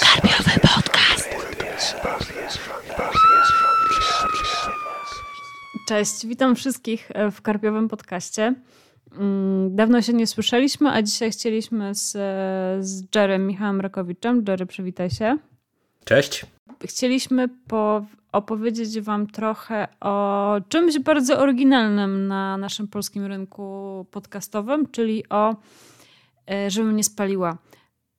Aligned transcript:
Karpiowy 0.00 0.60
podcast. 0.60 1.28
Cześć, 5.88 6.26
witam 6.26 6.54
wszystkich 6.56 7.10
e, 7.14 7.30
w 7.30 7.42
Karpiowym 7.42 7.88
podcaście. 7.88 8.54
Mm, 9.18 9.76
dawno 9.76 10.02
się 10.02 10.12
nie 10.12 10.26
słyszeliśmy, 10.26 10.90
a 10.90 11.02
dzisiaj 11.02 11.30
chcieliśmy 11.30 11.94
z, 11.94 12.16
e, 12.16 12.18
z 12.84 13.02
Jerem 13.14 13.46
Michałem 13.46 13.80
Rakowiczem. 13.80 14.44
Jerry, 14.48 14.66
przywitaj 14.66 15.10
się. 15.10 15.38
Cześć. 16.04 16.46
Chcieliśmy 16.84 17.48
po, 17.68 18.06
opowiedzieć 18.32 19.00
Wam 19.00 19.26
trochę 19.26 19.88
o 20.00 20.56
czymś 20.68 20.98
bardzo 20.98 21.38
oryginalnym 21.38 22.26
na 22.26 22.56
naszym 22.56 22.88
polskim 22.88 23.24
rynku 23.24 24.06
podcastowym, 24.10 24.90
czyli 24.90 25.28
o 25.28 25.56
Żebym 26.68 26.96
nie 26.96 27.04
spaliła. 27.04 27.58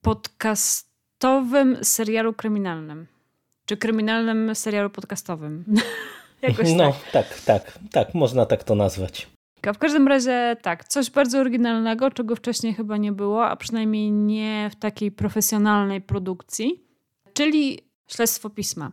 Podcastowym 0.02 1.84
serialu 1.84 2.32
kryminalnym. 2.32 3.06
Czy 3.66 3.76
kryminalnym 3.76 4.54
serialu 4.54 4.90
podcastowym. 4.90 5.64
Jakoś 6.42 6.72
no, 6.76 6.92
tak. 6.92 7.10
tak, 7.12 7.40
tak, 7.40 7.78
tak, 7.92 8.14
można 8.14 8.46
tak 8.46 8.64
to 8.64 8.74
nazwać. 8.74 9.28
W 9.74 9.78
każdym 9.78 10.08
razie 10.08 10.56
tak, 10.62 10.84
coś 10.84 11.10
bardzo 11.10 11.38
oryginalnego, 11.38 12.10
czego 12.10 12.36
wcześniej 12.36 12.74
chyba 12.74 12.96
nie 12.96 13.12
było, 13.12 13.46
a 13.46 13.56
przynajmniej 13.56 14.10
nie 14.12 14.70
w 14.72 14.76
takiej 14.76 15.12
profesjonalnej 15.12 16.00
produkcji, 16.00 16.84
czyli 17.32 17.78
śledztwo 18.06 18.50
pisma. 18.50 18.92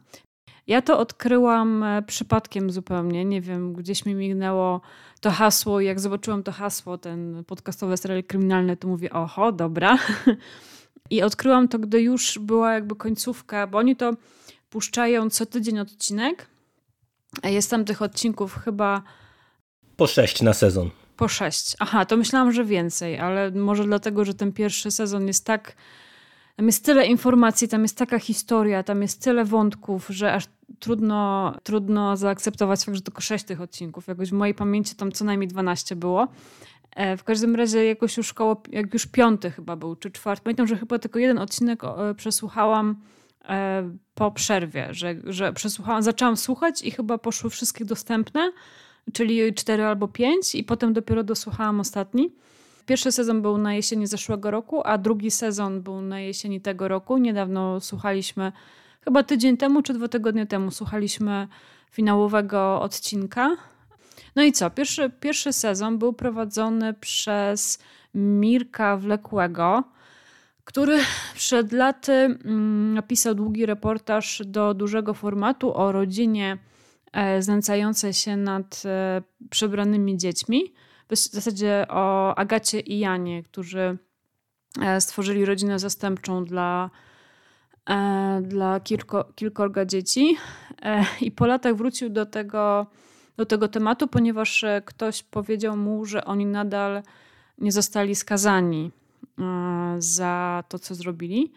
Ja 0.67 0.81
to 0.81 0.99
odkryłam 0.99 1.83
e, 1.83 2.01
przypadkiem 2.01 2.71
zupełnie. 2.71 3.25
Nie 3.25 3.41
wiem, 3.41 3.73
gdzieś 3.73 4.05
mi 4.05 4.15
mignęło 4.15 4.81
to 5.19 5.31
hasło. 5.31 5.81
Jak 5.81 5.99
zobaczyłam 5.99 6.43
to 6.43 6.51
hasło, 6.51 6.97
ten 6.97 7.43
podcastowy 7.47 7.97
serial 7.97 8.23
kryminalny, 8.23 8.77
to 8.77 8.87
mówię, 8.87 9.09
oho, 9.09 9.51
dobra. 9.51 9.97
I 11.09 11.21
odkryłam 11.21 11.67
to, 11.67 11.79
gdy 11.79 12.01
już 12.01 12.39
była 12.39 12.73
jakby 12.73 12.95
końcówka, 12.95 13.67
bo 13.67 13.77
oni 13.77 13.95
to 13.95 14.13
puszczają 14.69 15.29
co 15.29 15.45
tydzień 15.45 15.79
odcinek. 15.79 16.47
Jest 17.43 17.69
tam 17.69 17.85
tych 17.85 18.01
odcinków 18.01 18.55
chyba. 18.55 19.03
Po 19.95 20.07
sześć 20.07 20.41
na 20.41 20.53
sezon. 20.53 20.89
Po 21.17 21.27
sześć. 21.27 21.75
Aha, 21.79 22.05
to 22.05 22.17
myślałam, 22.17 22.51
że 22.51 22.65
więcej, 22.65 23.19
ale 23.19 23.51
może 23.51 23.83
dlatego, 23.83 24.25
że 24.25 24.33
ten 24.33 24.53
pierwszy 24.53 24.91
sezon 24.91 25.27
jest 25.27 25.45
tak 25.45 25.75
tam 26.57 26.65
jest 26.65 26.85
tyle 26.85 27.07
informacji, 27.07 27.67
tam 27.67 27.81
jest 27.81 27.97
taka 27.97 28.19
historia, 28.19 28.83
tam 28.83 29.01
jest 29.01 29.23
tyle 29.23 29.45
wątków, 29.45 30.07
że 30.09 30.33
aż 30.33 30.43
trudno, 30.79 31.53
trudno 31.63 32.17
zaakceptować 32.17 32.83
fakt, 32.85 32.95
że 32.95 33.01
tylko 33.01 33.21
sześć 33.21 33.45
tych 33.45 33.61
odcinków. 33.61 34.07
Jakoś 34.07 34.29
w 34.29 34.33
mojej 34.33 34.55
pamięci 34.55 34.95
tam 34.95 35.11
co 35.11 35.25
najmniej 35.25 35.47
12 35.47 35.95
było. 35.95 36.27
E, 36.95 37.17
w 37.17 37.23
każdym 37.23 37.55
razie 37.55 37.85
jakoś 37.85 38.17
już 38.17 38.33
koło, 38.33 38.61
jak 38.71 38.93
już 38.93 39.05
piąty 39.05 39.51
chyba 39.51 39.75
był, 39.75 39.95
czy 39.95 40.11
czwarty. 40.11 40.43
Pamiętam, 40.43 40.67
że 40.67 40.77
chyba 40.77 40.99
tylko 40.99 41.19
jeden 41.19 41.37
odcinek 41.37 41.81
przesłuchałam 42.17 42.95
e, 43.45 43.89
po 44.13 44.31
przerwie, 44.31 44.87
że, 44.91 45.15
że 45.25 45.53
przesłuchałam, 45.53 46.03
zaczęłam 46.03 46.37
słuchać 46.37 46.81
i 46.81 46.91
chyba 46.91 47.17
poszły 47.17 47.49
wszystkie 47.49 47.85
dostępne, 47.85 48.51
czyli 49.13 49.53
cztery 49.53 49.83
albo 49.83 50.07
pięć 50.07 50.55
i 50.55 50.63
potem 50.63 50.93
dopiero 50.93 51.23
dosłuchałam 51.23 51.79
ostatni. 51.79 52.31
Pierwszy 52.87 53.11
sezon 53.11 53.41
był 53.41 53.57
na 53.57 53.73
jesieni 53.73 54.07
zeszłego 54.07 54.51
roku, 54.51 54.81
a 54.85 54.97
drugi 54.97 55.31
sezon 55.31 55.81
był 55.81 56.01
na 56.01 56.19
jesieni 56.19 56.61
tego 56.61 56.87
roku. 56.87 57.17
Niedawno 57.17 57.79
słuchaliśmy, 57.79 58.51
chyba 59.01 59.23
tydzień 59.23 59.57
temu 59.57 59.81
czy 59.81 59.93
dwa 59.93 60.07
tygodnie 60.07 60.45
temu, 60.45 60.71
słuchaliśmy 60.71 61.47
finałowego 61.91 62.81
odcinka. 62.81 63.55
No 64.35 64.43
i 64.43 64.51
co? 64.51 64.69
Pierwszy, 64.69 65.11
pierwszy 65.19 65.53
sezon 65.53 65.97
był 65.97 66.13
prowadzony 66.13 66.93
przez 66.93 67.79
Mirka 68.13 68.97
Wlekłego, 68.97 69.83
który 70.63 70.99
przed 71.35 71.71
laty 71.71 72.11
mm, 72.11 72.93
napisał 72.93 73.35
długi 73.35 73.65
reportaż 73.65 74.41
do 74.45 74.73
dużego 74.73 75.13
formatu 75.13 75.77
o 75.77 75.91
rodzinie 75.91 76.57
e, 77.13 77.41
znęcającej 77.41 78.13
się 78.13 78.37
nad 78.37 78.83
e, 78.85 79.21
przebranymi 79.49 80.17
dziećmi 80.17 80.73
w 81.09 81.15
zasadzie 81.15 81.85
o 81.89 82.35
Agacie 82.35 82.79
i 82.79 82.99
Janie, 82.99 83.43
którzy 83.43 83.97
e, 84.81 85.01
stworzyli 85.01 85.45
rodzinę 85.45 85.79
zastępczą 85.79 86.45
dla, 86.45 86.89
e, 87.89 88.41
dla 88.41 88.79
kilko, 88.79 89.23
kilkorga 89.35 89.85
dzieci. 89.85 90.37
E, 90.81 91.05
I 91.21 91.31
po 91.31 91.45
latach 91.45 91.75
wrócił 91.75 92.09
do 92.09 92.25
tego, 92.25 92.87
do 93.37 93.45
tego 93.45 93.67
tematu, 93.67 94.07
ponieważ 94.07 94.65
ktoś 94.85 95.23
powiedział 95.23 95.77
mu, 95.77 96.05
że 96.05 96.25
oni 96.25 96.45
nadal 96.45 97.03
nie 97.57 97.71
zostali 97.71 98.15
skazani 98.15 98.91
za 99.99 100.63
to, 100.69 100.79
co 100.79 100.95
zrobili. 100.95 101.53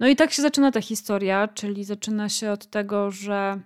No 0.00 0.08
i 0.08 0.16
tak 0.16 0.32
się 0.32 0.42
zaczyna 0.42 0.72
ta 0.72 0.80
historia, 0.80 1.48
czyli 1.48 1.84
zaczyna 1.84 2.28
się 2.28 2.50
od 2.50 2.66
tego, 2.66 3.10
że 3.10 3.60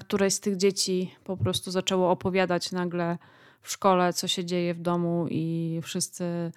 któreś 0.00 0.34
z 0.34 0.40
tych 0.40 0.56
dzieci 0.56 1.14
po 1.24 1.36
prostu 1.36 1.70
zaczęło 1.70 2.10
opowiadać 2.10 2.72
nagle 2.72 3.18
w 3.64 3.70
szkole, 3.70 4.12
co 4.12 4.28
się 4.28 4.44
dzieje 4.44 4.74
w 4.74 4.80
domu 4.80 5.26
i 5.30 5.80
wszyscy 5.82 6.52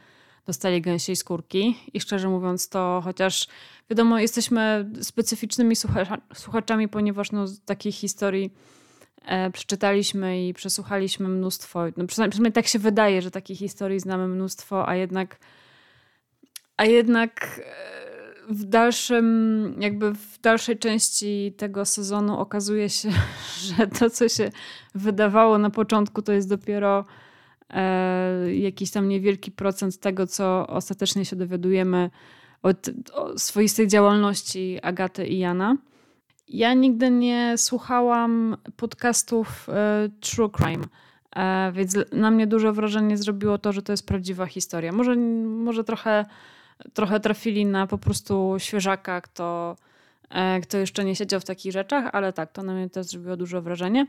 dostali 0.45 0.81
gęsiej 0.81 1.15
skórki. 1.15 1.77
I 1.93 1.99
szczerze 1.99 2.29
mówiąc, 2.29 2.69
to 2.69 3.01
chociaż 3.03 3.47
wiadomo, 3.89 4.19
jesteśmy 4.19 4.89
specyficznymi 5.01 5.75
słuchaczami, 6.33 6.87
ponieważ 6.87 7.31
no, 7.31 7.45
takich 7.65 7.95
historii 7.95 8.53
e, 9.25 9.51
przeczytaliśmy 9.51 10.47
i 10.47 10.53
przesłuchaliśmy 10.53 11.27
mnóstwo. 11.27 11.85
No, 11.85 11.91
przynajmniej, 11.91 12.31
przynajmniej 12.31 12.53
tak 12.53 12.67
się 12.67 12.79
wydaje, 12.79 13.21
że 13.21 13.31
takich 13.31 13.59
historii 13.59 13.99
znamy 13.99 14.27
mnóstwo, 14.27 14.89
a 14.89 14.95
jednak, 14.95 15.39
a 16.77 16.85
jednak 16.85 17.61
e, 17.65 18.06
w 18.49 18.63
dalszym, 18.63 19.75
jakby 19.79 20.13
w 20.13 20.39
dalszej 20.41 20.77
części 20.77 21.53
tego 21.57 21.85
sezonu 21.85 22.39
okazuje 22.39 22.89
się, 22.89 23.09
że 23.77 23.87
to, 23.87 24.09
co 24.09 24.29
się 24.29 24.49
wydawało 24.95 25.57
na 25.57 25.69
początku, 25.69 26.21
to 26.21 26.33
jest 26.33 26.49
dopiero 26.49 27.05
e, 27.69 28.55
jakiś 28.55 28.91
tam 28.91 29.07
niewielki 29.07 29.51
procent 29.51 29.99
tego, 29.99 30.27
co 30.27 30.67
ostatecznie 30.67 31.25
się 31.25 31.35
dowiadujemy 31.35 32.09
od, 32.63 32.89
swoistej 33.37 33.87
działalności 33.87 34.79
Agaty 34.81 35.27
i 35.27 35.39
Jana. 35.39 35.77
Ja 36.47 36.73
nigdy 36.73 37.11
nie 37.11 37.53
słuchałam 37.57 38.57
podcastów 38.75 39.69
e, 39.69 40.09
True 40.19 40.49
Crime. 40.49 40.83
E, 41.35 41.71
więc 41.71 41.97
na 42.11 42.31
mnie 42.31 42.47
duże 42.47 42.73
wrażenie 42.73 43.17
zrobiło 43.17 43.57
to, 43.57 43.73
że 43.73 43.81
to 43.81 43.93
jest 43.93 44.07
prawdziwa 44.07 44.45
historia. 44.45 44.91
Może, 44.91 45.15
może 45.15 45.83
trochę 45.83 46.25
trochę 46.93 47.19
trafili 47.19 47.65
na 47.65 47.87
po 47.87 47.97
prostu 47.97 48.55
świeżaka, 48.57 49.21
kto, 49.21 49.75
e, 50.29 50.61
kto 50.61 50.77
jeszcze 50.77 51.05
nie 51.05 51.15
siedział 51.15 51.39
w 51.39 51.45
takich 51.45 51.71
rzeczach, 51.71 52.09
ale 52.13 52.33
tak, 52.33 52.51
to 52.51 52.63
na 52.63 52.73
mnie 52.73 52.89
też 52.89 53.07
zrobiło 53.07 53.37
duże 53.37 53.61
wrażenie. 53.61 54.07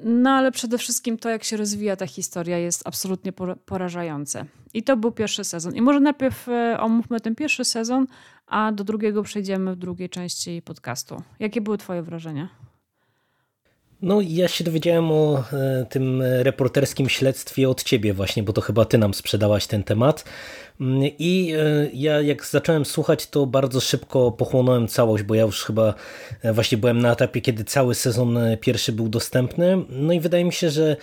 No 0.00 0.30
ale 0.30 0.52
przede 0.52 0.78
wszystkim 0.78 1.18
to, 1.18 1.28
jak 1.28 1.44
się 1.44 1.56
rozwija 1.56 1.96
ta 1.96 2.06
historia, 2.06 2.58
jest 2.58 2.86
absolutnie 2.86 3.32
porażające. 3.66 4.44
I 4.74 4.82
to 4.82 4.96
był 4.96 5.12
pierwszy 5.12 5.44
sezon. 5.44 5.74
I 5.74 5.82
może 5.82 6.00
najpierw 6.00 6.48
e, 6.48 6.80
omówmy 6.80 7.20
ten 7.20 7.34
pierwszy 7.34 7.64
sezon, 7.64 8.06
a 8.46 8.72
do 8.72 8.84
drugiego 8.84 9.22
przejdziemy 9.22 9.74
w 9.74 9.76
drugiej 9.76 10.08
części 10.08 10.62
podcastu. 10.64 11.22
Jakie 11.38 11.60
były 11.60 11.78
Twoje 11.78 12.02
wrażenia? 12.02 12.48
No 14.04 14.20
ja 14.20 14.48
się 14.48 14.64
dowiedziałem 14.64 15.12
o 15.12 15.44
e, 15.52 15.86
tym 15.90 16.22
reporterskim 16.22 17.08
śledztwie 17.08 17.68
od 17.68 17.82
ciebie 17.82 18.14
właśnie, 18.14 18.42
bo 18.42 18.52
to 18.52 18.60
chyba 18.60 18.84
ty 18.84 18.98
nam 18.98 19.14
sprzedałaś 19.14 19.66
ten 19.66 19.82
temat. 19.82 20.24
Mm, 20.80 21.02
I 21.18 21.54
e, 21.58 21.88
ja 21.92 22.20
jak 22.20 22.46
zacząłem 22.46 22.84
słuchać, 22.84 23.26
to 23.26 23.46
bardzo 23.46 23.80
szybko 23.80 24.32
pochłonąłem 24.32 24.88
całość, 24.88 25.24
bo 25.24 25.34
ja 25.34 25.42
już 25.42 25.64
chyba 25.64 25.94
e, 26.42 26.52
właśnie 26.52 26.78
byłem 26.78 26.98
na 26.98 27.12
etapie, 27.12 27.40
kiedy 27.40 27.64
cały 27.64 27.94
sezon 27.94 28.38
pierwszy 28.60 28.92
był 28.92 29.08
dostępny. 29.08 29.84
No 29.88 30.12
i 30.12 30.20
wydaje 30.20 30.44
mi 30.44 30.52
się, 30.52 30.70
że 30.70 30.96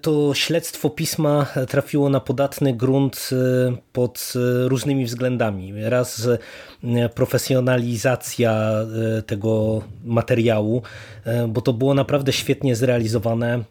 to 0.00 0.34
śledztwo 0.34 0.90
pisma 0.90 1.46
trafiło 1.68 2.08
na 2.08 2.20
podatny 2.20 2.72
grunt 2.72 3.30
e, 3.32 3.76
pod 3.92 4.32
e, 4.36 4.68
różnymi 4.68 5.04
względami. 5.04 5.72
Raz 5.76 6.28
profesjonalizacja 7.14 8.72
tego 9.26 9.82
materiału, 10.04 10.82
bo 11.48 11.60
to 11.60 11.72
było 11.72 11.94
naprawdę 11.94 12.32
świetnie 12.32 12.76
zrealizowane 12.76 13.64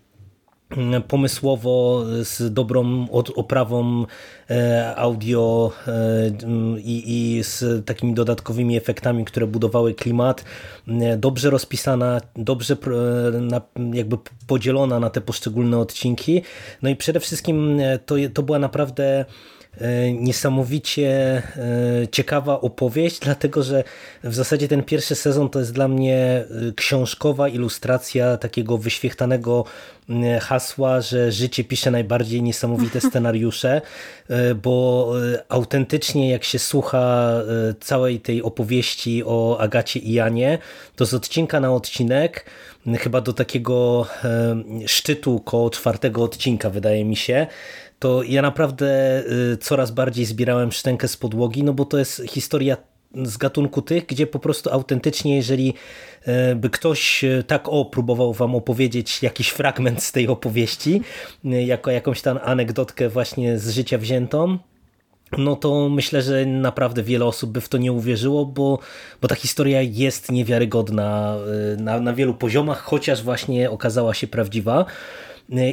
pomysłowo, 1.08 2.04
z 2.24 2.54
dobrą 2.54 3.08
oprawą 3.36 4.06
e, 4.50 4.94
audio 4.96 5.72
e, 5.88 5.92
i, 6.78 7.04
i, 7.38 7.44
z 7.44 7.86
takimi 7.86 8.14
dodatkowymi 8.14 8.78
efektami, 8.78 9.26
które 9.26 9.48
budowały 9.48 9.94
klimat, 9.94 10.46
mm, 10.88 11.20
dobrze 11.20 11.50
rozpisana, 11.50 12.22
dobrze 12.36 12.78
jakby 13.94 14.18
podzielona 14.48 15.00
na 15.00 15.10
te 15.10 15.22
poszczególne 15.22 15.78
odcinki. 15.78 16.42
No 16.82 16.90
i 16.90 16.96
przede 16.96 17.20
wszystkim 17.20 17.80
e, 17.80 18.00
to, 18.00 18.16
to 18.34 18.44
była 18.44 18.60
naprawdę 18.60 19.20
e, 19.20 19.26
niesamowicie 20.14 21.42
ciekawa 22.12 22.62
opowieść, 22.62 23.20
dlatego 23.20 23.64
że 23.64 23.84
w 24.24 24.36
zasadzie 24.36 24.68
ten 24.68 24.84
pierwszy 24.84 25.16
sezon 25.16 25.50
to 25.50 25.60
jest 25.60 25.74
dla 25.74 25.88
mnie 25.88 26.44
książkowa 26.76 27.48
ilustracja 27.50 28.38
takiego 28.38 28.78
wyświechtanego 28.78 29.66
hasła, 30.42 31.02
że 31.02 31.32
życie 31.32 31.64
pisze 31.64 31.92
najbardziej 31.92 32.44
niesamowite 32.44 33.02
scenariusze, 33.10 33.82
bo 34.64 35.14
autentycznie 35.50 36.30
jak 36.30 36.44
się 36.44 36.60
słucha 36.60 37.34
całej 37.80 38.20
tej 38.20 38.44
opowieści 38.44 39.24
o 39.26 39.58
Agacie 39.60 40.00
i 40.00 40.14
Janie, 40.14 40.58
to 40.96 41.06
z 41.06 41.14
odcinka 41.14 41.60
na 41.60 41.74
odcinek 41.74 42.46
chyba 43.00 43.22
do 43.22 43.34
takiego 43.34 44.08
szczytu 44.86 45.40
koło 45.40 45.70
czwartego 45.70 46.24
odcinka, 46.24 46.70
wydaje 46.70 47.06
mi 47.06 47.16
się, 47.16 47.48
to 48.01 48.24
ja 48.24 48.42
naprawdę 48.42 49.24
y, 49.53 49.57
coraz 49.57 49.92
bardziej 49.92 50.25
zbierałem 50.25 50.71
szczękę 50.71 51.07
z 51.07 51.18
podłogi, 51.18 51.63
no 51.63 51.74
bo 51.74 51.86
to 51.86 51.98
jest 51.98 52.21
historia 52.27 52.77
z 53.15 53.38
gatunku 53.38 53.81
tych, 53.81 54.06
gdzie 54.06 54.27
po 54.27 54.39
prostu 54.39 54.69
autentycznie, 54.69 55.36
jeżeli 55.36 55.74
e, 56.25 56.56
by 56.56 56.69
ktoś 56.69 57.24
e, 57.24 57.44
tak 57.48 57.69
o 57.69 57.86
próbował 57.86 58.33
wam 58.33 58.56
opowiedzieć 58.56 59.24
jakiś 59.24 59.50
fragment 59.50 60.03
z 60.03 60.12
tej 60.12 60.27
opowieści, 60.27 61.01
jako 61.44 61.92
jakąś 61.92 62.21
tam 62.21 62.39
anegdotkę 62.44 63.09
właśnie 63.09 63.59
z 63.59 63.69
życia 63.69 63.98
wziętą, 63.98 64.57
no 65.38 65.56
to 65.56 65.89
myślę, 65.89 66.21
że 66.21 66.45
naprawdę 66.45 67.03
wiele 67.03 67.25
osób 67.25 67.51
by 67.51 67.62
w 67.62 67.69
to 67.69 67.77
nie 67.77 67.92
uwierzyło, 67.92 68.45
bo, 68.45 68.80
bo 69.21 69.27
ta 69.27 69.36
historia 69.36 69.81
jest 69.81 70.31
niewiarygodna 70.31 71.38
y, 71.74 71.81
na, 71.81 72.00
na 72.00 72.13
wielu 72.13 72.33
poziomach, 72.33 72.81
chociaż 72.81 73.24
właśnie 73.24 73.69
okazała 73.69 74.13
się 74.13 74.27
prawdziwa. 74.27 74.86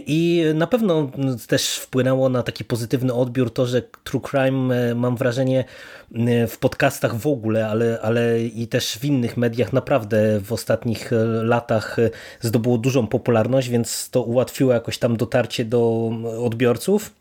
I 0.06 0.44
na 0.54 0.66
pewno 0.66 1.10
też 1.48 1.76
wpłynęło 1.76 2.28
na 2.28 2.42
taki 2.42 2.64
pozytywny 2.64 3.14
odbiór 3.14 3.52
to, 3.52 3.66
że 3.66 3.82
True 4.04 4.20
Crime 4.20 4.90
y, 4.90 4.94
mam 4.94 5.16
wrażenie 5.16 5.64
y, 6.12 6.46
w 6.46 6.58
podcastach 6.58 7.16
w 7.16 7.26
ogóle, 7.26 7.68
ale, 7.68 7.98
ale 8.02 8.40
i 8.42 8.66
też 8.66 8.98
w 8.98 9.04
innych 9.04 9.36
mediach 9.36 9.72
naprawdę 9.72 10.40
w 10.40 10.52
ostatnich 10.52 11.10
latach 11.42 11.96
zdobyło 12.40 12.78
dużą 12.78 13.06
popularność, 13.06 13.68
więc 13.68 14.10
to 14.10 14.22
ułatwiło 14.22 14.72
jakoś 14.72 14.98
tam 14.98 15.16
dotarcie 15.16 15.64
do 15.64 16.10
odbiorców. 16.44 17.17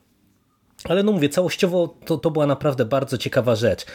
Ale 0.84 1.04
no 1.04 1.12
mówię, 1.12 1.30
całościowo 1.30 1.96
to, 2.06 2.18
to 2.18 2.32
była 2.32 2.48
naprawdę 2.48 2.86
bardzo 2.86 3.18
ciekawa 3.18 3.56
rzecz. 3.56 3.86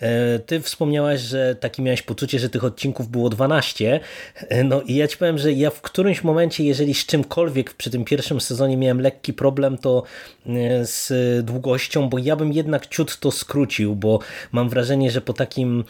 E, 0.00 0.38
ty 0.38 0.60
wspomniałaś, 0.60 1.20
że 1.20 1.54
taki 1.54 1.82
miałeś 1.82 2.02
poczucie, 2.02 2.38
że 2.38 2.48
tych 2.48 2.64
odcinków 2.64 3.08
było 3.08 3.30
12. 3.30 4.00
E, 4.48 4.64
no 4.64 4.82
i 4.82 4.94
ja 4.94 5.08
ci 5.08 5.16
powiem, 5.16 5.38
że 5.38 5.52
ja 5.52 5.70
w 5.70 5.80
którymś 5.80 6.24
momencie, 6.24 6.64
jeżeli 6.64 6.94
z 6.94 7.06
czymkolwiek 7.06 7.74
przy 7.74 7.90
tym 7.90 8.04
pierwszym 8.04 8.40
sezonie 8.40 8.76
miałem 8.76 9.00
lekki 9.00 9.32
problem, 9.32 9.78
to 9.78 10.02
e, 10.46 10.86
z 10.86 11.12
długością, 11.44 12.08
bo 12.08 12.18
ja 12.18 12.36
bym 12.36 12.52
jednak 12.52 12.86
ciut 12.86 13.18
to 13.18 13.30
skrócił, 13.30 13.96
bo 13.96 14.18
mam 14.52 14.68
wrażenie, 14.68 15.10
że 15.10 15.20
po 15.20 15.32
takim 15.32 15.84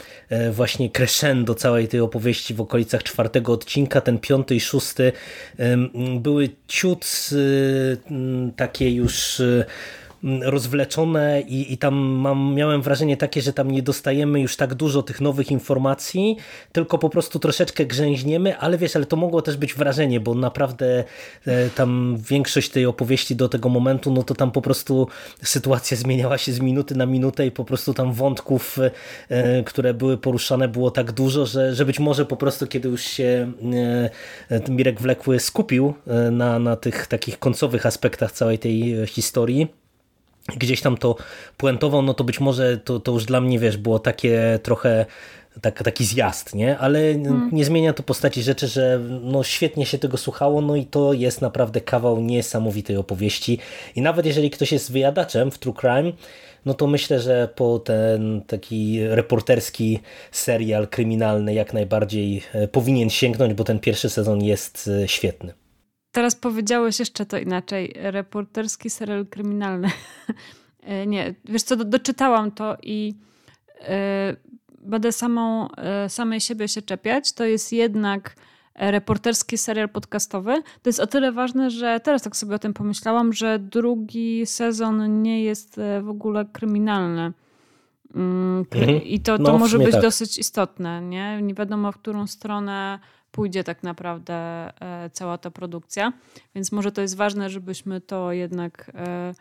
właśnie 0.53 0.91
crescendo 0.91 1.55
całej 1.55 1.89
tej 1.89 2.01
opowieści 2.01 2.55
w 2.55 2.61
okolicach 2.61 3.03
czwartego 3.03 3.53
odcinka, 3.53 4.01
ten 4.01 4.19
piąty 4.19 4.55
i 4.55 4.61
szósty 4.61 5.13
były 6.21 6.49
ciut 6.69 7.31
takie 8.57 8.91
już 8.91 9.43
rozwleczone 10.43 11.41
i, 11.41 11.73
i 11.73 11.79
tam 11.79 11.95
mam, 11.95 12.55
miałem 12.55 12.83
wrażenie 12.83 13.17
takie, 13.17 13.43
że 13.43 13.53
tam 13.53 13.71
nie 13.71 13.83
dostajemy 13.83 14.41
już 14.41 14.57
tak 14.57 14.75
dużo 14.75 15.03
tych 15.03 15.21
nowych 15.21 15.51
informacji, 15.51 16.37
tylko 16.73 16.99
po 16.99 17.11
prostu 17.11 17.39
troszeczkę 17.39 17.87
grzęźniemy, 17.87 18.59
ale 18.59 18.79
wiesz, 18.79 18.97
ale 18.97 19.07
to 19.07 19.17
mogło 19.17 19.43
też 19.43 19.57
być 19.57 19.75
wrażenie, 19.75 20.21
bo 20.21 20.35
naprawdę 20.35 21.05
e, 21.47 21.71
tam 21.71 22.17
większość 22.31 22.69
tej 22.69 22.87
opowieści 22.87 23.37
do 23.37 23.49
tego 23.49 23.69
momentu, 23.69 24.13
no 24.13 24.23
to 24.23 24.35
tam 24.35 24.51
po 24.51 24.63
prostu 24.63 25.09
sytuacja 25.43 25.97
zmieniała 25.97 26.39
się 26.39 26.53
z 26.53 26.61
minuty 26.61 26.95
na 26.95 27.07
minutę 27.07 27.47
i 27.47 27.51
po 27.51 27.65
prostu 27.65 27.95
tam 27.95 28.13
wątków, 28.13 28.79
e, 29.29 29.63
które 29.63 29.95
były 29.95 30.19
poruszane 30.19 30.69
było 30.69 30.91
tak 30.91 31.13
dużo, 31.13 31.47
że, 31.47 31.75
że 31.75 31.85
być 31.85 32.01
może 32.01 32.27
po 32.27 32.37
prostu 32.37 32.67
kiedy 32.67 32.89
już 32.89 33.03
się 33.03 33.53
e, 34.51 34.71
Mirek 34.71 35.01
Wlekły 35.01 35.41
skupił 35.41 35.95
na, 36.33 36.59
na 36.59 36.77
tych 36.77 37.07
takich 37.07 37.39
końcowych 37.39 37.87
aspektach 37.87 38.33
całej 38.33 38.59
tej 38.59 39.07
historii, 39.07 39.80
gdzieś 40.57 40.81
tam 40.81 40.97
to 40.97 41.17
puentował, 41.57 42.03
no 42.03 42.15
to 42.15 42.25
być 42.25 42.41
może 42.41 42.79
to, 42.79 43.01
to 43.01 43.13
już 43.13 43.25
dla 43.25 43.41
mnie, 43.41 43.59
wiesz, 43.59 43.77
było 43.77 43.99
takie 43.99 44.59
trochę 44.63 45.07
tak, 45.61 45.83
taki 45.83 46.05
zjazd, 46.05 46.55
nie? 46.55 46.79
Ale 46.79 46.99
hmm. 47.01 47.51
nie 47.53 47.65
zmienia 47.65 47.93
to 47.93 48.03
postaci 48.03 48.43
rzeczy, 48.43 48.67
że 48.69 49.01
no 49.23 49.43
świetnie 49.43 49.87
się 49.87 49.99
tego 49.99 50.17
słuchało, 50.17 50.61
no 50.61 50.77
i 50.77 50.87
to 50.87 51.13
jest 51.13 51.41
naprawdę 51.41 51.81
kawał 51.81 52.21
niesamowitej 52.21 52.97
opowieści 52.97 53.59
i 53.97 54.03
nawet 54.03 54.27
jeżeli 54.27 54.51
ktoś 54.51 54.73
jest 54.73 54.93
wyjadaczem 54.93 55.51
w 55.51 55.59
True 55.59 55.75
Crime, 55.75 56.13
no 56.65 56.75
to 56.75 56.87
myślę, 56.87 57.21
że 57.21 57.49
po 57.55 57.79
ten 57.79 58.43
taki 58.47 59.07
reporterski 59.07 60.01
serial 60.33 60.89
kryminalny 60.89 61.55
jak 61.55 61.73
najbardziej 61.73 62.43
e, 62.53 62.69
powinien 62.69 63.11
sięgnąć, 63.11 63.55
bo 63.55 63.65
ten 63.65 63.79
pierwszy 63.79 64.11
sezon 64.11 64.43
jest 64.43 64.91
e, 65.03 65.09
świetny. 65.09 65.60
Teraz 66.13 66.37
powiedziałeś 66.37 66.99
jeszcze 66.99 67.27
to 67.27 67.39
inaczej. 67.39 67.95
Reporterski 67.97 68.91
serial 68.91 69.27
kryminalny. 69.27 69.91
E, 70.83 71.07
nie, 71.07 71.35
wiesz 71.45 71.63
co, 71.63 71.77
do, 71.77 71.85
doczytałam 71.85 72.51
to 72.51 72.77
i 72.83 73.15
yy, 73.81 73.87
będę 74.79 75.13
samą, 75.13 75.69
yy, 76.03 76.09
samej 76.09 76.41
siebie 76.41 76.69
się 76.69 76.83
czepiać. 76.83 77.33
To 77.33 77.45
jest 77.45 77.73
jednak 77.73 78.37
reporterski 78.75 79.59
serial 79.59 79.89
podcastowy. 79.89 80.63
To 80.83 80.89
jest 80.89 81.01
o 81.01 81.07
tyle 81.07 81.33
ważne, 81.33 81.71
że 81.71 82.01
teraz 82.01 82.23
tak 82.23 82.37
sobie 82.37 82.55
o 82.55 82.59
tym 82.59 82.75
pomyślałam, 82.75 83.33
że 83.33 83.59
drugi 83.59 84.47
sezon 84.47 85.23
nie 85.23 85.43
jest 85.43 85.81
w 86.03 86.09
ogóle 86.09 86.45
kryminalny. 86.53 87.33
Mm, 88.15 88.65
mhm. 88.75 89.03
I 89.03 89.21
to, 89.21 89.37
to 89.37 89.53
no, 89.53 89.59
może 89.59 89.79
być 89.79 89.93
tak. 89.93 90.03
dosyć 90.03 90.39
istotne. 90.39 91.03
Nie? 91.03 91.43
nie 91.43 91.55
wiadomo, 91.55 91.93
w 91.93 91.99
którą 91.99 92.27
stronę 92.27 92.99
pójdzie 93.33 93.65
tak 93.65 93.83
naprawdę 93.83 94.35
e, 94.35 95.11
cała 95.13 95.39
ta 95.39 95.51
produkcja. 95.51 96.13
Więc 96.55 96.73
może 96.73 96.93
to 96.93 97.01
jest 97.01 97.17
ważne, 97.17 97.51
żebyśmy 97.51 98.01
to 98.01 98.33
jednak 98.33 98.91
e, 98.95 99.35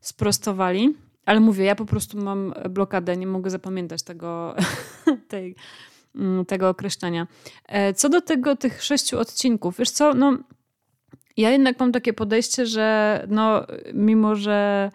sprostowali. 0.00 0.96
Ale 1.26 1.40
mówię, 1.40 1.64
ja 1.64 1.74
po 1.74 1.84
prostu 1.84 2.18
mam 2.18 2.54
blokadę, 2.70 3.16
nie 3.16 3.26
mogę 3.26 3.50
zapamiętać 3.50 4.02
tego, 4.02 4.54
tej, 5.28 5.54
mm, 6.14 6.44
tego 6.44 6.68
określenia. 6.68 7.26
E, 7.68 7.94
co 7.94 8.08
do 8.08 8.20
tego, 8.20 8.56
tych 8.56 8.82
sześciu 8.82 9.18
odcinków, 9.18 9.78
wiesz 9.78 9.90
co, 9.90 10.14
no 10.14 10.38
ja 11.36 11.50
jednak 11.50 11.80
mam 11.80 11.92
takie 11.92 12.12
podejście, 12.12 12.66
że 12.66 13.26
no 13.28 13.66
mimo, 13.94 14.36
że 14.36 14.90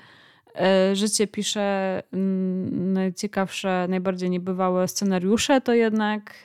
życie 0.94 1.28
pisze 1.28 2.04
mm, 2.14 2.94
najciekawsze, 2.94 3.86
najbardziej 3.90 4.30
niebywałe 4.30 4.88
scenariusze, 4.88 5.62
to 5.62 5.74
jednak 5.74 6.44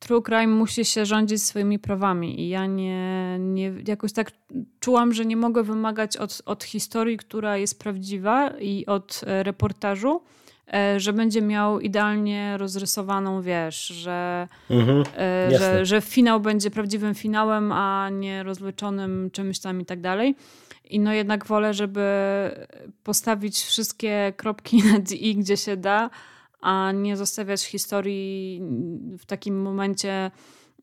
true 0.00 0.22
crime 0.22 0.46
musi 0.46 0.84
się 0.84 1.06
rządzić 1.06 1.42
swoimi 1.42 1.78
prawami 1.78 2.40
i 2.40 2.48
ja 2.48 2.66
nie, 2.66 3.36
nie 3.38 3.72
jakoś 3.86 4.12
tak 4.12 4.30
czułam, 4.80 5.12
że 5.12 5.24
nie 5.24 5.36
mogę 5.36 5.62
wymagać 5.62 6.16
od, 6.16 6.42
od 6.46 6.64
historii, 6.64 7.16
która 7.16 7.56
jest 7.56 7.78
prawdziwa 7.78 8.50
i 8.60 8.86
od 8.86 9.20
e, 9.26 9.42
reportażu, 9.42 10.22
e, 10.74 11.00
że 11.00 11.12
będzie 11.12 11.42
miał 11.42 11.80
idealnie 11.80 12.56
rozrysowaną, 12.58 13.42
wiesz, 13.42 13.86
że, 13.86 14.48
mhm, 14.70 15.04
e, 15.16 15.58
że, 15.58 15.86
że 15.86 16.00
finał 16.00 16.40
będzie 16.40 16.70
prawdziwym 16.70 17.14
finałem, 17.14 17.72
a 17.72 18.10
nie 18.10 18.42
rozleczonym 18.42 19.30
czymś 19.32 19.58
tam 19.58 19.80
i 19.80 19.84
tak 19.84 20.00
dalej. 20.00 20.36
I 20.90 21.00
no 21.00 21.12
jednak 21.12 21.46
wolę, 21.46 21.74
żeby 21.74 22.00
postawić 23.04 23.60
wszystkie 23.60 24.32
kropki 24.36 24.82
nad 24.92 25.12
i, 25.12 25.36
gdzie 25.36 25.56
się 25.56 25.76
da, 25.76 26.10
a 26.60 26.92
nie 26.92 27.16
zostawiać 27.16 27.64
historii 27.64 28.62
w 29.18 29.26
takim 29.26 29.62
momencie 29.62 30.30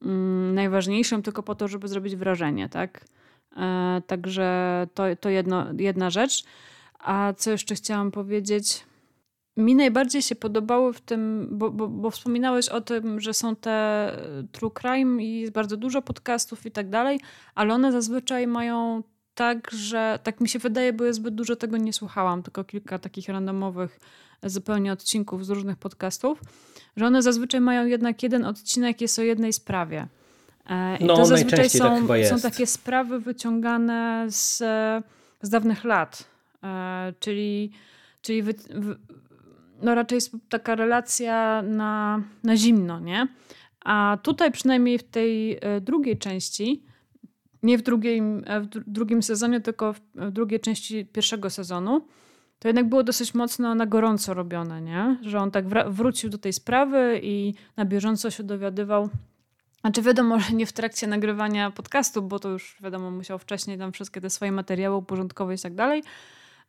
mm, 0.02 0.56
najważniejszym, 0.56 1.22
tylko 1.22 1.44
po 1.44 1.56
to, 1.56 1.68
żeby 1.68 1.88
zrobić 1.88 2.16
wrażenie, 2.16 2.70
tak? 2.70 3.06
E, 3.58 4.02
także 4.08 4.88
to, 4.94 5.04
to 5.20 5.30
jedno, 5.30 5.66
jedna 5.78 6.10
rzecz. 6.10 6.44
A 7.00 7.34
co 7.38 7.52
jeszcze 7.52 7.76
chciałam 7.76 8.12
powiedzieć? 8.12 8.86
Mi 9.58 9.76
najbardziej 9.76 10.22
się 10.22 10.36
podobało 10.36 10.94
w 10.94 11.02
tym, 11.02 11.48
bo, 11.52 11.72
bo, 11.72 11.88
bo, 11.88 12.12
wspominałeś 12.12 12.70
o 12.70 12.82
tym, 12.82 13.20
że 13.20 13.34
są 13.34 13.56
te 13.56 14.12
true 14.52 14.72
crime 14.82 15.24
i 15.24 15.40
jest 15.40 15.54
bardzo 15.54 15.78
dużo 15.78 16.02
podcastów 16.02 16.66
i 16.66 16.72
tak 16.72 16.90
dalej, 16.90 17.20
ale 17.56 17.74
one 17.74 17.92
zazwyczaj 17.92 18.48
mają 18.48 19.04
tak, 19.34 19.72
że 19.72 20.20
tak 20.24 20.42
mi 20.42 20.50
się 20.50 20.60
wydaje, 20.60 20.94
bo 20.94 21.04
ja 21.04 21.14
zbyt 21.14 21.36
dużo 21.36 21.56
tego 21.56 21.78
nie 21.78 21.94
słuchałam, 21.94 22.44
tylko 22.44 22.64
kilka 22.64 23.00
takich 23.00 23.30
randomowych 23.30 24.00
zupełnie 24.44 24.92
odcinków 24.92 25.46
z 25.46 25.50
różnych 25.50 25.78
podcastów, 25.78 26.42
że 26.98 27.06
one 27.06 27.22
zazwyczaj 27.22 27.62
mają 27.62 27.86
jednak 27.86 28.24
jeden 28.24 28.46
odcinek, 28.46 29.02
jest 29.02 29.20
o 29.20 29.22
jednej 29.22 29.54
sprawie. 29.54 30.08
E, 30.70 30.98
I 30.98 31.06
no, 31.06 31.16
to 31.16 31.26
zazwyczaj 31.26 31.70
są, 31.70 32.08
tak 32.08 32.26
są 32.26 32.40
takie 32.40 32.68
sprawy 32.68 33.20
wyciągane 33.20 34.26
z, 34.30 34.58
z 35.42 35.50
dawnych 35.50 35.84
lat. 35.84 36.30
E, 36.64 37.14
czyli 37.20 37.72
czyli 38.22 38.44
wy, 38.44 38.56
no 39.82 39.96
raczej 39.96 40.16
jest 40.16 40.32
taka 40.50 40.76
relacja 40.76 41.62
na, 41.62 42.24
na 42.44 42.58
zimno, 42.58 43.00
nie? 43.00 43.28
A 43.86 44.18
tutaj 44.24 44.52
przynajmniej 44.52 44.98
w 44.98 45.04
tej 45.04 45.58
e, 45.62 45.82
drugiej 45.82 46.18
części, 46.18 46.84
nie 47.64 47.78
w 47.78 47.82
drugim, 47.82 48.44
w 48.62 48.92
drugim 48.92 49.24
sezonie, 49.24 49.62
tylko 49.62 49.94
w 49.94 50.32
drugiej 50.32 50.60
części 50.60 51.06
pierwszego 51.06 51.50
sezonu, 51.50 52.08
to 52.60 52.68
jednak 52.68 52.90
było 52.90 53.04
dosyć 53.04 53.34
mocno 53.34 53.76
na 53.76 53.86
gorąco 53.86 54.34
robione, 54.34 54.82
nie? 54.82 55.18
Że 55.22 55.40
on 55.40 55.52
tak 55.52 55.66
wrócił 55.90 56.30
do 56.30 56.38
tej 56.38 56.54
sprawy 56.54 57.20
i 57.24 57.54
na 57.78 57.86
bieżąco 57.86 58.32
się 58.32 58.44
dowiadywał. 58.44 59.10
Znaczy 59.82 60.02
wiadomo, 60.02 60.40
że 60.40 60.54
nie 60.54 60.66
w 60.66 60.74
trakcie 60.74 61.08
nagrywania 61.08 61.72
podcastu, 61.72 62.22
bo 62.22 62.40
to 62.40 62.50
już 62.50 62.78
wiadomo, 62.82 63.12
musiał 63.12 63.40
wcześniej 63.40 63.78
tam 63.78 63.92
wszystkie 63.92 64.22
te 64.22 64.30
swoje 64.30 64.52
materiały 64.52 64.96
uporządkować 64.96 65.60
i 65.60 65.64
tak 65.64 65.76
dalej, 65.76 66.04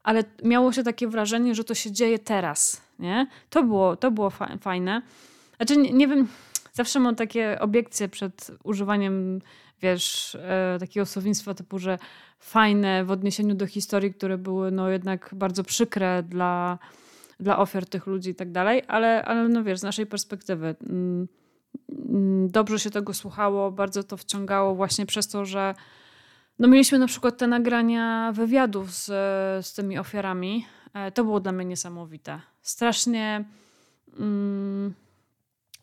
ale 0.02 0.24
miało 0.44 0.72
się 0.72 0.82
takie 0.82 1.08
wrażenie, 1.08 1.54
że 1.54 1.64
to 1.64 1.74
się 1.74 1.92
dzieje 1.92 2.18
teraz, 2.18 2.82
nie? 2.98 3.26
To 3.50 3.62
było, 3.62 3.96
to 3.96 4.10
było 4.10 4.30
fajne. 4.60 5.02
Znaczy 5.56 5.76
nie, 5.76 5.92
nie 5.92 6.08
wiem, 6.08 6.28
zawsze 6.78 7.00
mam 7.00 7.16
takie 7.16 7.58
obiekcje 7.60 8.08
przed 8.08 8.50
używaniem, 8.64 9.40
wiesz, 9.82 10.34
e, 10.34 10.76
takiego 10.80 11.06
słownictwa 11.06 11.54
typu, 11.54 11.78
że 11.78 11.98
fajne 12.38 13.04
w 13.04 13.10
odniesieniu 13.10 13.54
do 13.54 13.66
historii, 13.66 14.14
które 14.14 14.38
były 14.38 14.70
no 14.70 14.88
jednak 14.88 15.30
bardzo 15.32 15.64
przykre 15.64 16.22
dla, 16.22 16.78
dla 17.40 17.58
ofiar 17.58 17.86
tych 17.86 18.06
ludzi 18.06 18.30
i 18.30 18.34
tak 18.34 18.52
dalej, 18.52 18.82
ale, 18.88 19.24
ale 19.24 19.48
no 19.48 19.64
wiesz, 19.64 19.78
z 19.78 19.82
naszej 19.82 20.06
perspektywy 20.06 20.76
mm, 20.90 21.28
mm, 21.88 22.50
dobrze 22.50 22.78
się 22.78 22.90
tego 22.90 23.14
słuchało, 23.14 23.70
bardzo 23.70 24.02
to 24.02 24.16
wciągało 24.16 24.74
właśnie 24.74 25.06
przez 25.06 25.28
to, 25.28 25.44
że 25.44 25.74
no 26.58 26.68
mieliśmy 26.68 26.98
na 26.98 27.06
przykład 27.06 27.38
te 27.38 27.46
nagrania 27.46 28.32
wywiadów 28.32 28.90
z, 28.92 29.06
z 29.66 29.74
tymi 29.74 29.98
ofiarami. 29.98 30.66
E, 30.94 31.12
to 31.12 31.24
było 31.24 31.40
dla 31.40 31.52
mnie 31.52 31.64
niesamowite. 31.64 32.40
Strasznie... 32.62 33.44
Mm, 34.18 34.94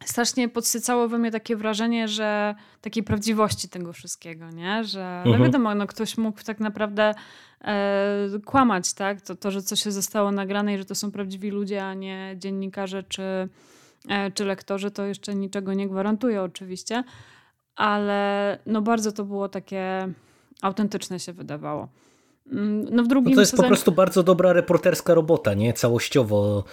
strasznie 0.03 0.49
podsycało 0.49 1.07
we 1.07 1.17
mnie 1.17 1.31
takie 1.31 1.55
wrażenie, 1.55 2.07
że 2.07 2.55
takiej 2.81 3.03
prawdziwości 3.03 3.69
tego 3.69 3.93
wszystkiego, 3.93 4.49
nie? 4.49 4.83
Że 4.83 5.21
no 5.25 5.31
mhm. 5.31 5.39
no 5.39 5.45
wiadomo, 5.45 5.75
no 5.75 5.87
ktoś 5.87 6.17
mógł 6.17 6.43
tak 6.43 6.59
naprawdę 6.59 7.13
e, 7.61 8.29
kłamać, 8.45 8.93
tak? 8.93 9.21
To, 9.21 9.35
to, 9.35 9.51
że 9.51 9.61
coś 9.61 9.83
się 9.83 9.91
zostało 9.91 10.31
nagrane 10.31 10.73
i 10.73 10.77
że 10.77 10.85
to 10.85 10.95
są 10.95 11.11
prawdziwi 11.11 11.49
ludzie, 11.49 11.85
a 11.85 11.93
nie 11.93 12.35
dziennikarze 12.37 13.03
czy, 13.03 13.49
e, 14.09 14.31
czy 14.31 14.45
lektorzy, 14.45 14.91
to 14.91 15.05
jeszcze 15.05 15.35
niczego 15.35 15.73
nie 15.73 15.87
gwarantuje 15.87 16.41
oczywiście, 16.41 17.03
ale 17.75 18.59
no 18.65 18.81
bardzo 18.81 19.11
to 19.11 19.25
było 19.25 19.49
takie 19.49 20.09
autentyczne 20.61 21.19
się 21.19 21.33
wydawało. 21.33 21.87
Mm, 22.51 22.85
no 22.91 23.03
w 23.03 23.07
drugim 23.07 23.31
no 23.31 23.35
to 23.35 23.41
jest 23.41 23.51
sezonie... 23.51 23.67
po 23.67 23.69
prostu 23.69 23.91
bardzo 23.91 24.23
dobra 24.23 24.53
reporterska 24.53 25.13
robota, 25.13 25.53
nie? 25.53 25.73
Całościowo 25.73 26.63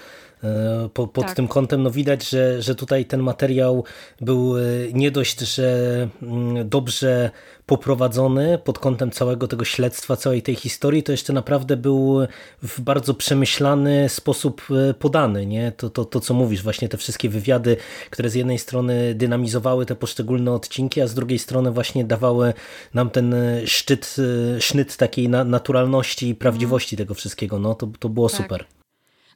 po, 0.94 1.06
pod 1.06 1.26
tak. 1.26 1.36
tym 1.36 1.48
kątem 1.48 1.82
no 1.82 1.90
widać, 1.90 2.28
że, 2.28 2.62
że 2.62 2.74
tutaj 2.74 3.04
ten 3.04 3.20
materiał 3.20 3.84
był 4.20 4.56
e, 4.58 4.60
nie 4.92 5.10
dość, 5.10 5.40
że 5.40 6.08
mm, 6.22 6.68
dobrze 6.68 7.30
poprowadzony 7.66 8.58
pod 8.58 8.78
kątem 8.78 9.10
całego 9.10 9.48
tego 9.48 9.64
śledztwa, 9.64 10.16
całej 10.16 10.42
tej 10.42 10.54
historii, 10.54 11.02
to 11.02 11.12
jeszcze 11.12 11.32
naprawdę 11.32 11.76
był 11.76 12.20
w 12.62 12.80
bardzo 12.80 13.14
przemyślany 13.14 14.08
sposób 14.08 14.62
e, 14.90 14.94
podany. 14.94 15.46
Nie? 15.46 15.72
To, 15.72 15.90
to, 15.90 16.04
to, 16.04 16.20
co 16.20 16.34
mówisz, 16.34 16.62
właśnie 16.62 16.88
te 16.88 16.96
wszystkie 16.96 17.28
wywiady, 17.28 17.76
które 18.10 18.30
z 18.30 18.34
jednej 18.34 18.58
strony 18.58 19.14
dynamizowały 19.14 19.86
te 19.86 19.94
poszczególne 19.94 20.52
odcinki, 20.52 21.00
a 21.00 21.06
z 21.06 21.14
drugiej 21.14 21.38
strony 21.38 21.70
właśnie 21.70 22.04
dawały 22.04 22.52
nam 22.94 23.10
ten 23.10 23.34
szczyt, 23.66 24.16
sznyt 24.58 24.96
takiej 24.96 25.28
naturalności 25.28 26.28
i 26.28 26.34
prawdziwości 26.34 26.96
mm. 26.96 27.06
tego 27.06 27.14
wszystkiego. 27.14 27.58
No, 27.58 27.74
to, 27.74 27.88
to 27.98 28.08
było 28.08 28.28
tak. 28.28 28.42
super. 28.42 28.81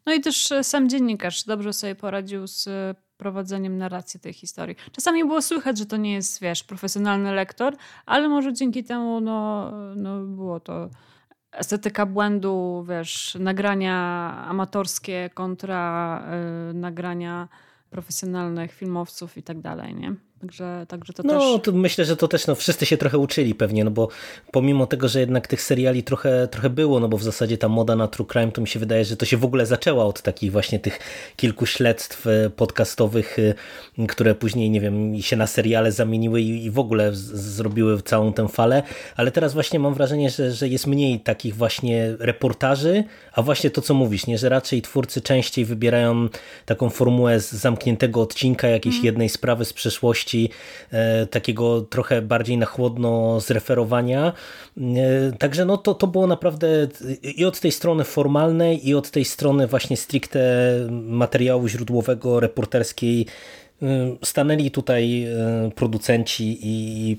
No 0.07 0.15
i 0.15 0.21
też 0.21 0.53
e, 0.53 0.65
sam 0.65 0.89
dziennikarz 0.89 1.45
dobrze 1.45 1.73
sobie 1.73 1.95
poradził 1.95 2.47
z 2.47 2.67
e, 2.67 2.95
prowadzeniem 3.17 3.79
narracji 3.79 4.21
tej 4.21 4.33
historii. 4.33 4.77
Czasami 4.93 5.25
było 5.25 5.43
słychać, 5.43 5.79
że 5.79 5.87
to 5.87 5.97
nie 5.97 6.13
jest, 6.13 6.41
wiesz, 6.41 6.65
profesjonalny 6.65 7.33
lektor, 7.33 7.77
ale 8.07 8.29
może 8.29 8.53
dzięki 8.53 8.85
temu 8.85 9.21
no, 9.21 9.71
no 9.97 10.21
było 10.21 10.61
to 10.61 10.91
estetyka 11.53 12.07
błędu, 12.07 12.85
wiesz, 12.89 13.37
nagrania 13.41 13.95
amatorskie 14.49 15.31
kontra 15.35 16.23
y, 16.71 16.75
nagrania 16.75 17.49
profesjonalnych 17.91 18.73
filmowców 18.73 19.37
i 19.37 19.43
tak 19.43 19.61
dalej, 19.61 19.95
nie? 19.95 20.15
Także, 20.41 20.87
także 20.89 21.13
to 21.13 21.23
no, 21.23 21.59
też... 21.59 21.75
myślę, 21.75 22.05
że 22.05 22.17
to 22.17 22.29
też 22.29 22.47
no, 22.47 22.55
wszyscy 22.55 22.87
się 22.87 22.97
trochę 22.97 23.19
uczyli 23.19 23.55
pewnie, 23.55 23.85
no 23.85 23.91
bo 23.91 24.09
pomimo 24.53 24.87
tego, 24.87 25.09
że 25.09 25.21
jednak 25.21 25.47
tych 25.47 25.63
seriali 25.63 26.03
trochę, 26.03 26.49
trochę 26.49 26.71
było, 26.71 27.01
no 27.01 27.09
bo 27.09 27.17
w 27.17 27.23
zasadzie 27.23 27.59
ta 27.59 27.69
moda 27.69 27.97
na 27.97 28.09
true 28.09 28.27
crime, 28.27 28.53
to 28.53 28.61
mi 28.61 28.69
się 28.69 28.79
wydaje, 28.79 29.05
że 29.05 29.17
to 29.17 29.27
się 29.27 29.37
w 29.37 29.45
ogóle 29.45 29.67
zaczęła 29.67 30.05
od 30.05 30.23
takich 30.23 30.53
właśnie 30.53 30.79
tych 30.79 30.99
kilku 31.37 31.67
śledztw 31.67 32.27
e, 32.27 32.51
podcastowych, 32.51 33.37
e, 33.99 34.07
które 34.07 34.35
później, 34.35 34.71
nie 34.71 34.81
wiem, 34.81 35.23
się 35.23 35.37
na 35.37 35.47
seriale 35.47 35.93
zamieniły 35.93 36.41
i, 36.41 36.71
w 36.71 36.79
ogóle 36.79 37.11
zrobiły 37.15 38.03
całą 38.03 38.33
tę 38.33 38.49
falę, 38.49 38.83
ale 39.17 39.31
teraz 39.31 39.55
właśnie 39.55 39.79
mam 39.79 39.95
wrażenie, 39.95 40.31
że, 40.31 40.53
że 40.53 40.69
jest 40.69 40.87
mniej 40.87 41.21
takich 41.21 41.57
właśnie 41.57 42.17
reportaży, 42.19 43.05
a 43.33 43.43
właśnie 43.43 43.71
to, 43.71 43.83
co 43.83 43.95
mówisz, 43.95 44.27
nie, 44.27 44.39
że 44.39 44.49
raczej 44.49 44.83
twórcy 44.83 45.21
częściej 45.21 45.65
wybierają 45.65 46.29
taką 46.67 46.91
formułę 46.91 47.41
z 47.41 47.53
zamkniętego 47.53 48.21
odcinka 48.21 48.69
jakiejś 48.69 48.95
mm. 48.95 49.07
jednej 49.07 49.29
sprawy 49.29 49.65
z 49.65 49.73
przeszłości, 49.73 50.36
E, 50.93 51.27
takiego 51.27 51.81
trochę 51.81 52.23
bardziej 52.23 52.59
na 52.59 52.67
chłodno 52.67 53.41
zreferowania. 53.41 54.33
E, 54.77 54.83
także 55.39 55.65
no 55.65 55.77
to, 55.77 55.95
to 55.95 56.07
było 56.07 56.27
naprawdę 56.27 56.69
i 57.37 57.45
od 57.45 57.61
tej 57.61 57.73
strony 57.73 58.05
formalnej 58.05 58.89
i 58.89 58.95
od 58.95 59.11
tej 59.11 59.25
strony 59.25 59.67
właśnie 59.67 59.97
stricte 59.97 60.41
materiału 60.91 61.69
źródłowego, 61.69 62.41
reporterskiej 62.41 63.27
e, 63.83 63.87
stanęli 64.25 64.71
tutaj 64.71 65.27
producenci 65.75 66.59
i 66.63 67.17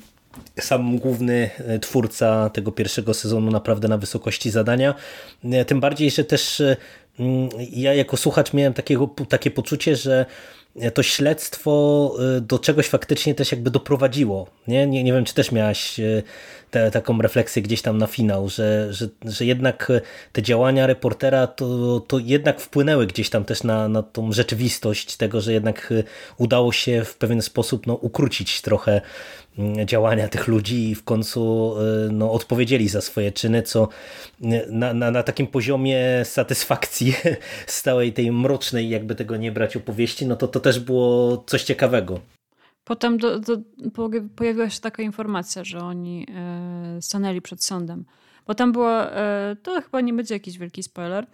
sam 0.59 0.97
główny 0.97 1.49
twórca 1.81 2.49
tego 2.49 2.71
pierwszego 2.71 3.13
sezonu 3.13 3.51
naprawdę 3.51 3.87
na 3.87 3.97
wysokości 3.97 4.49
zadania. 4.49 4.95
Tym 5.67 5.79
bardziej, 5.79 6.11
że 6.11 6.23
też 6.23 6.61
ja 7.71 7.93
jako 7.93 8.17
słuchacz 8.17 8.53
miałem 8.53 8.73
takiego, 8.73 9.09
takie 9.29 9.51
poczucie, 9.51 9.95
że 9.95 10.25
to 10.93 11.03
śledztwo 11.03 12.13
y, 12.37 12.41
do 12.41 12.59
czegoś 12.59 12.87
faktycznie 12.87 13.35
też 13.35 13.51
jakby 13.51 13.71
doprowadziło. 13.71 14.47
Nie, 14.67 14.87
nie, 14.87 15.03
nie 15.03 15.13
wiem, 15.13 15.25
czy 15.25 15.33
też 15.33 15.51
miałaś 15.51 15.99
y, 15.99 16.23
te, 16.71 16.91
taką 16.91 17.21
refleksję 17.21 17.61
gdzieś 17.61 17.81
tam 17.81 17.97
na 17.97 18.07
finał, 18.07 18.49
że, 18.49 18.93
że, 18.93 19.07
że 19.25 19.45
jednak 19.45 19.91
te 20.31 20.41
działania 20.41 20.87
reportera 20.87 21.47
to, 21.47 21.99
to 21.99 22.19
jednak 22.19 22.61
wpłynęły 22.61 23.07
gdzieś 23.07 23.29
tam 23.29 23.45
też 23.45 23.63
na, 23.63 23.87
na 23.87 24.03
tą 24.03 24.31
rzeczywistość 24.31 25.17
tego, 25.17 25.41
że 25.41 25.53
jednak 25.53 25.91
y, 25.91 26.03
udało 26.37 26.71
się 26.71 27.03
w 27.05 27.17
pewien 27.17 27.41
sposób 27.41 27.87
no, 27.87 27.93
ukrócić 27.93 28.61
trochę 28.61 29.01
mm, 29.57 29.87
działania 29.87 30.27
tych 30.27 30.47
ludzi 30.47 30.89
i 30.89 30.95
w 30.95 31.03
końcu 31.03 31.75
no, 32.11 32.31
odpowiedzieli 32.31 32.89
za 32.89 33.01
swoje 33.01 33.31
czyny, 33.31 33.63
co 33.63 33.87
na, 34.69 34.93
na, 34.93 35.11
na 35.11 35.23
takim 35.23 35.47
poziomie 35.47 36.01
satysfakcji 36.23 37.13
z 37.67 37.81
całej 37.81 38.13
tej 38.13 38.31
mrocznej, 38.31 38.89
jakby 38.89 39.15
tego 39.15 39.37
nie 39.37 39.51
brać 39.51 39.77
opowieści, 39.77 40.25
no 40.25 40.35
to 40.35 40.47
to 40.47 40.59
też 40.59 40.79
było 40.79 41.43
coś 41.47 41.63
ciekawego. 41.63 42.36
Potem 42.87 43.17
do, 43.17 43.39
do, 43.39 43.57
pojawiła 44.35 44.69
się 44.69 44.81
taka 44.81 45.03
informacja, 45.03 45.63
że 45.63 45.79
oni 45.79 46.27
e, 46.35 47.01
stanęli 47.01 47.41
przed 47.41 47.63
sądem. 47.63 48.05
Bo 48.45 48.55
tam 48.55 48.71
było, 48.71 49.11
e, 49.15 49.55
to 49.63 49.81
chyba 49.81 50.01
nie 50.01 50.13
będzie 50.13 50.35
jakiś 50.35 50.57
wielki 50.57 50.83
spoiler. 50.83 51.27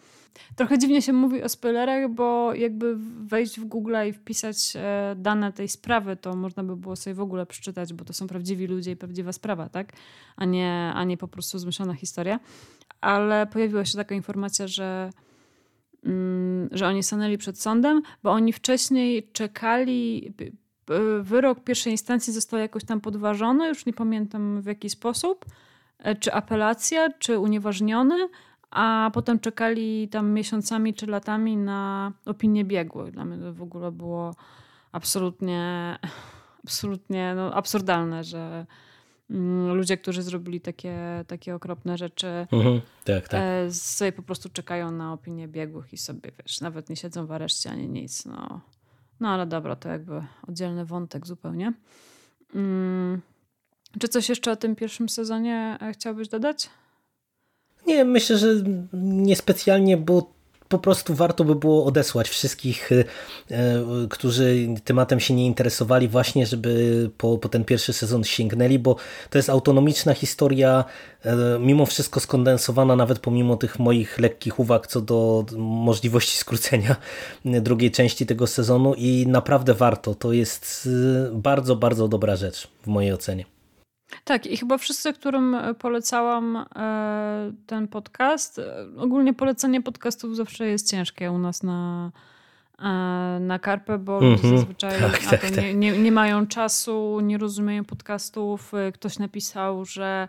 Trochę 0.56 0.78
dziwnie 0.78 1.02
się 1.02 1.14
mówi 1.14 1.44
o 1.44 1.50
spoilerach, 1.50 2.12
bo 2.12 2.54
jakby 2.54 2.96
wejść 3.26 3.60
w 3.60 3.66
Google 3.66 3.96
i 4.10 4.14
wpisać 4.14 4.74
e, 4.76 5.16
dane 5.18 5.54
tej 5.54 5.68
sprawy, 5.68 6.16
to 6.16 6.36
można 6.36 6.64
by 6.64 6.76
było 6.76 6.96
sobie 6.96 7.14
w 7.14 7.22
ogóle 7.22 7.46
przeczytać, 7.46 7.94
bo 7.94 8.06
to 8.06 8.14
są 8.14 8.28
prawdziwi 8.28 8.68
ludzie 8.68 8.92
i 8.92 8.96
prawdziwa 8.96 9.34
sprawa, 9.34 9.70
tak? 9.70 9.94
A 10.36 10.46
nie, 10.46 10.92
a 10.96 11.04
nie 11.04 11.18
po 11.18 11.28
prostu 11.28 11.60
zmyślona 11.60 11.94
historia. 11.94 12.40
Ale 13.02 13.48
pojawiła 13.48 13.86
się 13.86 13.98
taka 13.98 14.16
informacja, 14.16 14.68
że 14.68 15.10
mm, 16.04 16.70
że 16.72 16.88
oni 16.88 17.04
stanęli 17.04 17.38
przed 17.38 17.60
sądem, 17.60 18.02
bo 18.24 18.32
oni 18.32 18.54
wcześniej 18.54 19.30
czekali, 19.34 20.34
wyrok 21.22 21.64
pierwszej 21.64 21.92
instancji 21.94 22.34
został 22.34 22.60
jakoś 22.60 22.84
tam 22.84 23.02
podważony, 23.02 23.68
już 23.68 23.86
nie 23.86 23.94
pamiętam 23.94 24.62
w 24.62 24.66
jaki 24.66 24.90
sposób, 24.90 25.46
e, 26.00 26.16
czy 26.16 26.34
apelacja, 26.34 27.10
czy 27.20 27.40
unieważniony, 27.40 28.30
a 28.72 29.12
potem 29.14 29.40
czekali 29.40 30.08
tam 30.08 30.32
miesiącami 30.32 30.94
czy 30.94 31.08
latami 31.08 31.58
na 31.58 32.12
opinię 32.26 32.66
biegłych. 32.66 33.12
Dla 33.12 33.26
mnie 33.26 33.38
to 33.38 33.54
w 33.54 33.62
ogóle 33.62 33.92
było 33.92 34.36
absolutnie, 34.92 35.98
absolutnie 36.64 37.34
no, 37.36 37.54
absurdalne, 37.54 38.24
że 38.24 38.66
mm, 39.30 39.76
ludzie, 39.76 39.98
którzy 39.98 40.22
zrobili 40.24 40.62
takie, 40.62 41.24
takie 41.28 41.56
okropne 41.56 41.98
rzeczy, 41.98 42.48
mhm, 42.52 42.82
tak, 43.06 43.28
tak. 43.28 43.42
E, 43.44 43.72
sobie 43.72 44.12
po 44.12 44.24
prostu 44.24 44.50
czekają 44.50 44.92
na 44.92 45.14
opinię 45.14 45.48
biegłych 45.48 45.94
i 45.94 45.98
sobie, 45.98 46.32
wiesz, 46.40 46.62
nawet 46.62 46.90
nie 46.90 46.96
siedzą 46.96 47.26
w 47.26 47.32
areszcie 47.32 47.72
ani 47.72 47.88
nic. 47.88 48.26
No. 48.26 48.62
No 49.20 49.30
ale 49.30 49.46
dobra, 49.46 49.76
to 49.76 49.90
jakby 49.90 50.22
oddzielny 50.48 50.86
wątek 50.86 51.28
zupełnie. 51.28 51.74
Hmm. 52.52 53.22
Czy 54.00 54.08
coś 54.08 54.30
jeszcze 54.30 54.52
o 54.52 54.56
tym 54.56 54.76
pierwszym 54.76 55.10
sezonie 55.10 55.78
e, 55.82 55.94
chciałbyś 55.94 56.28
dodać? 56.28 56.70
Nie, 57.88 58.06
myślę, 58.06 58.38
że 58.38 58.48
niespecjalnie, 58.94 59.98
bo 59.98 60.33
po 60.74 60.80
prostu 60.80 61.14
warto 61.14 61.44
by 61.44 61.56
było 61.56 61.86
odesłać 61.86 62.30
wszystkich, 62.30 62.90
którzy 64.10 64.68
tematem 64.84 65.20
się 65.20 65.34
nie 65.34 65.46
interesowali 65.46 66.08
właśnie, 66.08 66.46
żeby 66.46 67.10
po, 67.18 67.38
po 67.38 67.50
ten 67.50 67.66
pierwszy 67.66 67.94
sezon 67.94 68.24
sięgnęli, 68.24 68.80
bo 68.80 68.96
to 69.30 69.38
jest 69.38 69.50
autonomiczna 69.50 70.14
historia, 70.14 70.86
mimo 71.60 71.86
wszystko 71.86 72.20
skondensowana, 72.20 72.96
nawet 72.96 73.20
pomimo 73.20 73.58
tych 73.58 73.80
moich 73.80 74.20
lekkich 74.20 74.60
uwag 74.60 74.88
co 74.88 75.02
do 75.02 75.46
możliwości 75.58 76.38
skrócenia 76.38 76.96
drugiej 77.46 77.92
części 77.92 78.26
tego 78.26 78.48
sezonu 78.48 78.94
i 78.94 79.26
naprawdę 79.28 79.74
warto. 79.74 80.16
To 80.16 80.34
jest 80.34 80.90
bardzo, 81.32 81.76
bardzo 81.76 82.08
dobra 82.08 82.36
rzecz 82.36 82.68
w 82.84 82.88
mojej 82.88 83.14
ocenie. 83.14 83.53
Tak, 84.24 84.48
i 84.48 84.58
chyba 84.58 84.78
wszyscy, 84.78 85.14
którym 85.14 85.58
polecałam 85.80 86.66
e, 86.76 87.52
ten 87.68 87.88
podcast, 87.88 88.60
e, 88.60 88.86
ogólnie 88.98 89.34
polecenie 89.34 89.82
podcastów 89.82 90.36
zawsze 90.36 90.68
jest 90.68 90.92
ciężkie 90.92 91.32
u 91.32 91.38
nas 91.38 91.64
na, 91.64 92.12
e, 92.80 92.84
na 93.40 93.60
Karpę, 93.60 93.98
bo 93.98 94.20
mm 94.20 94.36
-hmm. 94.36 94.50
zazwyczaj 94.50 95.00
tak, 95.00 95.18
tak, 95.18 95.42
tak. 95.42 95.58
Nie, 95.58 95.74
nie, 95.74 95.98
nie 95.98 96.12
mają 96.12 96.48
czasu, 96.48 97.20
nie 97.20 97.38
rozumieją 97.38 97.84
podcastów. 97.84 98.72
Ktoś 98.94 99.20
napisał, 99.20 99.86
że 99.86 100.28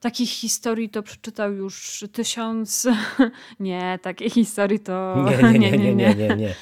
takich 0.00 0.30
historii 0.30 0.88
to 0.88 1.02
przeczytał 1.02 1.52
już 1.52 2.04
tysiąc. 2.12 2.88
nie, 3.60 3.98
takiej 4.02 4.30
historii 4.30 4.80
to. 4.80 5.16
Nie, 5.52 5.58
nie, 5.58 5.70
nie, 5.70 5.78
nie, 5.78 5.94
nie. 5.94 6.14
nie, 6.14 6.36
nie. 6.36 6.54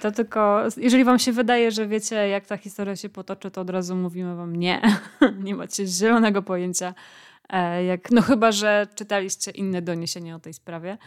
To 0.00 0.12
tylko. 0.12 0.62
Jeżeli 0.76 1.04
wam 1.04 1.18
się 1.18 1.32
wydaje, 1.32 1.70
że 1.70 1.86
wiecie, 1.86 2.28
jak 2.28 2.46
ta 2.46 2.56
historia 2.56 2.96
się 2.96 3.08
potoczy, 3.08 3.50
to 3.50 3.60
od 3.60 3.70
razu 3.70 3.96
mówimy 3.96 4.36
wam 4.36 4.56
nie. 4.56 4.82
nie 5.44 5.54
macie 5.54 5.86
zielonego 5.86 6.42
pojęcia. 6.42 6.94
E, 7.48 7.84
jak, 7.84 8.10
no 8.10 8.22
chyba, 8.22 8.52
że 8.52 8.86
czytaliście 8.94 9.50
inne 9.50 9.82
doniesienia 9.82 10.36
o 10.36 10.38
tej 10.38 10.54
sprawie. 10.54 10.98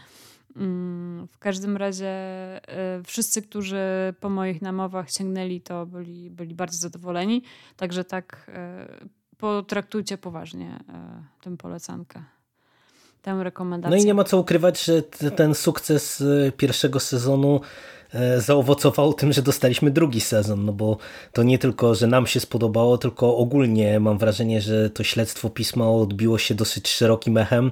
Mm, 0.55 1.27
w 1.27 1.37
każdym 1.37 1.77
razie 1.77 2.07
e, 2.07 3.03
wszyscy, 3.03 3.41
którzy 3.41 4.13
po 4.19 4.29
moich 4.29 4.61
namowach 4.61 5.11
sięgnęli, 5.11 5.61
to 5.61 5.85
byli, 5.85 6.29
byli 6.29 6.55
bardzo 6.55 6.77
zadowoleni. 6.77 7.43
Także 7.75 8.03
tak 8.03 8.51
e, 8.53 8.87
potraktujcie 9.37 10.17
poważnie 10.17 10.79
tę 11.41 11.57
polecankę, 11.57 12.23
tę 13.21 13.43
rekomendację. 13.43 13.97
No 13.97 14.03
i 14.03 14.05
nie 14.05 14.13
ma 14.13 14.23
co 14.23 14.37
ukrywać, 14.37 14.83
że 14.83 15.01
ten 15.35 15.55
sukces 15.55 16.21
e, 16.21 16.51
pierwszego 16.51 16.99
sezonu 16.99 17.61
e, 18.13 18.41
zaowocował 18.41 19.13
tym, 19.13 19.33
że 19.33 19.41
dostaliśmy 19.41 19.91
drugi 19.91 20.21
sezon, 20.21 20.65
no 20.65 20.73
bo 20.73 20.97
to 21.33 21.43
nie 21.43 21.59
tylko, 21.59 21.95
że 21.95 22.07
nam 22.07 22.27
się 22.27 22.39
spodobało, 22.39 22.97
tylko 22.97 23.37
ogólnie 23.37 23.99
mam 23.99 24.17
wrażenie, 24.17 24.61
że 24.61 24.89
to 24.89 25.03
śledztwo 25.03 25.49
pisma 25.49 25.89
odbiło 25.89 26.37
się 26.37 26.55
dosyć 26.55 26.89
szerokim 26.89 27.37
echem 27.37 27.71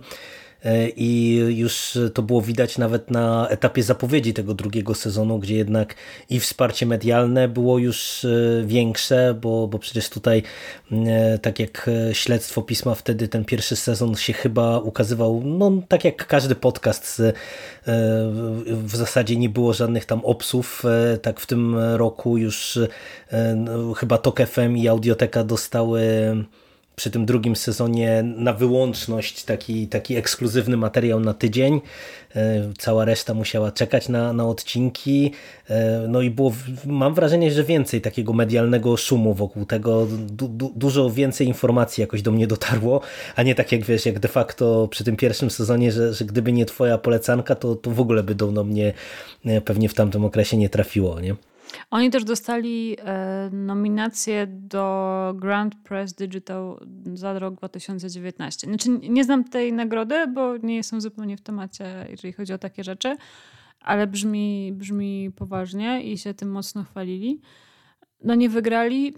i 0.95 1.35
już 1.49 1.97
to 2.13 2.21
było 2.21 2.41
widać 2.41 2.77
nawet 2.77 3.11
na 3.11 3.47
etapie 3.49 3.83
zapowiedzi 3.83 4.33
tego 4.33 4.53
drugiego 4.53 4.95
sezonu, 4.95 5.39
gdzie 5.39 5.55
jednak 5.55 5.95
i 6.29 6.39
wsparcie 6.39 6.85
medialne 6.85 7.47
było 7.47 7.77
już 7.77 8.25
e, 8.25 8.63
większe, 8.65 9.33
bo, 9.41 9.67
bo 9.67 9.79
przecież 9.79 10.09
tutaj 10.09 10.43
e, 10.91 11.39
tak 11.39 11.59
jak 11.59 11.89
śledztwo 12.13 12.61
pisma 12.61 12.95
wtedy 12.95 13.27
ten 13.27 13.45
pierwszy 13.45 13.75
sezon 13.75 14.15
się 14.15 14.33
chyba 14.33 14.79
ukazywał, 14.79 15.41
no 15.45 15.71
tak 15.87 16.05
jak 16.05 16.27
każdy 16.27 16.55
podcast 16.55 17.21
w 18.67 18.95
zasadzie 18.95 19.37
nie 19.37 19.49
było 19.49 19.73
żadnych 19.73 20.05
tam 20.05 20.25
obsów, 20.25 20.83
tak 21.21 21.39
w 21.39 21.45
tym 21.45 21.75
roku 21.79 22.37
już 22.37 22.79
no, 23.55 23.93
chyba 23.93 24.17
TOK 24.17 24.39
FM 24.41 24.77
i 24.77 24.87
Audioteka 24.87 25.43
dostały 25.43 26.01
przy 26.99 27.11
tym 27.11 27.25
drugim 27.25 27.55
sezonie 27.55 28.23
na 28.23 28.53
wyłączność 28.53 29.43
taki, 29.43 29.87
taki 29.87 30.15
ekskluzywny 30.15 30.77
materiał 30.77 31.19
na 31.19 31.33
tydzień. 31.33 31.81
E, 32.35 32.71
cała 32.77 33.05
reszta 33.05 33.33
musiała 33.33 33.71
czekać 33.71 34.09
na, 34.09 34.33
na 34.33 34.47
odcinki. 34.47 35.31
E, 35.69 36.05
no 36.09 36.21
i 36.21 36.29
było, 36.29 36.53
mam 36.85 37.13
wrażenie, 37.13 37.51
że 37.51 37.63
więcej 37.63 38.01
takiego 38.01 38.33
medialnego 38.33 38.97
szumu 38.97 39.33
wokół 39.33 39.65
tego. 39.65 40.07
Du, 40.29 40.47
du, 40.47 40.71
dużo 40.75 41.09
więcej 41.09 41.47
informacji 41.47 42.01
jakoś 42.01 42.21
do 42.21 42.31
mnie 42.31 42.47
dotarło, 42.47 43.01
a 43.35 43.43
nie 43.43 43.55
tak 43.55 43.71
jak 43.71 43.85
wiesz, 43.85 44.05
jak 44.05 44.19
de 44.19 44.27
facto 44.27 44.87
przy 44.87 45.03
tym 45.03 45.15
pierwszym 45.15 45.49
sezonie, 45.49 45.91
że, 45.91 46.13
że 46.13 46.25
gdyby 46.25 46.53
nie 46.53 46.65
twoja 46.65 46.97
polecanka, 46.97 47.55
to, 47.55 47.75
to 47.75 47.91
w 47.91 47.99
ogóle 47.99 48.23
by 48.23 48.35
do 48.35 48.63
mnie 48.63 48.93
e, 49.45 49.61
pewnie 49.61 49.89
w 49.89 49.93
tamtym 49.93 50.25
okresie 50.25 50.57
nie 50.57 50.69
trafiło. 50.69 51.19
Nie? 51.19 51.35
Oni 51.91 52.09
też 52.09 52.23
dostali 52.23 52.97
e, 52.99 53.49
nominację 53.53 54.47
do 54.47 55.33
Grand 55.35 55.75
Press 55.75 56.13
Digital 56.13 56.79
za 57.13 57.39
rok 57.39 57.55
2019. 57.55 58.67
Znaczy, 58.67 58.89
nie 58.89 59.23
znam 59.23 59.43
tej 59.43 59.73
nagrody, 59.73 60.27
bo 60.27 60.57
nie 60.57 60.75
jestem 60.75 61.01
zupełnie 61.01 61.37
w 61.37 61.41
temacie, 61.41 62.07
jeżeli 62.09 62.33
chodzi 62.33 62.53
o 62.53 62.57
takie 62.57 62.83
rzeczy, 62.83 63.17
ale 63.81 64.07
brzmi, 64.07 64.73
brzmi 64.73 65.31
poważnie 65.35 66.03
i 66.03 66.17
się 66.17 66.33
tym 66.33 66.51
mocno 66.51 66.83
chwalili. 66.83 67.41
No 68.23 68.35
nie 68.35 68.49
wygrali, 68.49 69.15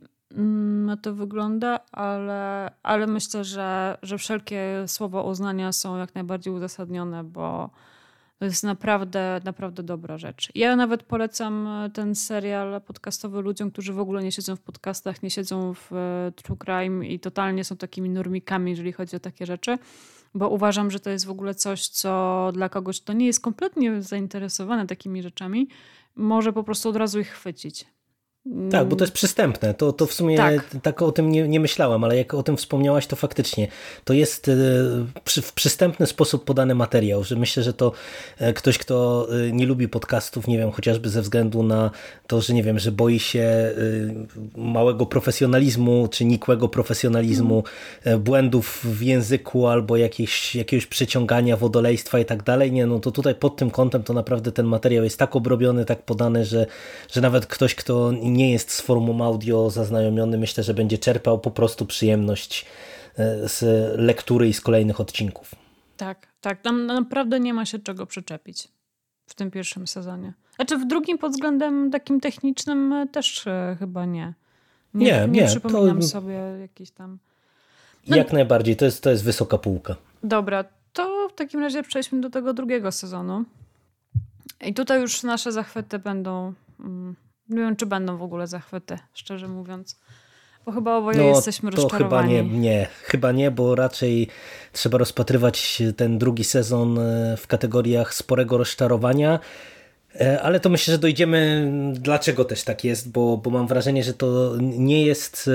no 0.86 0.98
to 0.98 1.14
wygląda, 1.14 1.80
ale, 1.92 2.72
ale 2.84 3.08
myślę, 3.08 3.44
że, 3.44 3.98
że 4.02 4.18
wszelkie 4.18 4.84
słowa 4.88 5.24
uznania 5.24 5.72
są 5.72 5.98
jak 5.98 6.16
najbardziej 6.16 6.54
uzasadnione, 6.54 7.24
bo 7.24 7.70
to 8.40 8.46
jest 8.46 8.64
naprawdę, 8.64 9.42
naprawdę 9.44 9.84
dobra 9.84 10.18
rzecz. 10.18 10.50
Ja 10.56 10.76
nawet 10.76 11.04
polecam 11.04 11.68
e, 11.68 11.90
ten 11.90 12.16
serial 12.16 12.82
podcastowy 12.82 13.42
ludziom, 13.42 13.72
którzy 13.72 13.94
w 13.94 14.00
ogóle 14.00 14.24
nie 14.24 14.32
siedzą 14.32 14.56
w 14.56 14.62
podcastach, 14.62 15.24
nie 15.24 15.30
siedzą 15.30 15.74
w 15.74 15.94
e, 15.94 16.32
true 16.36 16.58
crime 16.58 17.08
i 17.08 17.20
totalnie 17.20 17.64
są 17.64 17.78
takimi 17.78 18.10
normikami, 18.10 18.72
jeżeli 18.72 18.92
chodzi 18.92 19.16
o 19.16 19.20
takie 19.20 19.46
rzeczy, 19.46 19.78
bo 20.34 20.50
uważam, 20.50 20.92
że 20.92 21.00
to 21.00 21.10
jest 21.10 21.26
w 21.26 21.30
ogóle 21.30 21.56
coś, 21.56 21.88
co 21.88 22.50
dla 22.54 22.70
kogoś, 22.70 23.02
kto 23.02 23.14
nie 23.14 23.26
jest 23.26 23.42
kompletnie 23.42 24.02
zainteresowany 24.02 24.88
takimi 24.88 25.24
rzeczami, 25.24 25.68
może 26.16 26.54
po 26.54 26.64
prostu 26.64 26.90
od 26.90 26.96
razu 26.96 27.20
ich 27.20 27.28
chwycić. 27.28 27.86
Tak, 28.72 28.88
bo 28.88 28.96
to 28.96 29.04
jest 29.04 29.14
przystępne. 29.14 29.74
To, 29.74 29.94
to 29.94 30.06
w 30.06 30.14
sumie 30.14 30.38
tak. 30.38 30.76
tak 30.82 31.02
o 31.02 31.12
tym 31.12 31.32
nie, 31.32 31.48
nie, 31.48 31.60
myślałem, 31.60 32.04
ale 32.04 32.18
jak 32.18 32.34
o 32.34 32.44
tym 32.44 32.58
wspomniałaś, 32.58 33.08
to 33.08 33.16
faktycznie 33.16 33.68
to 34.04 34.14
jest 34.14 34.48
e, 34.48 34.54
przy, 35.24 35.42
w 35.42 35.54
przystępny 35.54 36.06
sposób 36.06 36.46
podany 36.46 36.76
materiał, 36.76 37.24
że 37.24 37.36
myślę, 37.36 37.64
że 37.64 37.74
to 37.74 37.92
e, 38.38 38.54
ktoś, 38.54 38.78
kto 38.78 39.28
e, 39.32 39.52
nie 39.52 39.66
lubi 39.66 39.88
podcastów, 39.88 40.48
nie 40.48 40.58
wiem, 40.58 40.72
chociażby 40.72 41.10
ze 41.10 41.22
względu 41.22 41.64
na 41.64 41.92
to, 42.28 42.42
że 42.42 42.54
nie 42.54 42.64
wiem, 42.64 42.80
że 42.80 42.92
boi 42.92 43.20
się 43.20 43.74
małego 44.58 45.06
profesjonalizmu, 45.06 46.08
czy 46.12 46.26
nikłego 46.26 46.68
profesjonalizmu, 46.68 47.64
mm. 48.04 48.20
błędów 48.22 48.80
w 48.84 49.02
języku 49.02 49.68
albo 49.68 49.98
jakieś, 49.98 50.56
jakiegoś 50.56 50.86
przeciągania 50.86 51.58
wodolejstwa 51.58 52.20
i 52.20 52.26
tak 52.26 52.44
dalej, 52.44 52.72
nie, 52.72 52.86
no 52.86 53.00
to 53.00 53.12
tutaj 53.12 53.36
pod 53.36 53.56
tym 53.56 53.72
kątem 53.72 54.04
to 54.04 54.14
naprawdę 54.14 54.52
ten 54.52 54.66
materiał 54.66 55.04
jest 55.04 55.20
tak 55.20 55.36
obrobiony, 55.36 55.86
tak 55.86 56.02
podany, 56.02 56.46
że, 56.46 56.66
że 57.12 57.22
nawet 57.22 57.46
ktoś, 57.46 57.76
kto 57.76 58.12
nie 58.30 58.52
jest 58.52 58.72
z 58.72 58.82
formą 58.82 59.26
audio 59.26 59.70
zaznajomiony, 59.70 60.38
myślę, 60.38 60.64
że 60.64 60.74
będzie 60.74 60.98
czerpał 60.98 61.40
po 61.40 61.52
prostu 61.52 61.86
przyjemność 61.86 62.66
e, 63.18 63.50
z 63.50 63.62
lektury 64.00 64.48
i 64.48 64.54
z 64.54 64.62
kolejnych 64.62 65.00
odcinków. 65.00 65.56
Tak, 65.98 66.28
tak. 66.42 66.62
Tam 66.62 66.86
naprawdę 66.86 67.40
nie 67.40 67.54
ma 67.54 67.66
się 67.66 67.80
czego 67.80 68.06
przyczepić 68.06 68.68
w 69.26 69.34
tym 69.34 69.52
pierwszym 69.52 69.88
sezonie. 69.88 70.34
Znaczy 70.56 70.78
w 70.78 70.88
drugim 70.88 71.18
pod 71.18 71.32
względem 71.32 71.92
takim 71.92 72.20
technicznym 72.20 72.94
e, 72.94 73.08
też 73.08 73.48
e, 73.48 73.76
chyba 73.80 74.06
nie. 74.06 74.34
Nie, 74.94 75.06
nie, 75.06 75.28
nie, 75.28 75.42
nie 75.42 75.48
przypominam 75.48 76.00
to... 76.00 76.08
sobie 76.08 76.34
jakiś 76.62 76.92
tam... 76.92 77.20
No... 78.08 78.16
Jak 78.16 78.34
najbardziej, 78.34 78.76
to 78.76 78.86
jest, 78.86 79.04
to 79.04 79.10
jest 79.10 79.24
wysoka 79.24 79.58
półka. 79.58 79.96
Dobra, 80.24 80.64
to 80.94 81.30
w 81.30 81.34
takim 81.34 81.60
razie 81.60 81.84
przejdźmy 81.84 82.22
do 82.22 82.30
tego 82.30 82.54
drugiego 82.54 82.92
sezonu. 82.92 83.46
I 84.66 84.74
tutaj 84.74 85.02
już 85.02 85.24
nasze 85.24 85.52
zachwyty 85.52 86.00
będą 86.00 86.54
mm, 86.80 87.16
nie 87.50 87.58
wiem, 87.58 87.76
czy 87.76 87.86
będą 87.86 88.18
w 88.18 88.22
ogóle 88.22 88.48
zachwyty, 88.48 88.98
szczerze 89.14 89.48
mówiąc. 89.48 90.00
Bo 90.66 90.72
chyba 90.72 90.98
oboje 90.98 91.18
no, 91.18 91.24
jesteśmy 91.24 91.72
to 91.72 91.82
rozczarowani. 91.82 92.36
chyba 92.36 92.50
nie, 92.50 92.60
nie, 92.60 92.88
chyba 93.04 93.32
nie, 93.32 93.52
bo 93.52 93.76
raczej 93.76 94.28
trzeba 94.74 94.98
rozpatrywać 94.98 95.84
ten 95.98 96.18
drugi 96.18 96.44
sezon 96.44 97.00
e, 97.00 97.38
w 97.38 97.48
kategoriach 97.48 98.14
sporego 98.14 98.58
rozczarowania. 98.58 99.40
E, 100.16 100.42
ale 100.42 100.60
to 100.60 100.70
myślę, 100.70 100.92
że 100.92 100.98
dojdziemy, 100.98 101.72
dlaczego 101.94 102.46
też 102.46 102.64
tak 102.64 102.84
jest, 102.84 103.12
bo, 103.12 103.38
bo 103.38 103.50
mam 103.50 103.68
wrażenie, 103.68 104.04
że 104.04 104.14
to 104.14 104.54
nie 104.60 105.06
jest 105.06 105.50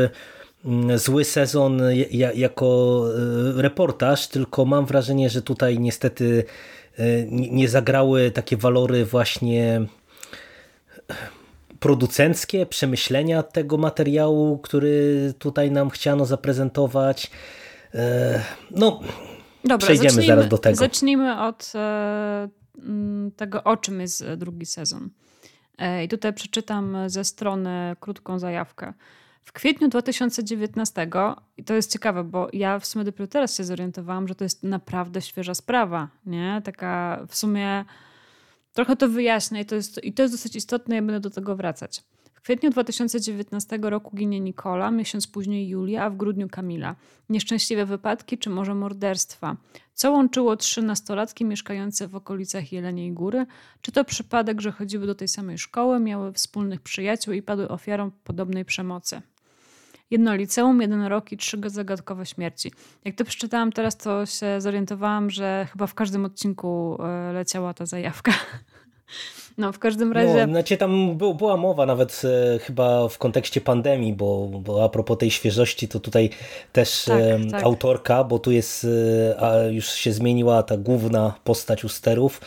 e, 0.94 0.98
zły 0.98 1.24
sezon 1.24 1.82
jako 2.34 3.04
reportaż, 3.56 4.28
tylko 4.28 4.64
mam 4.64 4.86
wrażenie, 4.86 5.30
że 5.30 5.42
tutaj 5.42 5.78
niestety 5.78 6.44
nie 7.30 7.68
zagrały 7.68 8.30
takie 8.30 8.56
walory 8.56 9.04
właśnie 9.04 9.86
producenckie 11.84 12.66
przemyślenia 12.66 13.42
tego 13.42 13.76
materiału, 13.76 14.58
który 14.58 15.34
tutaj 15.38 15.70
nam 15.70 15.90
chciano 15.90 16.26
zaprezentować. 16.26 17.30
E, 17.94 18.42
no, 18.70 19.00
Dobra, 19.64 19.78
przejdziemy 19.78 20.22
zaraz 20.22 20.48
do 20.48 20.58
tego. 20.58 20.76
Zacznijmy 20.76 21.40
od 21.40 21.72
e, 21.74 22.48
tego, 23.36 23.64
o 23.64 23.76
czym 23.76 24.00
jest 24.00 24.24
drugi 24.36 24.66
sezon. 24.66 25.10
E, 25.78 26.04
I 26.04 26.08
tutaj 26.08 26.34
przeczytam 26.34 26.96
ze 27.06 27.24
strony 27.24 27.96
krótką 28.00 28.38
zajawkę. 28.38 28.92
W 29.42 29.52
kwietniu 29.52 29.88
2019, 29.88 31.08
i 31.56 31.64
to 31.64 31.74
jest 31.74 31.92
ciekawe, 31.92 32.24
bo 32.24 32.48
ja 32.52 32.78
w 32.78 32.86
sumie 32.86 33.04
dopiero 33.04 33.26
teraz 33.26 33.56
się 33.56 33.64
zorientowałam, 33.64 34.28
że 34.28 34.34
to 34.34 34.44
jest 34.44 34.62
naprawdę 34.62 35.22
świeża 35.22 35.54
sprawa, 35.54 36.08
nie? 36.26 36.62
Taka 36.64 37.20
w 37.28 37.36
sumie 37.36 37.84
trochę 38.74 38.96
to 38.96 39.08
wyjaśnia 39.08 39.60
i 39.60 39.64
to, 39.64 39.74
jest, 39.74 40.04
i 40.04 40.12
to 40.12 40.22
jest 40.22 40.34
dosyć 40.34 40.56
istotne, 40.56 40.96
ja 40.96 41.02
będę 41.02 41.20
do 41.20 41.30
tego 41.30 41.56
wracać. 41.56 42.02
W 42.34 42.40
kwietniu 42.40 42.70
2019 42.70 43.78
roku 43.82 44.16
ginie 44.16 44.40
Nikola, 44.40 44.90
miesiąc 44.90 45.26
później 45.26 45.68
Julia, 45.68 46.04
a 46.04 46.10
w 46.10 46.16
grudniu 46.16 46.48
Kamila. 46.48 46.96
Nieszczęśliwe 47.28 47.86
wypadki 47.86 48.38
czy 48.38 48.50
może 48.50 48.74
morderstwa? 48.74 49.56
Co 49.94 50.12
łączyło 50.12 50.56
trzy 50.56 50.82
nastolatki 50.82 51.44
mieszkające 51.44 52.08
w 52.08 52.14
okolicach 52.14 52.72
Jeleniej 52.72 53.12
Góry? 53.12 53.46
Czy 53.80 53.92
to 53.92 54.04
przypadek, 54.04 54.60
że 54.60 54.72
chodziły 54.72 55.06
do 55.06 55.14
tej 55.14 55.28
samej 55.28 55.58
szkoły, 55.58 56.00
miały 56.00 56.32
wspólnych 56.32 56.80
przyjaciół 56.80 57.34
i 57.34 57.42
padły 57.42 57.68
ofiarą 57.68 58.10
podobnej 58.24 58.64
przemocy? 58.64 59.22
Jedno 60.14 60.34
liceum, 60.34 60.80
jeden 60.80 61.02
rok 61.02 61.32
i 61.32 61.36
trzy 61.36 61.58
zagadkowe 61.66 62.26
śmierci. 62.26 62.72
Jak 63.04 63.14
to 63.14 63.24
przeczytałam 63.24 63.72
teraz, 63.72 63.96
to 63.96 64.26
się 64.26 64.60
zorientowałam, 64.60 65.30
że 65.30 65.66
chyba 65.72 65.86
w 65.86 65.94
każdym 65.94 66.24
odcinku 66.24 66.98
e, 67.02 67.32
leciała 67.32 67.74
ta 67.74 67.86
zajawka. 67.86 68.32
No, 69.58 69.72
w 69.72 69.78
każdym 69.78 70.12
razie. 70.12 70.46
No, 70.46 70.52
znaczy 70.52 70.76
tam 70.76 71.16
był, 71.16 71.34
była 71.34 71.56
mowa 71.56 71.86
nawet 71.86 72.22
e, 72.24 72.58
chyba 72.58 73.08
w 73.08 73.18
kontekście 73.18 73.60
pandemii, 73.60 74.12
bo, 74.12 74.48
bo 74.48 74.84
a 74.84 74.88
propos 74.88 75.18
tej 75.18 75.30
świeżości, 75.30 75.88
to 75.88 76.00
tutaj 76.00 76.30
też 76.72 77.04
tak, 77.04 77.20
e, 77.20 77.50
tak. 77.50 77.62
autorka, 77.62 78.24
bo 78.24 78.38
tu 78.38 78.50
jest, 78.50 78.86
e, 79.40 79.72
już 79.72 79.88
się 79.88 80.12
zmieniła 80.12 80.62
ta 80.62 80.76
główna 80.76 81.34
postać 81.44 81.84
u 81.84 81.88
sterów. 81.88 82.40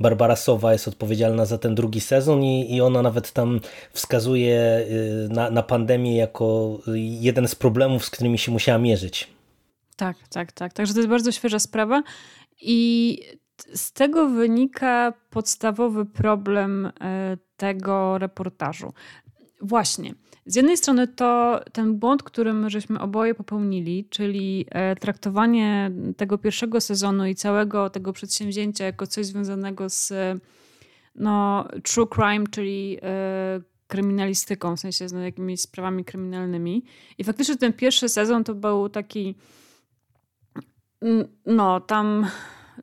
Barbara 0.00 0.36
Sowa 0.36 0.72
jest 0.72 0.88
odpowiedzialna 0.88 1.46
za 1.46 1.58
ten 1.58 1.74
drugi 1.74 2.00
sezon 2.00 2.42
i, 2.42 2.74
i 2.74 2.80
ona 2.80 3.02
nawet 3.02 3.32
tam 3.32 3.60
wskazuje 3.92 4.60
e, 4.60 4.84
na, 5.28 5.50
na 5.50 5.62
pandemię 5.62 6.16
jako 6.16 6.78
jeden 6.96 7.48
z 7.48 7.54
problemów, 7.54 8.04
z 8.04 8.10
którymi 8.10 8.38
się 8.38 8.52
musiała 8.52 8.78
mierzyć. 8.78 9.28
Tak, 9.96 10.16
tak, 10.30 10.52
tak. 10.52 10.72
Także 10.72 10.92
to 10.94 10.98
jest 10.98 11.10
bardzo 11.10 11.32
świeża 11.32 11.58
sprawa. 11.58 12.02
I 12.60 13.18
z 13.74 13.92
tego 13.92 14.28
wynika 14.28 15.12
podstawowy 15.30 16.06
problem 16.06 16.86
e, 16.86 17.36
tego 17.56 18.18
reportażu. 18.18 18.92
Właśnie. 19.60 20.14
Z 20.46 20.56
jednej 20.56 20.76
strony 20.76 21.08
to 21.08 21.60
ten 21.72 21.98
błąd, 21.98 22.22
który 22.22 22.52
my 22.52 22.70
żeśmy 22.70 23.00
oboje 23.00 23.34
popełnili, 23.34 24.06
czyli 24.10 24.66
e, 24.70 24.96
traktowanie 24.96 25.90
tego 26.16 26.38
pierwszego 26.38 26.80
sezonu 26.80 27.26
i 27.26 27.34
całego 27.34 27.90
tego 27.90 28.12
przedsięwzięcia 28.12 28.84
jako 28.84 29.06
coś 29.06 29.26
związanego 29.26 29.88
z 29.88 30.12
no, 31.14 31.68
true 31.82 32.06
crime, 32.06 32.44
czyli 32.50 32.98
e, 33.02 33.60
kryminalistyką, 33.86 34.76
w 34.76 34.80
sensie 34.80 35.08
z 35.08 35.12
jakimiś 35.12 35.60
sprawami 35.60 36.04
kryminalnymi. 36.04 36.84
I 37.18 37.24
faktycznie 37.24 37.56
ten 37.56 37.72
pierwszy 37.72 38.08
sezon 38.08 38.44
to 38.44 38.54
był 38.54 38.88
taki 38.88 39.34
no, 41.46 41.80
tam 41.80 42.26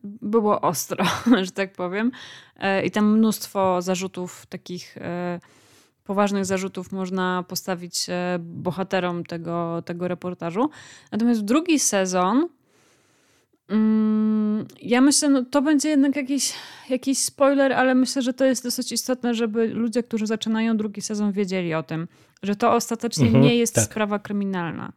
było 0.04 0.62
ostro, 0.62 1.06
że 1.43 1.52
tak 1.52 1.74
powiem. 1.74 2.12
E, 2.60 2.86
I 2.86 2.91
tam 2.91 3.17
mnóstwo 3.17 3.82
zarzutów, 3.82 4.45
takich 4.45 4.97
poważnych 6.03 6.45
zarzutów 6.45 6.91
można 6.91 7.43
postawić 7.47 8.09
e, 8.09 8.37
bohaterom 8.39 9.23
tego, 9.23 9.81
tego 9.85 10.07
reportażu. 10.07 10.69
Natomiast 11.11 11.41
drugi 11.45 11.79
sezon, 11.79 12.47
mm, 13.69 14.65
ja 14.81 15.01
myślę, 15.01 15.29
no 15.29 15.45
to 15.45 15.61
będzie 15.61 15.89
jednak 15.89 16.15
jakiś, 16.15 16.53
jakiś 16.89 17.17
spoiler, 17.17 17.73
ale 17.73 17.95
myślę, 17.95 18.21
że 18.21 18.33
to 18.33 18.45
jest 18.45 18.63
dosyć 18.63 18.91
istotne, 18.91 19.33
żeby 19.33 19.67
ludzie, 19.67 20.03
którzy 20.03 20.27
zaczynają 20.27 20.77
drugi 20.77 21.01
sezon, 21.01 21.31
wiedzieli 21.31 21.73
o 21.73 21.83
tym, 21.83 22.07
że 22.43 22.55
to 22.55 22.73
ostatecznie 22.73 23.25
mhm, 23.25 23.43
nie 23.43 23.55
jest 23.55 23.75
tak. 23.75 23.83
sprawa 23.83 24.19
kryminalna. 24.19 24.93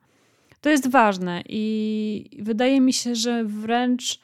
To 0.60 0.70
jest 0.70 0.90
ważne 0.90 1.42
i 1.48 2.38
wydaje 2.42 2.80
mi 2.80 2.92
się, 2.92 3.14
że 3.14 3.44
wręcz 3.44 4.20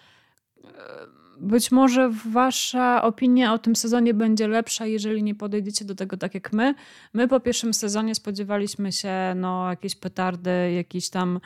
być 1.40 1.70
może 1.70 2.10
wasza 2.10 3.02
opinia 3.02 3.52
o 3.52 3.58
tym 3.58 3.76
sezonie 3.76 4.14
będzie 4.14 4.48
lepsza, 4.48 4.86
jeżeli 4.86 5.22
nie 5.22 5.34
podejdziecie 5.34 5.84
do 5.84 5.94
tego 5.94 6.16
tak 6.16 6.34
jak 6.34 6.52
my. 6.52 6.74
My 7.12 7.28
po 7.28 7.40
pierwszym 7.40 7.74
sezonie 7.74 8.14
spodziewaliśmy 8.14 8.92
się 8.92 9.12
no, 9.36 9.70
jakieś 9.70 9.96
petardy, 9.96 10.72
jakieś 10.72 11.10
tam 11.10 11.40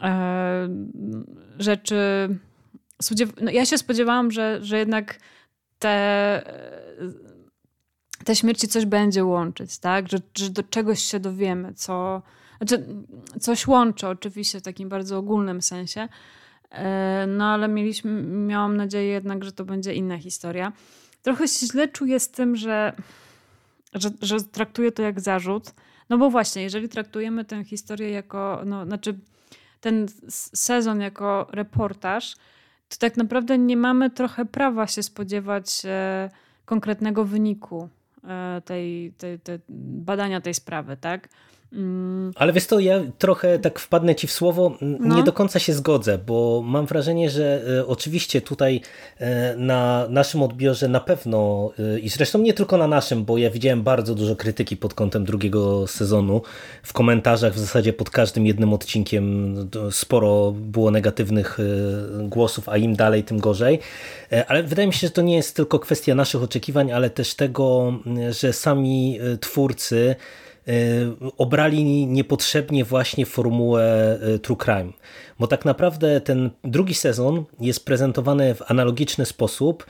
e, 0.00 0.68
rzeczy. 1.58 2.28
No, 3.40 3.50
ja 3.50 3.66
się 3.66 3.78
spodziewałam, 3.78 4.30
że, 4.30 4.58
że 4.62 4.78
jednak 4.78 5.18
te, 5.78 6.42
te 8.24 8.36
śmierci 8.36 8.68
coś 8.68 8.86
będzie 8.86 9.24
łączyć, 9.24 9.78
tak? 9.78 10.08
Że, 10.08 10.18
że 10.38 10.50
do 10.50 10.62
czegoś 10.62 11.02
się 11.02 11.20
dowiemy, 11.20 11.74
co. 11.74 12.22
Znaczy, 12.58 12.86
coś 13.40 13.66
łączy 13.66 14.08
oczywiście 14.08 14.60
w 14.60 14.62
takim 14.62 14.88
bardzo 14.88 15.18
ogólnym 15.18 15.62
sensie, 15.62 16.00
E, 16.00 16.08
no 17.26 17.44
ale 17.44 17.68
mieliśmy, 17.68 18.22
miałam 18.22 18.76
nadzieję 18.76 19.06
jednak, 19.06 19.44
że 19.44 19.52
to 19.52 19.64
będzie 19.64 19.94
inna 19.94 20.18
historia. 20.18 20.72
Trochę 21.22 21.48
się 21.48 21.66
źle 21.66 21.88
czuję 21.88 22.20
z 22.20 22.30
tym, 22.30 22.56
że, 22.56 22.92
że, 23.94 24.10
że 24.22 24.40
traktuję 24.40 24.92
to 24.92 25.02
jak 25.02 25.20
zarzut. 25.20 25.74
No 26.10 26.18
bo 26.18 26.30
właśnie, 26.30 26.62
jeżeli 26.62 26.88
traktujemy 26.88 27.44
tę 27.44 27.64
historię 27.64 28.10
jako, 28.10 28.62
no, 28.66 28.86
znaczy 28.86 29.18
ten 29.80 30.06
sezon 30.54 31.00
jako 31.00 31.46
reportaż, 31.50 32.36
to 32.88 32.96
tak 32.98 33.16
naprawdę 33.16 33.58
nie 33.58 33.76
mamy 33.76 34.10
trochę 34.10 34.44
prawa 34.44 34.86
się 34.86 35.02
spodziewać 35.02 35.82
e, 35.84 36.30
konkretnego 36.64 37.24
wyniku 37.24 37.88
e, 38.24 38.62
tej, 38.64 39.12
tej, 39.12 39.38
tej, 39.38 39.58
badania 39.68 40.40
tej 40.40 40.54
sprawy, 40.54 40.96
tak? 40.96 41.28
Mm. 41.72 42.32
Ale 42.36 42.52
wiesz 42.52 42.66
to, 42.66 42.80
ja 42.80 43.00
trochę 43.18 43.58
tak 43.58 43.78
wpadnę 43.78 44.14
ci 44.14 44.26
w 44.26 44.32
słowo, 44.32 44.76
no. 44.80 45.16
nie 45.16 45.22
do 45.22 45.32
końca 45.32 45.58
się 45.58 45.72
zgodzę, 45.72 46.18
bo 46.18 46.62
mam 46.64 46.86
wrażenie, 46.86 47.30
że 47.30 47.62
e, 47.78 47.86
oczywiście 47.86 48.40
tutaj 48.40 48.80
e, 49.18 49.56
na 49.56 50.06
naszym 50.08 50.42
odbiorze 50.42 50.88
na 50.88 51.00
pewno 51.00 51.70
e, 51.78 51.98
i 51.98 52.08
zresztą 52.08 52.38
nie 52.38 52.54
tylko 52.54 52.76
na 52.76 52.86
naszym, 52.86 53.24
bo 53.24 53.38
ja 53.38 53.50
widziałem 53.50 53.82
bardzo 53.82 54.14
dużo 54.14 54.36
krytyki 54.36 54.76
pod 54.76 54.94
kątem 54.94 55.24
drugiego 55.24 55.86
sezonu. 55.86 56.42
W 56.82 56.92
komentarzach 56.92 57.54
w 57.54 57.58
zasadzie 57.58 57.92
pod 57.92 58.10
każdym 58.10 58.46
jednym 58.46 58.72
odcinkiem 58.72 59.56
sporo 59.90 60.52
było 60.52 60.90
negatywnych 60.90 61.58
głosów, 62.22 62.68
a 62.68 62.76
im 62.76 62.96
dalej, 62.96 63.24
tym 63.24 63.38
gorzej. 63.38 63.78
Ale 64.48 64.62
wydaje 64.62 64.88
mi 64.88 64.94
się, 64.94 65.06
że 65.06 65.12
to 65.12 65.22
nie 65.22 65.36
jest 65.36 65.56
tylko 65.56 65.78
kwestia 65.78 66.14
naszych 66.14 66.42
oczekiwań, 66.42 66.92
ale 66.92 67.10
też 67.10 67.34
tego, 67.34 67.94
że 68.30 68.52
sami 68.52 69.18
twórcy 69.40 70.16
obrali 71.38 72.06
niepotrzebnie 72.06 72.84
właśnie 72.84 73.26
formułę 73.26 74.18
e, 74.22 74.38
True 74.38 74.56
Crime. 74.56 74.92
Bo 75.38 75.46
tak 75.46 75.64
naprawdę 75.64 76.20
ten 76.20 76.50
drugi 76.64 76.94
sezon 76.94 77.44
jest 77.60 77.84
prezentowany 77.84 78.54
w 78.54 78.70
analogiczny 78.70 79.26
sposób, 79.26 79.86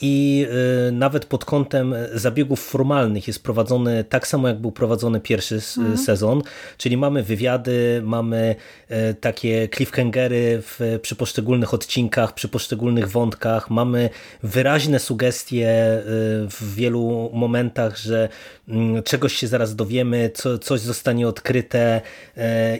i 0.00 0.46
y, 0.88 0.92
nawet 0.92 1.24
pod 1.24 1.44
kątem 1.44 1.94
zabiegów 2.14 2.60
formalnych 2.60 3.26
jest 3.26 3.42
prowadzony 3.42 4.04
tak 4.04 4.26
samo, 4.26 4.48
jak 4.48 4.58
był 4.58 4.72
prowadzony 4.72 5.20
pierwszy 5.20 5.54
mhm. 5.78 5.98
sezon, 5.98 6.42
czyli 6.78 6.96
mamy 6.96 7.22
wywiady, 7.22 8.00
mamy 8.04 8.56
y, 8.90 9.14
takie 9.14 9.68
cliffhangery 9.68 10.62
w, 10.62 10.98
przy 11.02 11.16
poszczególnych 11.16 11.74
odcinkach, 11.74 12.34
przy 12.34 12.48
poszczególnych 12.48 13.10
wątkach, 13.10 13.70
mamy 13.70 14.10
wyraźne 14.42 14.98
sugestie 14.98 16.02
w 16.50 16.74
wielu 16.74 17.30
momentach, 17.32 17.96
że 17.96 18.28
mm, 18.68 19.02
czegoś 19.02 19.34
się 19.34 19.46
zaraz 19.46 19.76
dowiemy, 19.76 20.30
co, 20.34 20.58
coś 20.58 20.80
zostanie 20.80 21.28
odkryte 21.28 22.00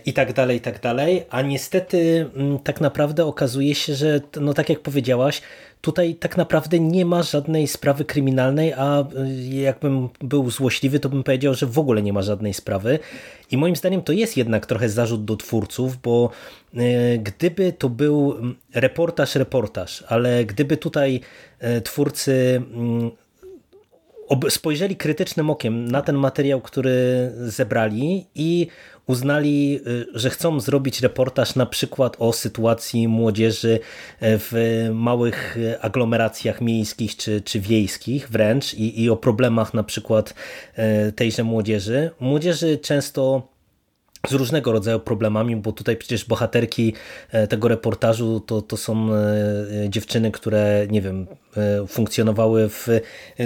i 0.04 0.12
tak 0.12 0.32
dalej, 0.32 0.56
i 0.56 0.60
tak 0.60 0.80
dalej, 0.80 1.24
a 1.30 1.42
niestety 1.42 2.30
mm, 2.36 2.58
tak 2.58 2.80
naprawdę 2.80 3.24
okazuje 3.24 3.74
się, 3.74 3.94
że 3.94 4.20
no 4.40 4.54
tak 4.54 4.68
jak 4.68 4.80
powiedziałaś, 4.80 5.42
Tutaj 5.82 6.14
tak 6.14 6.36
naprawdę 6.36 6.71
nie 6.80 7.06
ma 7.06 7.22
żadnej 7.22 7.68
sprawy 7.68 8.04
kryminalnej, 8.04 8.72
a 8.72 9.00
y, 9.00 9.04
jakbym 9.48 10.08
był 10.20 10.50
złośliwy, 10.50 11.00
to 11.00 11.08
bym 11.08 11.22
powiedział, 11.22 11.54
że 11.54 11.66
w 11.66 11.78
ogóle 11.78 12.02
nie 12.02 12.12
ma 12.12 12.22
żadnej 12.22 12.54
sprawy. 12.54 12.98
I 13.50 13.56
moim 13.56 13.76
zdaniem 13.76 14.02
to 14.02 14.12
jest 14.12 14.36
jednak 14.36 14.66
trochę 14.66 14.88
zarzut 14.88 15.24
do 15.24 15.36
twórców, 15.36 16.02
bo 16.02 16.30
y, 16.74 16.78
gdyby 17.22 17.72
to 17.72 17.88
był 17.88 18.34
reportaż, 18.74 19.34
reportaż, 19.34 20.04
ale 20.08 20.44
gdyby 20.44 20.76
tutaj 20.76 21.20
y, 21.62 21.80
twórcy 21.80 22.62
spojrzeli 24.48 24.96
krytycznym 24.96 25.50
okiem 25.50 25.90
na 25.90 26.02
ten 26.02 26.16
materiał, 26.16 26.60
który 26.60 27.30
zebrali 27.36 28.26
i 28.34 28.66
uznali, 29.06 29.80
y, 29.86 30.06
że 30.14 30.30
chcą 30.30 30.60
zrobić 30.60 31.00
reportaż 31.00 31.54
na 31.54 31.66
przykład 31.66 32.16
o 32.18 32.32
sytuacji 32.32 33.08
młodzieży 33.08 33.80
e, 34.20 34.38
w 34.38 34.52
małych 34.94 35.58
aglomeracjach 35.80 36.60
miejskich 36.60 37.16
czy, 37.16 37.40
czy 37.40 37.60
wiejskich 37.60 38.28
wręcz 38.28 38.74
i, 38.74 39.02
i 39.02 39.10
o 39.10 39.16
problemach 39.16 39.74
na 39.74 39.84
przykład 39.84 40.34
tejże 41.16 41.44
młodzieży. 41.44 42.10
Młodzieży 42.20 42.78
często 42.78 43.51
z 44.28 44.32
różnego 44.32 44.72
rodzaju 44.72 45.00
problemami, 45.00 45.56
bo 45.56 45.72
tutaj 45.72 45.96
przecież 45.96 46.24
bohaterki 46.24 46.94
e, 47.30 47.46
tego 47.46 47.68
reportażu 47.68 48.40
to, 48.40 48.62
to 48.62 48.76
są 48.76 49.14
e, 49.14 49.24
dziewczyny, 49.88 50.30
które 50.30 50.86
nie 50.90 51.02
wiem, 51.02 51.26
e, 51.56 51.86
funkcjonowały 51.86 52.68
w 52.68 52.88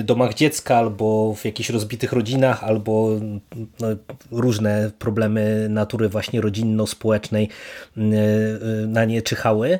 domach 0.04 0.34
dziecka 0.34 0.76
albo 0.76 1.34
w 1.34 1.44
jakichś 1.44 1.70
rozbitych 1.70 2.12
rodzinach, 2.12 2.64
albo 2.64 3.10
no, 3.80 3.88
różne 4.30 4.90
problemy 4.98 5.66
natury 5.70 6.08
właśnie 6.08 6.40
rodzinno-społecznej 6.40 7.48
na 8.86 9.04
nie 9.04 9.22
czyhały. 9.22 9.78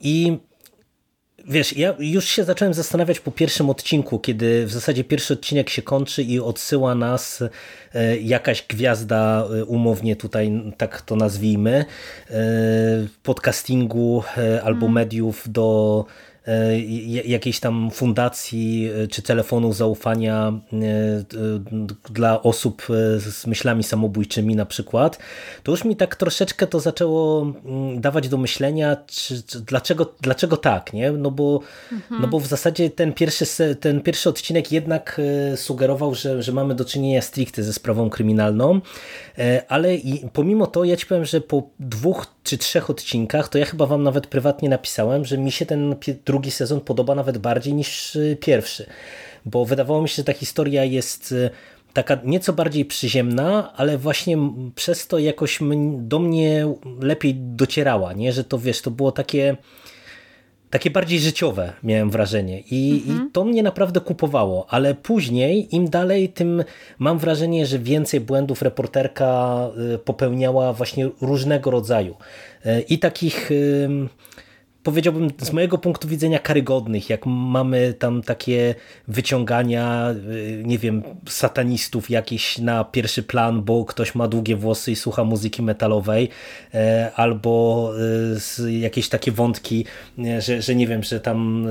I 0.00 0.38
Wiesz, 1.50 1.76
ja 1.76 1.94
już 1.98 2.24
się 2.24 2.44
zacząłem 2.44 2.74
zastanawiać 2.74 3.20
po 3.20 3.30
pierwszym 3.30 3.70
odcinku, 3.70 4.18
kiedy 4.18 4.66
w 4.66 4.72
zasadzie 4.72 5.04
pierwszy 5.04 5.34
odcinek 5.34 5.70
się 5.70 5.82
kończy 5.82 6.22
i 6.22 6.40
odsyła 6.40 6.94
nas 6.94 7.42
e, 7.94 8.18
jakaś 8.18 8.62
gwiazda, 8.68 9.44
e, 9.60 9.64
umownie 9.64 10.16
tutaj 10.16 10.72
tak 10.76 11.02
to 11.02 11.16
nazwijmy, 11.16 11.84
e, 12.30 12.34
podcastingu 13.22 14.22
albo 14.62 14.86
mm. 14.86 14.94
mediów 14.94 15.44
do 15.46 16.04
jakiejś 17.24 17.60
tam 17.60 17.90
fundacji 17.90 18.90
e, 19.04 19.08
czy 19.08 19.22
telefonu 19.22 19.72
zaufania 19.72 20.52
e, 20.72 20.80
dla 22.10 22.42
osób 22.42 22.86
z 23.18 23.46
myślami 23.46 23.82
samobójczymi 23.82 24.56
na 24.56 24.66
przykład, 24.66 25.18
to 25.62 25.70
już 25.70 25.84
mi 25.84 25.96
tak 25.96 26.16
troszeczkę 26.16 26.66
to 26.66 26.80
zaczęło 26.80 27.42
mm, 27.42 28.00
dawać 28.00 28.28
do 28.28 28.36
myślenia, 28.36 28.96
czy, 29.06 29.42
czy, 29.42 29.60
dlaczego, 29.60 30.14
dlaczego 30.20 30.56
tak, 30.56 30.92
nie? 30.92 31.12
No 31.12 31.30
bo, 31.30 31.60
mhm. 31.92 32.22
no 32.22 32.28
bo 32.28 32.40
w 32.40 32.46
zasadzie 32.46 32.90
ten 32.90 33.12
pierwszy, 33.12 33.76
ten 33.80 34.00
pierwszy 34.00 34.28
odcinek 34.28 34.72
jednak 34.72 35.20
sugerował, 35.56 36.14
że, 36.14 36.42
że 36.42 36.52
mamy 36.52 36.74
do 36.74 36.84
czynienia 36.84 37.22
stricte 37.22 37.62
ze 37.62 37.72
sprawą 37.72 38.10
kryminalną, 38.10 38.80
ale 39.68 39.94
i 39.94 40.28
pomimo 40.32 40.66
to 40.66 40.84
ja 40.84 40.96
ci 40.96 41.06
powiem, 41.06 41.24
że 41.24 41.40
po 41.40 41.62
dwóch 41.80 42.26
czy 42.50 42.58
trzech 42.58 42.90
odcinkach, 42.90 43.48
to 43.48 43.58
ja 43.58 43.64
chyba 43.64 43.86
wam 43.86 44.02
nawet 44.02 44.26
prywatnie 44.26 44.68
napisałem, 44.68 45.24
że 45.24 45.38
mi 45.38 45.52
się 45.52 45.66
ten 45.66 45.96
drugi 46.24 46.50
sezon 46.50 46.80
podoba 46.80 47.14
nawet 47.14 47.38
bardziej 47.38 47.74
niż 47.74 48.16
y, 48.16 48.36
pierwszy. 48.40 48.86
Bo 49.44 49.64
wydawało 49.64 50.02
mi 50.02 50.08
się, 50.08 50.14
że 50.16 50.24
ta 50.24 50.32
historia 50.32 50.84
jest 50.84 51.32
y, 51.32 51.50
taka 51.92 52.18
nieco 52.24 52.52
bardziej 52.52 52.84
przyziemna, 52.84 53.72
ale 53.76 53.98
właśnie 53.98 54.38
przez 54.74 55.06
to 55.06 55.18
jakoś 55.18 55.58
do 55.98 56.18
mnie 56.18 56.74
lepiej 57.00 57.34
docierała, 57.34 58.12
nie? 58.12 58.32
że 58.32 58.44
to 58.44 58.58
wiesz, 58.58 58.82
to 58.82 58.90
było 58.90 59.12
takie 59.12 59.56
takie 60.70 60.90
bardziej 60.90 61.20
życiowe, 61.20 61.72
miałem 61.82 62.10
wrażenie. 62.10 62.62
I, 62.70 63.02
mhm. 63.06 63.28
I, 63.28 63.30
to 63.30 63.44
mnie 63.44 63.62
naprawdę 63.62 64.00
kupowało, 64.00 64.66
ale 64.68 64.94
później, 64.94 65.74
im 65.74 65.90
dalej, 65.90 66.28
tym 66.28 66.64
mam 66.98 67.18
wrażenie, 67.18 67.66
że 67.66 67.78
więcej 67.78 68.20
błędów 68.20 68.62
reporterka 68.62 69.58
y, 69.94 69.98
popełniała 69.98 70.72
właśnie 70.72 71.10
różnego 71.20 71.70
rodzaju. 71.70 72.16
Y, 72.66 72.80
I 72.88 72.98
takich 72.98 73.50
powiedziałbym 74.82 75.30
z 75.38 75.52
mojego 75.52 75.78
punktu 75.78 76.08
widzenia 76.08 76.38
karygodnych, 76.38 77.10
jak 77.10 77.26
mamy 77.26 77.94
tam 77.98 78.22
takie 78.22 78.74
wyciągania, 79.08 80.10
y, 80.10 80.62
nie 80.64 80.78
wiem, 80.78 81.02
satanistów 81.28 82.10
jakieś 82.10 82.58
na 82.58 82.84
pierwszy 82.84 83.22
plan, 83.22 83.62
bo 83.62 83.84
ktoś 83.84 84.14
ma 84.14 84.28
długie 84.28 84.56
włosy 84.56 84.92
i 84.92 84.96
słucha 84.96 85.24
muzyki 85.24 85.62
metalowej, 85.62 86.28
e, 86.74 87.12
albo 87.16 87.92
y, 88.58 88.72
jakieś 88.72 89.08
takie 89.08 89.32
wątki, 89.32 89.84
że, 90.38 90.62
że 90.62 90.74
nie 90.74 90.86
wiem, 90.86 91.02
że 91.02 91.20
tam 91.20 91.66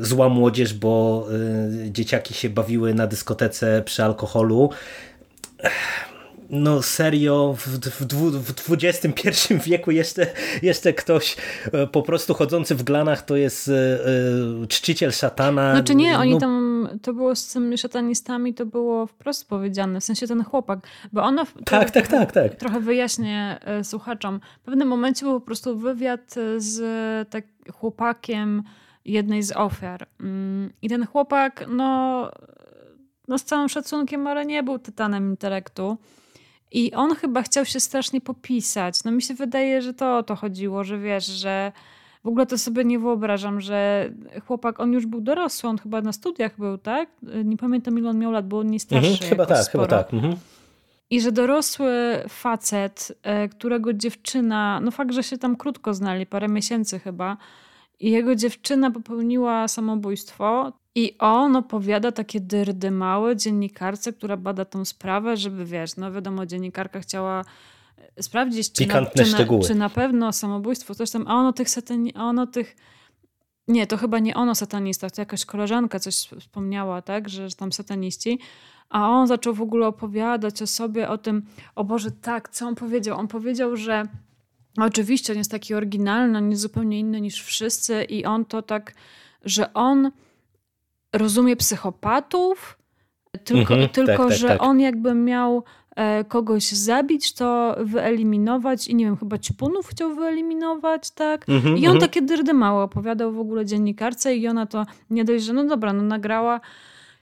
y, 0.00 0.04
zła 0.04 0.28
młodzież, 0.28 0.74
bo 0.74 1.26
dzieciaki 1.90 2.34
się 2.34 2.50
bawiły 2.50 2.94
na 2.94 3.06
dyskotece 3.06 3.82
przy 3.84 4.04
alkoholu 4.04 4.70
no 6.50 6.82
serio, 6.82 7.54
w, 7.58 7.66
w, 7.68 8.70
w 8.70 8.72
XXI 8.72 9.54
wieku 9.70 9.90
jeszcze, 9.90 10.26
jeszcze 10.62 10.92
ktoś 10.92 11.36
e, 11.72 11.86
po 11.86 12.02
prostu 12.02 12.34
chodzący 12.34 12.74
w 12.74 12.82
glanach 12.82 13.22
to 13.22 13.36
jest 13.36 13.68
e, 13.68 14.66
czciciel 14.68 15.12
szatana. 15.12 15.72
Znaczy 15.74 15.94
nie, 15.94 16.18
oni 16.18 16.34
no. 16.34 16.40
tam, 16.40 16.88
to 17.02 17.14
było 17.14 17.36
z 17.36 17.52
tymi 17.52 17.78
szatanistami, 17.78 18.54
to 18.54 18.66
było 18.66 19.06
wprost 19.06 19.48
powiedziane, 19.48 20.00
w 20.00 20.04
sensie 20.04 20.26
ten 20.26 20.44
chłopak, 20.44 20.78
bo 21.12 21.22
ona... 21.22 21.46
Tak, 21.64 21.90
tak, 21.90 22.08
tak, 22.08 22.32
tak. 22.32 22.54
Trochę 22.54 22.80
wyjaśnię 22.80 23.58
słuchaczom. 23.82 24.40
W 24.62 24.64
pewnym 24.64 24.88
momencie 24.88 25.26
był 25.26 25.40
po 25.40 25.46
prostu 25.46 25.78
wywiad 25.78 26.34
z 26.56 26.80
tak 27.28 27.44
chłopakiem 27.72 28.62
jednej 29.04 29.42
z 29.42 29.52
ofiar. 29.52 30.06
Mm, 30.20 30.72
I 30.82 30.88
ten 30.88 31.06
chłopak, 31.06 31.64
no, 31.68 32.30
no 33.28 33.38
z 33.38 33.44
całym 33.44 33.68
szacunkiem, 33.68 34.26
ale 34.26 34.46
nie 34.46 34.62
był 34.62 34.78
tytanem 34.78 35.30
intelektu. 35.30 35.98
I 36.72 36.92
on 36.92 37.14
chyba 37.14 37.42
chciał 37.42 37.64
się 37.64 37.80
strasznie 37.80 38.20
popisać. 38.20 39.04
No 39.04 39.10
mi 39.10 39.22
się 39.22 39.34
wydaje, 39.34 39.82
że 39.82 39.94
to 39.94 40.18
o 40.18 40.22
to 40.22 40.36
chodziło, 40.36 40.84
że 40.84 40.98
wiesz, 40.98 41.26
że 41.26 41.72
w 42.24 42.28
ogóle 42.28 42.46
to 42.46 42.58
sobie 42.58 42.84
nie 42.84 42.98
wyobrażam, 42.98 43.60
że 43.60 44.10
chłopak, 44.46 44.80
on 44.80 44.92
już 44.92 45.06
był 45.06 45.20
dorosły, 45.20 45.68
on 45.70 45.78
chyba 45.78 46.00
na 46.00 46.12
studiach 46.12 46.56
był, 46.58 46.78
tak? 46.78 47.08
Nie 47.44 47.56
pamiętam 47.56 47.98
ile 47.98 48.10
on 48.10 48.18
miał 48.18 48.32
lat, 48.32 48.48
bo 48.48 48.58
on 48.58 48.66
nie 48.66 48.80
starszy. 48.80 49.10
Mhm, 49.10 49.30
chyba 49.30 49.46
tak, 49.46 49.70
chyba 49.70 49.86
tak. 49.86 50.14
Mhm. 50.14 50.36
I 51.10 51.20
że 51.20 51.32
dorosły 51.32 51.92
facet, 52.28 53.18
e, 53.22 53.48
którego 53.48 53.92
dziewczyna, 53.92 54.80
no 54.80 54.90
fakt, 54.90 55.12
że 55.12 55.22
się 55.22 55.38
tam 55.38 55.56
krótko 55.56 55.94
znali, 55.94 56.26
parę 56.26 56.48
miesięcy 56.48 56.98
chyba, 56.98 57.36
i 58.00 58.10
jego 58.10 58.34
dziewczyna 58.34 58.90
popełniła 58.90 59.68
samobójstwo, 59.68 60.72
i 60.94 61.18
on 61.18 61.56
opowiada 61.56 62.12
takie 62.12 62.40
dyrdy 62.40 62.90
małe 62.90 63.36
dziennikarce, 63.36 64.12
która 64.12 64.36
bada 64.36 64.64
tą 64.64 64.84
sprawę, 64.84 65.36
żeby 65.36 65.64
wiesz, 65.64 65.96
no 65.96 66.12
wiadomo, 66.12 66.46
dziennikarka 66.46 67.00
chciała 67.00 67.44
e, 68.16 68.22
sprawdzić, 68.22 68.72
czy 68.72 68.86
na, 68.86 69.06
czy, 69.06 69.32
na, 69.32 69.58
czy 69.66 69.74
na, 69.74 69.90
pewno 69.90 70.32
samobójstwo, 70.32 70.94
coś 70.94 71.10
tam, 71.10 71.24
a 71.28 71.34
ono 71.34 71.52
tych 71.52 71.70
satani, 71.70 72.14
a 72.14 72.24
ono 72.24 72.46
tych 72.46 72.76
nie, 73.68 73.86
to 73.86 73.96
chyba 73.96 74.18
nie 74.18 74.34
ono 74.34 74.54
satanista, 74.54 75.10
to 75.10 75.22
jakaś 75.22 75.44
koleżanka 75.44 75.98
coś 75.98 76.14
wspomniała, 76.14 77.02
tak, 77.02 77.28
że, 77.28 77.50
że 77.50 77.56
tam 77.56 77.72
sataniści. 77.72 78.38
A 78.88 79.10
on 79.10 79.26
zaczął 79.26 79.54
w 79.54 79.62
ogóle 79.62 79.86
opowiadać 79.86 80.62
o 80.62 80.66
sobie, 80.66 81.08
o 81.08 81.18
tym, 81.18 81.42
o 81.74 81.84
Boże, 81.84 82.10
tak, 82.10 82.48
co 82.48 82.66
on 82.66 82.74
powiedział? 82.74 83.18
On 83.18 83.28
powiedział, 83.28 83.76
że 83.76 84.04
oczywiście 84.76 85.32
on 85.32 85.38
jest 85.38 85.50
taki 85.50 85.74
oryginalny, 85.74 86.38
on 86.38 86.50
jest 86.50 86.62
zupełnie 86.62 86.98
inny 86.98 87.20
niż 87.20 87.42
wszyscy 87.42 88.04
i 88.04 88.24
on 88.24 88.44
to 88.44 88.62
tak, 88.62 88.94
że 89.44 89.72
on 89.72 90.10
rozumie 91.12 91.56
psychopatów, 91.56 92.78
tylko, 93.44 93.74
mhm, 93.74 93.88
tylko 93.88 94.28
tak, 94.28 94.38
że 94.38 94.48
tak, 94.48 94.58
tak. 94.58 94.68
on 94.68 94.80
jakby 94.80 95.14
miał 95.14 95.64
e, 95.96 96.24
kogoś 96.24 96.68
zabić, 96.68 97.32
to 97.32 97.76
wyeliminować 97.80 98.88
i 98.88 98.94
nie 98.94 99.04
wiem, 99.04 99.16
chyba 99.16 99.38
ćpunów 99.38 99.86
chciał 99.86 100.14
wyeliminować, 100.14 101.10
tak? 101.10 101.48
Mhm, 101.48 101.76
I 101.76 101.86
on 101.86 101.94
mhm. 101.94 102.00
takie 102.00 102.22
dyrdy 102.22 102.54
mało 102.54 102.82
opowiadał 102.82 103.32
w 103.32 103.38
ogóle 103.38 103.66
dziennikarce 103.66 104.36
i 104.36 104.48
ona 104.48 104.66
to 104.66 104.86
nie 105.10 105.24
dość, 105.24 105.44
że 105.44 105.52
no 105.52 105.64
dobra, 105.64 105.92
no 105.92 106.02
nagrała, 106.02 106.60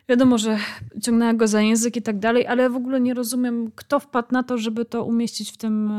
wiadomo, 0.08 0.38
że 0.38 0.58
ciągnęła 1.02 1.34
go 1.34 1.48
za 1.48 1.62
język 1.62 1.96
i 1.96 2.02
tak 2.02 2.18
dalej, 2.18 2.46
ale 2.46 2.70
w 2.70 2.76
ogóle 2.76 3.00
nie 3.00 3.14
rozumiem, 3.14 3.70
kto 3.74 4.00
wpadł 4.00 4.28
na 4.32 4.42
to, 4.42 4.58
żeby 4.58 4.84
to 4.84 5.04
umieścić 5.04 5.52
w 5.52 5.56
tym, 5.56 5.92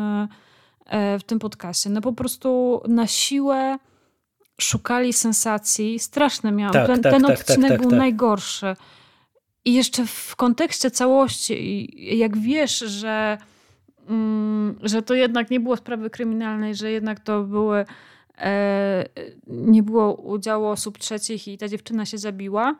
e, 0.85 1.19
w 1.19 1.23
tym 1.23 1.39
podcaście. 1.39 1.89
No 1.89 2.01
po 2.01 2.13
prostu 2.13 2.81
na 2.87 3.07
siłę 3.07 3.77
szukali 4.63 5.13
sensacji. 5.13 5.99
Straszne 5.99 6.51
miałam. 6.51 6.73
Tak, 6.73 6.87
ten, 6.87 7.01
tak, 7.01 7.13
ten 7.13 7.21
tak, 7.21 7.39
odcinek 7.39 7.69
tak, 7.71 7.81
był 7.81 7.89
tak. 7.89 7.99
najgorszy. 7.99 8.75
I 9.65 9.73
jeszcze 9.73 10.05
w 10.05 10.35
kontekście 10.35 10.91
całości, 10.91 12.17
jak 12.17 12.37
wiesz, 12.37 12.79
że, 12.79 13.37
mm, 14.07 14.75
że 14.81 15.01
to 15.01 15.13
jednak 15.13 15.51
nie 15.51 15.59
było 15.59 15.77
sprawy 15.77 16.09
kryminalnej, 16.09 16.75
że 16.75 16.91
jednak 16.91 17.19
to 17.19 17.43
były 17.43 17.85
e, 18.37 19.05
nie 19.47 19.83
było 19.83 20.15
udziału 20.15 20.65
osób 20.65 20.97
trzecich 20.97 21.47
i 21.47 21.57
ta 21.57 21.67
dziewczyna 21.67 22.05
się 22.05 22.17
zabiła, 22.17 22.75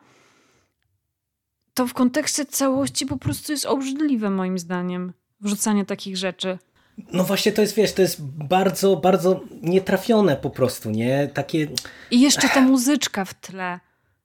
to 1.74 1.86
w 1.86 1.94
kontekście 1.94 2.44
całości 2.44 3.06
po 3.06 3.16
prostu 3.16 3.52
jest 3.52 3.66
obrzydliwe 3.66 4.30
moim 4.30 4.58
zdaniem 4.58 5.12
wrzucanie 5.40 5.84
takich 5.84 6.16
rzeczy. 6.16 6.58
No 7.12 7.24
właśnie 7.24 7.52
to 7.52 7.62
jest, 7.62 7.74
wiesz, 7.74 7.92
to 7.92 8.02
jest 8.02 8.22
bardzo, 8.22 8.96
bardzo 8.96 9.40
nietrafione 9.62 10.36
po 10.36 10.50
prostu, 10.50 10.90
nie? 10.90 11.28
Takie... 11.34 11.68
I 12.10 12.20
jeszcze 12.20 12.48
ta 12.48 12.60
muzyczka 12.60 13.24
w 13.24 13.34
tle. 13.34 13.80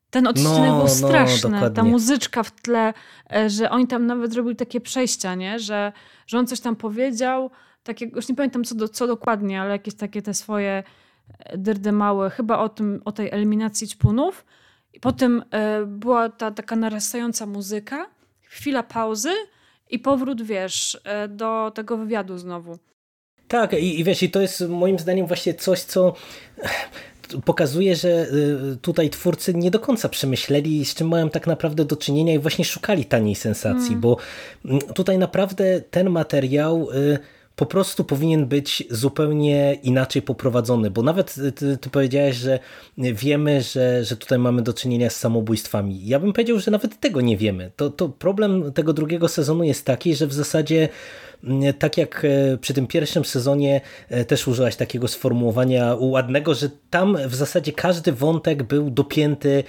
Ten 0.09 0.27
odcinek 0.27 0.59
no, 0.59 0.75
był 0.75 0.83
no, 0.83 0.87
straszny. 0.87 1.49
No, 1.49 1.69
ta 1.69 1.83
muzyczka 1.83 2.43
w 2.43 2.51
tle, 2.51 2.93
e, 3.33 3.49
że 3.49 3.69
oni 3.69 3.87
tam 3.87 4.05
nawet 4.05 4.33
zrobili 4.33 4.55
takie 4.55 4.81
przejścia, 4.81 5.35
nie? 5.35 5.59
Że, 5.59 5.93
że 6.27 6.39
on 6.39 6.47
coś 6.47 6.59
tam 6.59 6.75
powiedział, 6.75 7.51
takie, 7.83 8.05
już 8.05 8.29
nie 8.29 8.35
pamiętam 8.35 8.63
co, 8.63 8.75
do, 8.75 8.89
co 8.89 9.07
dokładnie, 9.07 9.61
ale 9.61 9.69
jakieś 9.69 9.95
takie 9.95 10.21
te 10.21 10.33
swoje 10.33 10.83
e, 11.39 11.57
dyrdy 11.57 11.91
małe, 11.91 12.29
chyba 12.29 12.57
o, 12.57 12.69
tym, 12.69 13.01
o 13.05 13.11
tej 13.11 13.29
eliminacji 13.31 13.87
ćpunów. 13.87 14.45
I 14.93 14.99
potem 14.99 15.43
y, 15.81 15.85
była 15.85 16.29
ta 16.29 16.51
taka 16.51 16.75
narastająca 16.75 17.45
muzyka, 17.45 18.09
chwila 18.41 18.83
pauzy 18.83 19.29
i 19.89 19.99
powrót, 19.99 20.41
wiesz, 20.41 20.99
e, 21.03 21.27
do 21.27 21.71
tego 21.75 21.97
wywiadu 21.97 22.37
znowu. 22.37 22.77
Tak, 23.47 23.73
i, 23.73 23.99
i 23.99 24.03
wiesz, 24.03 24.23
i 24.23 24.29
to 24.29 24.41
jest 24.41 24.61
moim 24.69 24.99
zdaniem 24.99 25.27
właśnie 25.27 25.53
coś, 25.53 25.81
co 25.81 26.13
pokazuje, 27.45 27.95
że 27.95 28.09
e, 28.09 28.27
tutaj 28.81 29.09
twórcy 29.09 29.53
nie 29.53 29.71
do 29.71 29.79
końca 29.79 30.09
przemyśleli, 30.09 30.85
z 30.85 30.95
czym 30.95 31.07
mają 31.07 31.29
tak 31.29 31.47
naprawdę 31.47 31.85
do 31.85 31.95
czynienia 31.95 32.33
i 32.33 32.39
właśnie 32.39 32.65
szukali 32.65 33.05
taniej 33.05 33.35
sensacji, 33.35 33.89
mm. 33.89 34.01
bo 34.01 34.17
tutaj 34.95 35.17
naprawdę 35.17 35.81
ten 35.81 36.09
materiał 36.09 36.87
e, 36.91 37.19
po 37.55 37.65
prostu 37.65 38.03
powinien 38.03 38.45
być 38.45 38.83
zupełnie 38.89 39.77
inaczej 39.83 40.21
poprowadzony, 40.21 40.91
bo 40.91 41.01
nawet 41.01 41.35
ty, 41.55 41.77
ty 41.77 41.89
powiedziałeś, 41.89 42.35
że 42.35 42.59
wiemy, 42.97 43.61
że, 43.61 44.03
że 44.03 44.17
tutaj 44.17 44.39
mamy 44.39 44.61
do 44.61 44.73
czynienia 44.73 45.09
z 45.09 45.15
samobójstwami. 45.15 46.07
Ja 46.07 46.19
bym 46.19 46.33
powiedział, 46.33 46.59
że 46.59 46.71
nawet 46.71 46.99
tego 46.99 47.21
nie 47.21 47.37
wiemy. 47.37 47.71
To, 47.75 47.89
to 47.89 48.09
problem 48.09 48.73
tego 48.73 48.93
drugiego 48.93 49.27
sezonu 49.27 49.63
jest 49.63 49.85
taki, 49.85 50.15
że 50.15 50.27
w 50.27 50.33
zasadzie 50.33 50.89
tak 51.79 51.97
jak 51.97 52.25
e, 52.25 52.57
przy 52.57 52.73
tym 52.73 52.87
pierwszym 52.87 53.25
sezonie 53.25 53.81
e, 54.09 54.25
też 54.25 54.47
użyłaś 54.47 54.75
takiego 54.75 55.07
sformułowania 55.07 55.95
ładnego, 55.99 56.53
że 56.53 56.69
tam 56.89 57.17
w 57.27 57.35
zasadzie 57.35 57.71
każdy 57.71 58.11
wątek 58.11 58.63
był 58.63 58.89
dopięty 58.89 59.63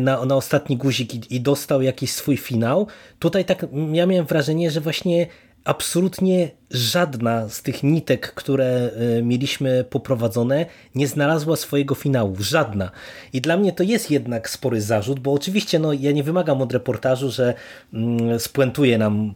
na, 0.00 0.24
na 0.24 0.36
ostatni 0.36 0.76
guzik 0.76 1.14
i, 1.14 1.36
i 1.36 1.40
dostał 1.40 1.82
jakiś 1.82 2.12
swój 2.12 2.36
finał. 2.36 2.86
Tutaj 3.18 3.44
tak 3.44 3.66
ja 3.92 4.06
miałem 4.06 4.26
wrażenie, 4.26 4.70
że 4.70 4.80
właśnie 4.80 5.26
absolutnie 5.64 6.50
żadna 6.70 7.48
z 7.48 7.62
tych 7.62 7.82
nitek, 7.82 8.34
które 8.34 8.90
e, 9.18 9.22
mieliśmy 9.22 9.84
poprowadzone, 9.84 10.66
nie 10.94 11.08
znalazła 11.08 11.56
swojego 11.56 11.94
finału. 11.94 12.36
Żadna. 12.40 12.90
I 13.32 13.40
dla 13.40 13.56
mnie 13.56 13.72
to 13.72 13.82
jest 13.82 14.10
jednak 14.10 14.50
spory 14.50 14.80
zarzut, 14.80 15.20
bo 15.20 15.32
oczywiście 15.32 15.78
no, 15.78 15.92
ja 15.92 16.12
nie 16.12 16.22
wymagam 16.22 16.62
od 16.62 16.72
reportażu, 16.72 17.30
że 17.30 17.54
mm, 17.92 18.40
spuentuje 18.40 18.98
nam 18.98 19.34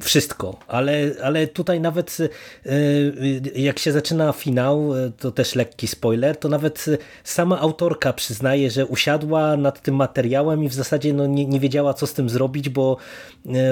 wszystko, 0.00 0.58
ale, 0.68 1.10
ale 1.22 1.46
tutaj 1.46 1.80
nawet 1.80 2.18
e, 2.20 3.60
jak 3.60 3.78
się 3.78 3.92
zaczyna 3.92 4.32
finał, 4.32 4.92
to 5.18 5.30
też 5.30 5.54
lekki 5.54 5.86
spoiler, 5.86 6.36
to 6.36 6.48
nawet 6.48 6.86
sama 7.24 7.60
autorka 7.60 8.12
przyznaje, 8.12 8.70
że 8.70 8.86
usiadła 8.86 9.56
nad 9.56 9.82
tym 9.82 9.94
materiałem 9.94 10.64
i 10.64 10.68
w 10.68 10.74
zasadzie 10.74 11.12
no, 11.12 11.26
nie, 11.26 11.46
nie 11.46 11.60
wiedziała, 11.60 11.94
co 11.94 12.06
z 12.06 12.14
tym 12.14 12.28
zrobić, 12.28 12.68
bo, 12.68 12.96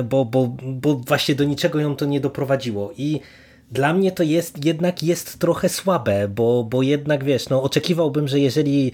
bo, 0.05 0.25
bo, 0.25 0.57
bo 0.63 0.95
właśnie 0.95 1.35
do 1.35 1.45
niczego 1.45 1.81
ją 1.81 1.97
to 1.97 2.07
nie 2.07 2.21
doprowadziło. 2.21 2.93
I 3.01 3.21
dla 3.71 3.93
mnie 3.93 4.13
to 4.13 4.23
jest 4.23 4.65
jednak 4.65 5.03
jest 5.03 5.39
trochę 5.39 5.69
słabe, 5.69 6.29
bo, 6.29 6.65
bo 6.65 6.83
jednak 6.83 7.25
wiesz, 7.25 7.49
no 7.49 7.63
oczekiwałbym, 7.63 8.29
że 8.29 8.41
jeżeli 8.41 8.93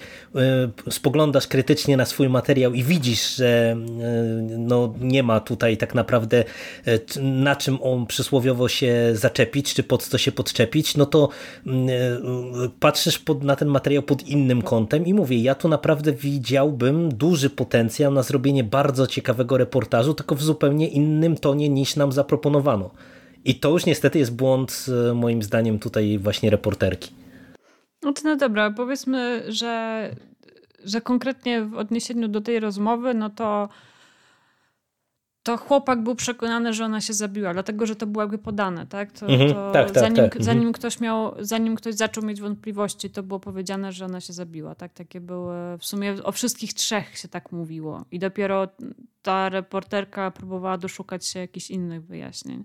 y, 0.87 0.91
spoglądasz 0.91 1.47
krytycznie 1.47 1.97
na 1.97 2.05
swój 2.05 2.29
materiał 2.29 2.73
i 2.73 2.83
widzisz, 2.83 3.35
że 3.35 3.75
y, 3.75 4.57
no, 4.57 4.93
nie 5.01 5.23
ma 5.23 5.39
tutaj 5.39 5.77
tak 5.77 5.95
naprawdę 5.95 6.43
y, 6.87 6.99
na 7.21 7.55
czym 7.55 7.77
on 7.81 8.05
przysłowiowo 8.05 8.67
się 8.67 9.09
zaczepić, 9.13 9.73
czy 9.73 9.83
pod 9.83 10.03
co 10.03 10.17
się 10.17 10.31
podczepić, 10.31 10.97
no 10.97 11.05
to 11.05 11.29
patrzysz 12.79 13.19
pod, 13.19 13.43
na 13.43 13.55
ten 13.55 13.67
materiał 13.67 14.03
pod 14.03 14.27
innym 14.27 14.61
kątem 14.61 15.05
i 15.05 15.13
mówię, 15.13 15.37
ja 15.37 15.55
tu 15.55 15.69
naprawdę 15.69 16.13
widziałbym 16.13 17.09
duży 17.09 17.49
potencjał 17.49 18.11
na 18.11 18.23
zrobienie 18.23 18.63
bardzo 18.63 19.07
ciekawego 19.07 19.57
reportażu, 19.57 20.13
tylko 20.13 20.35
w 20.35 20.43
zupełnie 20.43 20.87
innym 20.87 21.37
tonie 21.37 21.69
niż 21.69 21.95
nam 21.95 22.11
zaproponowano. 22.11 22.91
I 23.47 23.55
to 23.55 23.69
już 23.69 23.85
niestety 23.85 24.19
jest 24.19 24.35
błąd 24.35 24.85
e, 25.09 25.13
moim 25.13 25.43
zdaniem 25.43 25.79
tutaj 25.79 26.17
właśnie 26.17 26.49
reporterki. 26.49 27.11
No 28.03 28.13
to 28.13 28.21
no 28.23 28.35
dobra, 28.35 28.71
powiedzmy, 28.71 29.43
że, 29.47 30.11
że 30.83 31.01
konkretnie 31.01 31.61
w 31.61 31.75
odniesieniu 31.75 32.27
do 32.27 32.41
tej 32.41 32.59
rozmowy, 32.59 33.13
no 33.13 33.29
to 33.29 33.69
to 35.43 35.57
chłopak 35.57 36.03
był 36.03 36.15
przekonany, 36.15 36.73
że 36.73 36.85
ona 36.85 37.01
się 37.01 37.13
zabiła, 37.13 37.53
dlatego 37.53 37.85
że 37.85 37.95
to 37.95 38.07
było 38.07 38.23
jakby 38.23 38.37
podane, 38.37 38.87
tak? 38.87 39.11
To, 39.11 39.25
mhm, 39.25 39.53
to 39.53 39.71
tak, 39.71 39.91
tak, 39.91 39.99
zanim, 39.99 40.15
tak. 40.15 40.25
Mhm. 40.25 40.43
zanim 40.43 40.73
ktoś 40.73 40.99
miał, 40.99 41.33
zanim 41.39 41.75
ktoś 41.75 41.95
zaczął 41.95 42.23
mieć 42.23 42.41
wątpliwości, 42.41 43.09
to 43.09 43.23
było 43.23 43.39
powiedziane, 43.39 43.91
że 43.91 44.05
ona 44.05 44.21
się 44.21 44.33
zabiła, 44.33 44.75
tak? 44.75 44.93
Takie 44.93 45.21
były, 45.21 45.77
w 45.77 45.85
sumie 45.85 46.15
o 46.23 46.31
wszystkich 46.31 46.73
trzech 46.73 47.17
się 47.17 47.27
tak 47.27 47.51
mówiło 47.51 48.05
i 48.11 48.19
dopiero 48.19 48.67
ta 49.21 49.49
reporterka 49.49 50.31
próbowała 50.31 50.77
doszukać 50.77 51.25
się 51.25 51.39
jakichś 51.39 51.69
innych 51.69 52.05
wyjaśnień. 52.05 52.63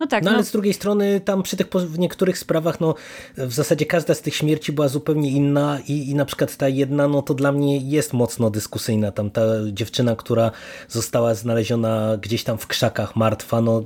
No 0.00 0.06
tak. 0.06 0.24
No, 0.24 0.30
no 0.30 0.36
ale 0.36 0.44
z 0.44 0.52
drugiej 0.52 0.74
strony 0.74 1.20
tam 1.20 1.42
przy 1.42 1.56
tych 1.56 1.66
w 1.66 1.98
niektórych 1.98 2.38
sprawach 2.38 2.80
no 2.80 2.94
w 3.36 3.52
zasadzie 3.52 3.86
każda 3.86 4.14
z 4.14 4.20
tych 4.20 4.34
śmierci 4.34 4.72
była 4.72 4.88
zupełnie 4.88 5.30
inna 5.30 5.78
i, 5.88 6.10
i 6.10 6.14
na 6.14 6.24
przykład 6.24 6.56
ta 6.56 6.68
jedna 6.68 7.08
no 7.08 7.22
to 7.22 7.34
dla 7.34 7.52
mnie 7.52 7.76
jest 7.76 8.12
mocno 8.12 8.50
dyskusyjna. 8.50 9.12
Tam 9.12 9.30
ta 9.30 9.42
dziewczyna, 9.72 10.16
która 10.16 10.50
została 10.88 11.34
znaleziona 11.34 12.16
gdzieś 12.16 12.44
tam 12.44 12.58
w 12.58 12.66
krzakach 12.66 13.16
martwa, 13.16 13.60
no 13.60 13.84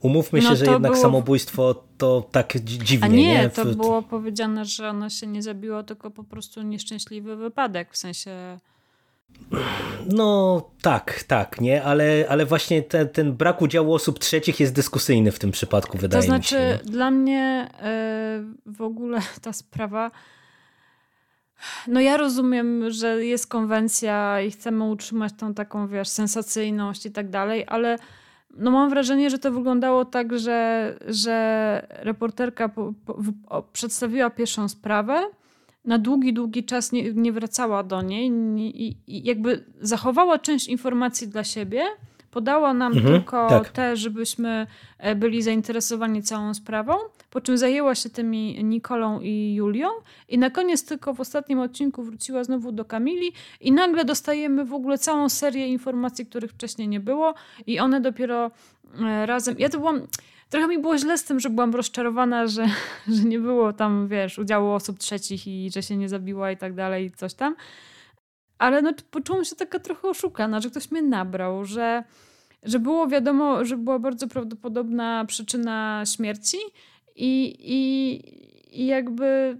umówmy 0.00 0.42
się, 0.42 0.48
no, 0.48 0.56
że 0.56 0.64
jednak 0.64 0.92
było... 0.92 1.02
samobójstwo 1.02 1.84
to 1.98 2.28
tak 2.32 2.58
dziwnie. 2.64 3.04
A 3.04 3.08
nie, 3.08 3.16
nie? 3.16 3.50
to 3.50 3.64
było 3.64 4.02
powiedziane, 4.02 4.64
że 4.64 4.88
ona 4.90 5.10
się 5.10 5.26
nie 5.26 5.42
zabiła, 5.42 5.82
tylko 5.82 6.10
po 6.10 6.24
prostu 6.24 6.62
nieszczęśliwy 6.62 7.36
wypadek, 7.36 7.92
w 7.92 7.96
sensie 7.96 8.58
no 10.06 10.62
tak, 10.82 11.22
tak, 11.22 11.60
nie, 11.60 11.82
ale, 11.82 12.24
ale 12.28 12.46
właśnie 12.46 12.82
ten, 12.82 13.08
ten 13.08 13.32
brak 13.32 13.62
udziału 13.62 13.94
osób 13.94 14.18
trzecich 14.18 14.60
jest 14.60 14.74
dyskusyjny 14.74 15.32
w 15.32 15.38
tym 15.38 15.50
przypadku, 15.50 15.98
wydaje 15.98 16.22
to 16.22 16.26
znaczy, 16.26 16.54
mi 16.54 16.60
się. 16.60 16.68
To 16.68 16.74
znaczy, 16.76 16.92
dla 16.92 17.10
mnie 17.10 17.68
yy, 18.66 18.72
w 18.72 18.82
ogóle 18.82 19.20
ta 19.42 19.52
sprawa. 19.52 20.10
No 21.86 22.00
ja 22.00 22.16
rozumiem, 22.16 22.90
że 22.90 23.24
jest 23.24 23.46
konwencja 23.46 24.40
i 24.40 24.50
chcemy 24.50 24.84
utrzymać 24.84 25.32
tą 25.38 25.54
taką, 25.54 25.88
wiesz, 25.88 26.08
sensacyjność 26.08 27.06
i 27.06 27.10
tak 27.10 27.30
dalej, 27.30 27.64
ale 27.66 27.98
no 28.56 28.70
mam 28.70 28.90
wrażenie, 28.90 29.30
że 29.30 29.38
to 29.38 29.52
wyglądało 29.52 30.04
tak, 30.04 30.38
że, 30.38 30.98
że 31.06 31.86
reporterka 31.90 32.68
po, 32.68 32.92
po, 33.06 33.62
przedstawiła 33.72 34.30
pierwszą 34.30 34.68
sprawę, 34.68 35.30
na 35.84 35.98
długi, 35.98 36.32
długi 36.32 36.64
czas 36.64 36.92
nie, 36.92 37.12
nie 37.12 37.32
wracała 37.32 37.82
do 37.82 38.02
niej 38.02 38.30
i, 38.56 38.96
i, 39.06 39.24
jakby 39.24 39.64
zachowała 39.80 40.38
część 40.38 40.68
informacji 40.68 41.28
dla 41.28 41.44
siebie, 41.44 41.84
podała 42.34 42.74
nam 42.74 42.92
mhm, 42.92 43.14
tylko 43.14 43.48
tak. 43.48 43.68
te, 43.68 43.96
żebyśmy 43.96 44.66
e, 44.98 45.14
byli 45.14 45.42
zainteresowani 45.42 46.22
całą 46.22 46.54
sprawą, 46.54 46.94
po 47.30 47.40
czym 47.40 47.58
zajęła 47.58 47.94
się 47.94 48.10
tymi 48.10 48.64
Nikolą 48.64 49.20
i 49.20 49.54
Julią 49.54 49.88
i 50.28 50.38
na 50.38 50.50
koniec 50.50 50.84
tylko 50.84 51.14
w 51.14 51.20
ostatnim 51.20 51.58
odcinku 51.58 52.02
wróciła 52.02 52.44
znowu 52.44 52.72
do 52.72 52.84
Kamili 52.84 53.32
i 53.60 53.72
nagle 53.72 54.04
dostajemy 54.04 54.64
w 54.64 54.72
ogóle 54.72 54.98
całą 54.98 55.28
serię 55.28 55.68
informacji, 55.68 56.26
których 56.26 56.50
wcześniej 56.50 56.88
nie 56.88 57.00
było 57.00 57.34
i 57.66 57.80
one 57.80 58.00
dopiero 58.00 58.50
e, 59.00 59.26
razem... 59.26 59.54
Ja 59.58 59.68
to 59.68 59.78
byłam 59.78 60.00
trochę 60.54 60.68
mi 60.68 60.78
było 60.78 60.98
źle 60.98 61.18
z 61.18 61.24
tym, 61.24 61.40
że 61.40 61.50
byłam 61.50 61.74
rozczarowana, 61.74 62.46
że, 62.46 62.66
że 63.14 63.24
nie 63.24 63.38
było 63.38 63.72
tam, 63.72 64.08
wiesz, 64.08 64.38
udziału 64.38 64.70
osób 64.70 64.98
trzecich 64.98 65.46
i 65.46 65.70
że 65.70 65.82
się 65.82 65.96
nie 65.96 66.08
zabiła 66.08 66.50
i 66.50 66.56
tak 66.56 66.74
dalej, 66.74 67.12
coś 67.16 67.34
tam. 67.34 67.56
Ale 68.58 68.82
no, 68.82 68.92
poczułam 69.10 69.44
się 69.44 69.56
taka 69.56 69.78
trochę 69.78 70.08
oszukana, 70.08 70.60
że 70.60 70.70
ktoś 70.70 70.90
mnie 70.90 71.02
nabrał, 71.02 71.64
że, 71.64 72.04
że 72.62 72.78
było 72.78 73.06
wiadomo, 73.06 73.64
że 73.64 73.76
była 73.76 73.98
bardzo 73.98 74.28
prawdopodobna 74.28 75.24
przyczyna 75.24 76.02
śmierci 76.16 76.58
i, 77.16 77.56
i, 77.58 78.82
i 78.82 78.86
jakby 78.86 79.58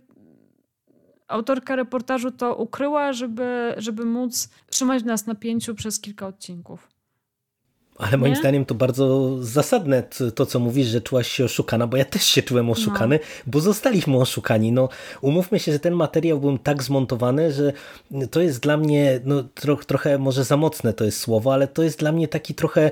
autorka 1.28 1.76
reportażu 1.76 2.30
to 2.30 2.56
ukryła, 2.56 3.12
żeby, 3.12 3.74
żeby 3.76 4.04
móc 4.04 4.48
trzymać 4.70 5.04
nas 5.04 5.26
na 5.26 5.34
pięciu 5.34 5.74
przez 5.74 6.00
kilka 6.00 6.26
odcinków. 6.26 6.93
Ale 7.98 8.16
moim 8.16 8.32
nie? 8.32 8.38
zdaniem 8.38 8.64
to 8.64 8.74
bardzo 8.74 9.36
zasadne 9.40 10.02
to, 10.34 10.46
co 10.46 10.60
mówisz, 10.60 10.86
że 10.86 11.00
czułaś 11.00 11.28
się 11.28 11.44
oszukana, 11.44 11.86
bo 11.86 11.96
ja 11.96 12.04
też 12.04 12.22
się 12.22 12.42
czułem 12.42 12.70
oszukany, 12.70 13.18
no. 13.22 13.42
bo 13.46 13.60
zostaliśmy 13.60 14.16
oszukani. 14.16 14.72
No, 14.72 14.88
umówmy 15.20 15.60
się, 15.60 15.72
że 15.72 15.78
ten 15.78 15.94
materiał 15.94 16.40
był 16.40 16.58
tak 16.58 16.82
zmontowany, 16.82 17.52
że 17.52 17.72
to 18.30 18.40
jest 18.40 18.60
dla 18.60 18.76
mnie, 18.76 19.20
no, 19.24 19.44
tro, 19.54 19.76
trochę 19.76 20.18
może 20.18 20.44
za 20.44 20.56
mocne 20.56 20.92
to 20.92 21.04
jest 21.04 21.18
słowo, 21.18 21.52
ale 21.54 21.68
to 21.68 21.82
jest 21.82 21.98
dla 21.98 22.12
mnie 22.12 22.28
taki 22.28 22.54
trochę 22.54 22.90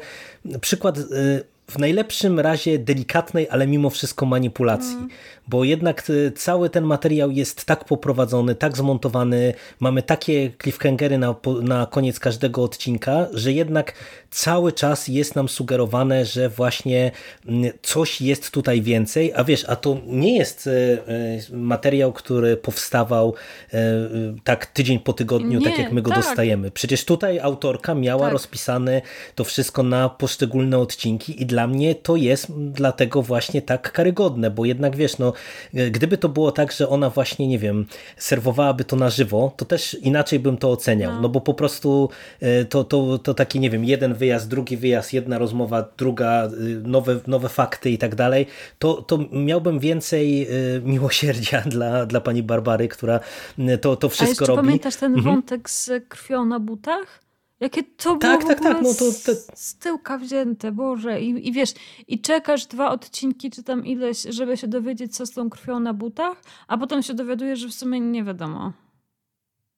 przykład 0.60 0.98
y, 0.98 1.51
w 1.72 1.78
najlepszym 1.78 2.40
razie 2.40 2.78
delikatnej, 2.78 3.46
ale 3.50 3.66
mimo 3.66 3.90
wszystko 3.90 4.26
manipulacji. 4.26 4.94
Mm. 4.96 5.08
Bo 5.48 5.64
jednak 5.64 6.02
e, 6.10 6.32
cały 6.32 6.70
ten 6.70 6.84
materiał 6.84 7.30
jest 7.30 7.64
tak 7.64 7.84
poprowadzony, 7.84 8.54
tak 8.54 8.76
zmontowany, 8.76 9.54
mamy 9.80 10.02
takie 10.02 10.50
cliffhangery 10.62 11.18
na, 11.18 11.34
na 11.62 11.86
koniec 11.86 12.20
każdego 12.20 12.62
odcinka, 12.62 13.26
że 13.32 13.52
jednak 13.52 13.92
cały 14.30 14.72
czas 14.72 15.08
jest 15.08 15.34
nam 15.36 15.48
sugerowane, 15.48 16.24
że 16.24 16.48
właśnie 16.48 17.10
mm, 17.46 17.72
coś 17.82 18.20
jest 18.20 18.50
tutaj 18.50 18.82
więcej, 18.82 19.32
a 19.34 19.44
wiesz, 19.44 19.64
a 19.68 19.76
to 19.76 19.96
nie 20.06 20.36
jest 20.38 20.66
e, 20.66 20.70
e, 20.70 21.56
materiał, 21.56 22.12
który 22.12 22.56
powstawał 22.56 23.34
tak 24.44 24.66
tydzień 24.66 24.98
po 24.98 25.12
tygodniu, 25.12 25.58
nie, 25.58 25.64
tak 25.64 25.78
jak 25.78 25.92
my 25.92 26.02
go 26.02 26.10
tak. 26.10 26.18
dostajemy. 26.18 26.70
Przecież 26.70 27.04
tutaj 27.04 27.40
autorka 27.40 27.94
miała 27.94 28.22
tak. 28.22 28.32
rozpisane 28.32 29.02
to 29.34 29.44
wszystko 29.44 29.82
na 29.82 30.08
poszczególne 30.08 30.78
odcinki 30.78 31.42
i 31.42 31.46
dla 31.46 31.61
mnie 31.66 31.94
to 31.94 32.16
jest 32.16 32.52
dlatego 32.52 33.22
właśnie 33.22 33.62
tak 33.62 33.92
karygodne, 33.92 34.50
bo 34.50 34.64
jednak 34.64 34.96
wiesz, 34.96 35.18
no 35.18 35.32
gdyby 35.90 36.18
to 36.18 36.28
było 36.28 36.52
tak, 36.52 36.72
że 36.72 36.88
ona 36.88 37.10
właśnie, 37.10 37.48
nie 37.48 37.58
wiem, 37.58 37.86
serwowałaby 38.16 38.84
to 38.84 38.96
na 38.96 39.10
żywo, 39.10 39.52
to 39.56 39.64
też 39.64 39.94
inaczej 39.94 40.38
bym 40.38 40.56
to 40.56 40.70
oceniał, 40.70 41.12
no, 41.12 41.20
no 41.20 41.28
bo 41.28 41.40
po 41.40 41.54
prostu 41.54 42.08
e, 42.40 42.64
to, 42.64 42.84
to, 42.84 43.18
to 43.18 43.34
taki, 43.34 43.60
nie 43.60 43.70
wiem, 43.70 43.84
jeden 43.84 44.14
wyjazd, 44.14 44.48
drugi 44.48 44.76
wyjazd, 44.76 45.12
jedna 45.12 45.38
rozmowa, 45.38 45.84
druga, 45.98 46.46
y, 46.46 46.50
nowe, 46.84 47.20
nowe 47.26 47.48
fakty 47.48 47.90
i 47.90 47.98
tak 47.98 48.14
dalej, 48.14 48.46
to, 48.78 49.02
to 49.02 49.18
miałbym 49.32 49.78
więcej 49.78 50.48
miłosierdzia 50.82 51.60
dla, 51.74 52.06
dla 52.06 52.20
pani 52.20 52.42
Barbary, 52.42 52.88
która 52.88 53.20
to, 53.80 53.96
to 53.96 54.08
wszystko 54.08 54.44
A 54.44 54.48
robi. 54.48 54.62
pamiętasz 54.62 54.96
ten 54.96 55.14
mhm. 55.14 55.34
wątek 55.34 55.70
z 55.70 55.90
krwią 56.08 56.44
na 56.44 56.60
butach? 56.60 57.21
Jakie 57.62 57.82
to 57.82 58.16
tak, 58.16 58.40
było 58.40 58.54
tak, 58.54 58.62
tak, 58.62 58.82
no 58.82 58.94
to, 58.94 59.04
to... 59.04 59.32
z 59.54 59.74
tyłka 59.74 60.18
wzięte, 60.18 60.72
Boże. 60.72 61.20
I, 61.20 61.48
I 61.48 61.52
wiesz, 61.52 61.74
i 62.08 62.20
czekasz 62.20 62.66
dwa 62.66 62.90
odcinki, 62.90 63.50
czy 63.50 63.62
tam 63.62 63.86
ileś, 63.86 64.22
żeby 64.22 64.56
się 64.56 64.68
dowiedzieć, 64.68 65.16
co 65.16 65.26
z 65.26 65.30
tą 65.30 65.50
krwią 65.50 65.80
na 65.80 65.94
butach, 65.94 66.42
a 66.68 66.78
potem 66.78 67.02
się 67.02 67.14
dowiadujesz, 67.14 67.58
że 67.58 67.68
w 67.68 67.74
sumie 67.74 68.00
nie 68.00 68.24
wiadomo. 68.24 68.72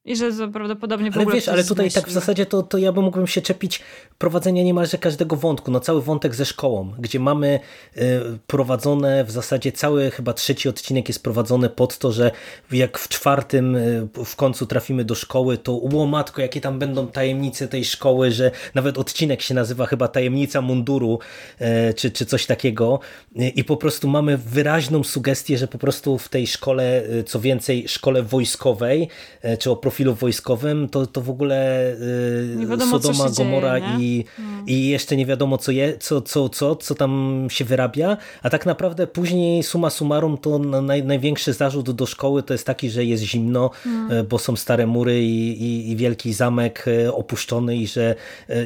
I 0.06 0.16
że 0.16 0.32
to 0.32 0.48
prawdopodobnie 0.48 1.10
w 1.10 1.16
ale 1.16 1.26
wiesz, 1.26 1.48
ale 1.48 1.64
tutaj 1.64 1.90
tak 1.90 2.08
w 2.08 2.12
zasadzie 2.12 2.46
to, 2.46 2.62
to 2.62 2.78
ja 2.78 2.92
bym 2.92 3.04
mógłbym 3.04 3.26
się 3.26 3.42
czepić 3.42 3.80
prowadzenia 4.18 4.62
niemalże 4.62 4.98
każdego 4.98 5.36
wątku. 5.36 5.70
No 5.70 5.80
cały 5.80 6.02
wątek 6.02 6.34
ze 6.34 6.44
szkołą, 6.44 6.92
gdzie 6.98 7.20
mamy 7.20 7.60
y, 7.96 8.00
prowadzone 8.46 9.24
w 9.24 9.30
zasadzie 9.30 9.72
cały 9.72 10.10
chyba 10.10 10.32
trzeci 10.32 10.68
odcinek 10.68 11.08
jest 11.08 11.22
prowadzony 11.22 11.68
pod 11.68 11.98
to, 11.98 12.12
że 12.12 12.30
jak 12.72 12.98
w 12.98 13.08
czwartym 13.08 13.76
y, 13.76 14.08
w 14.24 14.36
końcu 14.36 14.66
trafimy 14.66 15.04
do 15.04 15.14
szkoły, 15.14 15.58
to 15.58 15.72
ło 15.72 16.06
matko, 16.06 16.42
jakie 16.42 16.60
tam 16.60 16.78
będą 16.78 17.06
tajemnice 17.06 17.68
tej 17.68 17.84
szkoły, 17.84 18.32
że 18.32 18.50
nawet 18.74 18.98
odcinek 18.98 19.42
się 19.42 19.54
nazywa 19.54 19.86
chyba 19.86 20.08
Tajemnica 20.08 20.60
Munduru 20.60 21.18
y, 21.60 21.94
czy, 21.94 22.10
czy 22.10 22.26
coś 22.26 22.46
takiego 22.46 23.00
i 23.34 23.64
po 23.64 23.76
prostu 23.76 24.08
mamy 24.08 24.38
wyraźną 24.38 25.04
sugestię, 25.04 25.58
że 25.58 25.68
po 25.68 25.78
prostu 25.78 26.18
w 26.18 26.28
tej 26.28 26.46
szkole, 26.46 27.02
co 27.26 27.40
więcej 27.40 27.88
szkole 27.88 28.22
wojskowej, 28.22 29.08
czy 29.58 29.70
o 29.70 29.76
profilu 29.94 30.14
wojskowym, 30.14 30.88
to, 30.88 31.06
to 31.06 31.20
w 31.20 31.30
ogóle 31.30 31.90
y, 32.62 32.66
wiadomo, 32.66 33.00
Sodoma, 33.00 33.30
Gomora 33.30 33.80
dzieje, 33.80 33.98
i, 34.00 34.24
hmm. 34.36 34.68
i 34.68 34.88
jeszcze 34.88 35.16
nie 35.16 35.26
wiadomo 35.26 35.58
co, 35.58 35.72
je, 35.72 35.98
co, 35.98 36.20
co, 36.20 36.48
co, 36.48 36.76
co 36.76 36.94
tam 36.94 37.46
się 37.50 37.64
wyrabia, 37.64 38.16
a 38.42 38.50
tak 38.50 38.66
naprawdę 38.66 39.06
później 39.06 39.62
suma 39.62 39.90
summarum 39.90 40.38
to 40.38 40.58
naj, 40.58 41.04
największy 41.04 41.52
zarzut 41.52 41.90
do 41.90 42.06
szkoły 42.06 42.42
to 42.42 42.54
jest 42.54 42.66
taki, 42.66 42.90
że 42.90 43.04
jest 43.04 43.22
zimno, 43.22 43.70
hmm. 43.70 44.26
bo 44.26 44.38
są 44.38 44.56
stare 44.56 44.86
mury 44.86 45.22
i, 45.22 45.62
i, 45.62 45.90
i, 45.90 45.96
wielki 45.96 46.32
zamek 46.32 46.84
y, 46.88 47.14
opuszczony 47.14 47.76
i 47.76 47.86
że, 47.86 48.14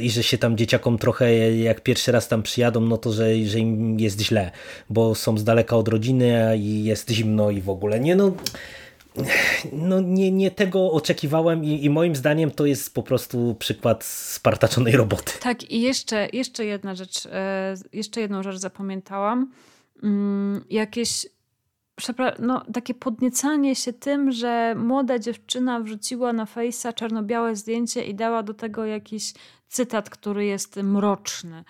i 0.01 0.11
że 0.11 0.23
się 0.23 0.39
tam 0.39 0.57
dzieciakom 0.57 0.99
trochę 0.99 1.57
jak 1.57 1.81
pierwszy 1.81 2.13
raz 2.13 2.29
tam 2.29 2.43
przyjadą, 2.43 2.81
no 2.81 2.99
to 2.99 3.13
że, 3.13 3.45
że 3.45 3.59
im 3.59 4.01
jest 4.01 4.21
źle, 4.21 4.51
bo 4.91 5.15
są 5.15 5.39
z 5.39 5.45
daleka 5.45 5.77
od 5.77 5.89
rodziny 5.89 6.59
i 6.59 6.85
jest 6.85 7.11
zimno 7.11 7.51
i 7.51 7.61
w 7.61 7.71
ogóle 7.71 8.01
nie 8.01 8.17
no 8.17 8.33
no 9.73 10.01
nie, 10.01 10.33
nie 10.33 10.51
tego 10.51 10.93
oczekiwałem 10.93 11.65
i, 11.65 11.85
i, 11.85 11.91
moim 11.91 12.17
zdaniem 12.17 12.51
to 12.51 12.67
jest 12.67 12.95
po 12.95 13.03
prostu 13.03 13.57
przykład 13.59 14.05
spartaczonej 14.05 14.97
roboty. 14.97 15.33
Tak 15.41 15.71
i 15.71 15.81
jeszcze, 15.81 16.29
jeszcze 16.33 16.65
jedna 16.65 16.95
rzecz, 16.95 17.27
e, 17.27 17.75
jeszcze 17.93 18.21
jedną 18.21 18.43
rzecz 18.43 18.57
zapamiętałam. 18.57 19.53
Mm, 20.03 20.65
jakieś 20.71 21.27
no, 22.39 22.63
takie 22.73 22.95
podniecanie 22.95 23.77
się 23.77 23.93
tym, 23.93 24.33
że 24.33 24.75
młoda 24.79 25.19
dziewczyna 25.19 25.81
wrzuciła 25.81 26.33
na 26.33 26.47
fejsa 26.47 26.93
czarno-białe 26.93 27.57
zdjęcie 27.57 28.05
i 28.05 28.15
dała 28.15 28.43
do 28.43 28.55
tego 28.55 28.85
jakiś 28.87 29.33
cytat, 29.69 30.11
który 30.11 30.47
jest 30.47 30.77
mroczny. 30.77 31.65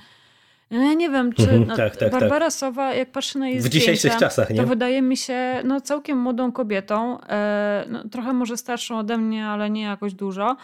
No 0.71 0.83
ja 0.83 0.95
nie 0.95 1.11
wiem, 1.11 1.33
czy 1.33 1.43
mhm, 1.43 1.67
no, 1.67 1.77
tak, 1.77 1.97
tak, 1.97 2.13
Barbara 2.13 2.47
tak. 2.47 2.53
Sowa, 2.53 2.95
jak 2.95 3.13
patrzę 3.13 3.39
na 3.39 3.49
jej 3.49 3.59
W 3.59 3.61
zdjęcia, 3.61 3.79
dzisiejszych 3.79 4.17
czasach, 4.17 4.51
nie? 4.51 4.57
to 4.57 4.67
wydaje 4.67 5.03
mi 5.03 5.17
się 5.17 5.63
no, 5.65 5.81
całkiem 5.81 6.19
młodą 6.19 6.53
kobietą. 6.53 7.21
E, 7.21 7.85
no, 7.89 8.09
trochę 8.09 8.33
może 8.33 8.57
starszą 8.57 8.99
ode 8.99 9.19
mnie, 9.19 9.47
ale 9.47 9.71
nie 9.71 9.83
jakoś 9.83 10.15
dużo. 10.15 10.57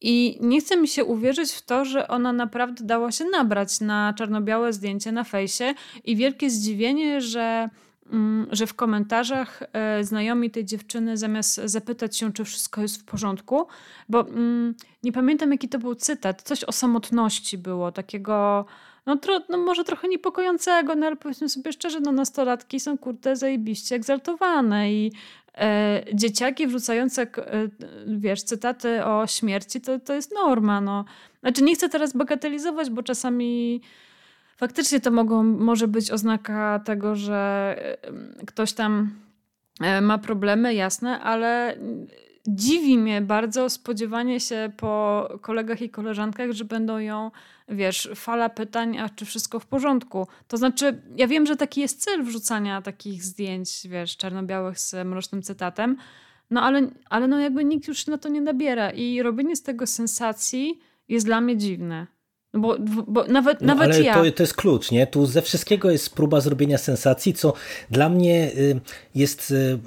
I 0.00 0.38
nie 0.40 0.60
chce 0.60 0.76
mi 0.76 0.88
się 0.88 1.04
uwierzyć 1.04 1.52
w 1.52 1.62
to, 1.62 1.84
że 1.84 2.08
ona 2.08 2.32
naprawdę 2.32 2.84
dała 2.84 3.12
się 3.12 3.24
nabrać 3.24 3.80
na 3.80 4.14
czarno-białe 4.18 4.72
zdjęcie 4.72 5.12
na 5.12 5.24
fejsie 5.24 5.74
i 6.04 6.16
wielkie 6.16 6.50
zdziwienie, 6.50 7.20
że, 7.20 7.68
mm, 8.12 8.46
że 8.52 8.66
w 8.66 8.74
komentarzach 8.74 9.62
e, 9.72 10.04
znajomi 10.04 10.50
tej 10.50 10.64
dziewczyny 10.64 11.16
zamiast 11.16 11.60
zapytać 11.64 12.16
się, 12.16 12.32
czy 12.32 12.44
wszystko 12.44 12.80
jest 12.82 13.02
w 13.02 13.04
porządku, 13.04 13.66
bo 14.08 14.28
mm, 14.28 14.74
nie 15.02 15.12
pamiętam 15.12 15.52
jaki 15.52 15.68
to 15.68 15.78
był 15.78 15.94
cytat, 15.94 16.42
coś 16.42 16.64
o 16.64 16.72
samotności 16.72 17.58
było, 17.58 17.92
takiego 17.92 18.66
no, 19.10 19.16
tro, 19.16 19.40
no 19.48 19.58
może 19.58 19.84
trochę 19.84 20.08
niepokojącego, 20.08 20.94
no 20.94 21.06
ale 21.06 21.16
powiedzmy 21.16 21.48
sobie 21.48 21.72
szczerze, 21.72 22.00
no 22.00 22.12
nastolatki 22.12 22.80
są 22.80 22.98
kurde 22.98 23.36
zajebiście 23.36 23.94
egzaltowane 23.96 24.92
i 24.92 25.12
e, 25.54 26.02
dzieciaki 26.14 26.66
wrzucające, 26.66 27.22
e, 27.22 27.28
wiesz, 28.06 28.42
cytaty 28.42 29.04
o 29.04 29.26
śmierci, 29.26 29.80
to, 29.80 29.98
to 29.98 30.14
jest 30.14 30.34
norma, 30.34 30.80
no. 30.80 31.04
Znaczy 31.40 31.62
nie 31.62 31.74
chcę 31.74 31.88
teraz 31.88 32.16
bagatelizować, 32.16 32.90
bo 32.90 33.02
czasami 33.02 33.80
faktycznie 34.56 35.00
to 35.00 35.10
mogą, 35.10 35.42
może 35.42 35.88
być 35.88 36.10
oznaka 36.10 36.80
tego, 36.84 37.16
że 37.16 37.76
ktoś 38.46 38.72
tam 38.72 39.10
e, 39.80 40.00
ma 40.00 40.18
problemy, 40.18 40.74
jasne, 40.74 41.20
ale 41.20 41.76
dziwi 42.46 42.98
mnie 42.98 43.20
bardzo 43.20 43.70
spodziewanie 43.70 44.40
się 44.40 44.72
po 44.76 45.28
kolegach 45.40 45.82
i 45.82 45.90
koleżankach, 45.90 46.52
że 46.52 46.64
będą 46.64 46.98
ją, 46.98 47.30
wiesz, 47.68 48.10
fala 48.14 48.48
pytań, 48.48 48.98
a 48.98 49.08
czy 49.08 49.24
wszystko 49.24 49.60
w 49.60 49.66
porządku. 49.66 50.26
To 50.48 50.56
znaczy, 50.56 51.02
ja 51.16 51.26
wiem, 51.26 51.46
że 51.46 51.56
taki 51.56 51.80
jest 51.80 52.04
cel 52.04 52.24
wrzucania 52.24 52.82
takich 52.82 53.24
zdjęć, 53.24 53.86
wiesz, 53.88 54.16
czarno-białych 54.16 54.78
z 54.78 55.06
mrocznym 55.06 55.42
cytatem, 55.42 55.96
no 56.50 56.62
ale, 56.62 56.90
ale 57.10 57.28
no 57.28 57.40
jakby 57.40 57.64
nikt 57.64 57.88
już 57.88 58.06
na 58.06 58.18
to 58.18 58.28
nie 58.28 58.40
nabiera 58.40 58.90
i 58.90 59.22
robienie 59.22 59.56
z 59.56 59.62
tego 59.62 59.86
sensacji 59.86 60.80
jest 61.08 61.26
dla 61.26 61.40
mnie 61.40 61.56
dziwne. 61.56 62.06
No 62.54 62.60
bo, 62.60 62.76
bo 63.06 63.24
nawet, 63.24 63.60
no, 63.60 63.66
nawet 63.66 63.94
ale 63.94 64.02
ja. 64.02 64.14
To, 64.14 64.32
to 64.32 64.42
jest 64.42 64.54
klucz, 64.54 64.90
nie? 64.90 65.06
Tu 65.06 65.26
ze 65.26 65.42
wszystkiego 65.42 65.90
jest 65.90 66.14
próba 66.14 66.40
zrobienia 66.40 66.78
sensacji, 66.78 67.34
co 67.34 67.52
dla 67.90 68.08
mnie 68.08 68.50
y, 68.56 68.80
jest 69.14 69.50
y, 69.50 69.78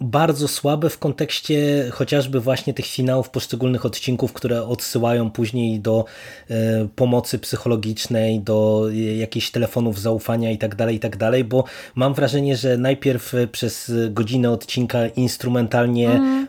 bardzo 0.00 0.48
słabe 0.48 0.90
w 0.90 0.98
kontekście 0.98 1.86
chociażby 1.90 2.40
właśnie 2.40 2.74
tych 2.74 2.86
finałów 2.86 3.30
poszczególnych 3.30 3.86
odcinków, 3.86 4.32
które 4.32 4.64
odsyłają 4.64 5.30
później 5.30 5.80
do 5.80 6.04
e, 6.50 6.88
pomocy 6.96 7.38
psychologicznej, 7.38 8.40
do 8.40 8.86
jakichś 9.16 9.50
telefonów 9.50 10.00
zaufania 10.00 10.50
i 10.50 10.58
tak 10.58 10.74
dalej, 10.74 10.96
i 10.96 11.00
tak 11.00 11.16
bo 11.44 11.64
mam 11.94 12.14
wrażenie, 12.14 12.56
że 12.56 12.76
najpierw 12.76 13.34
przez 13.52 13.92
godzinę 14.10 14.50
odcinka 14.50 15.06
instrumentalnie 15.06 16.10
mm, 16.10 16.48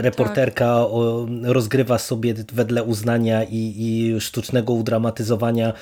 reporterka 0.00 0.66
tak. 0.66 1.52
rozgrywa 1.52 1.98
sobie 1.98 2.34
wedle 2.52 2.84
uznania 2.84 3.44
i, 3.44 3.74
i 3.78 4.20
sztucznego 4.20 4.72
udramatyzowania 4.72 5.72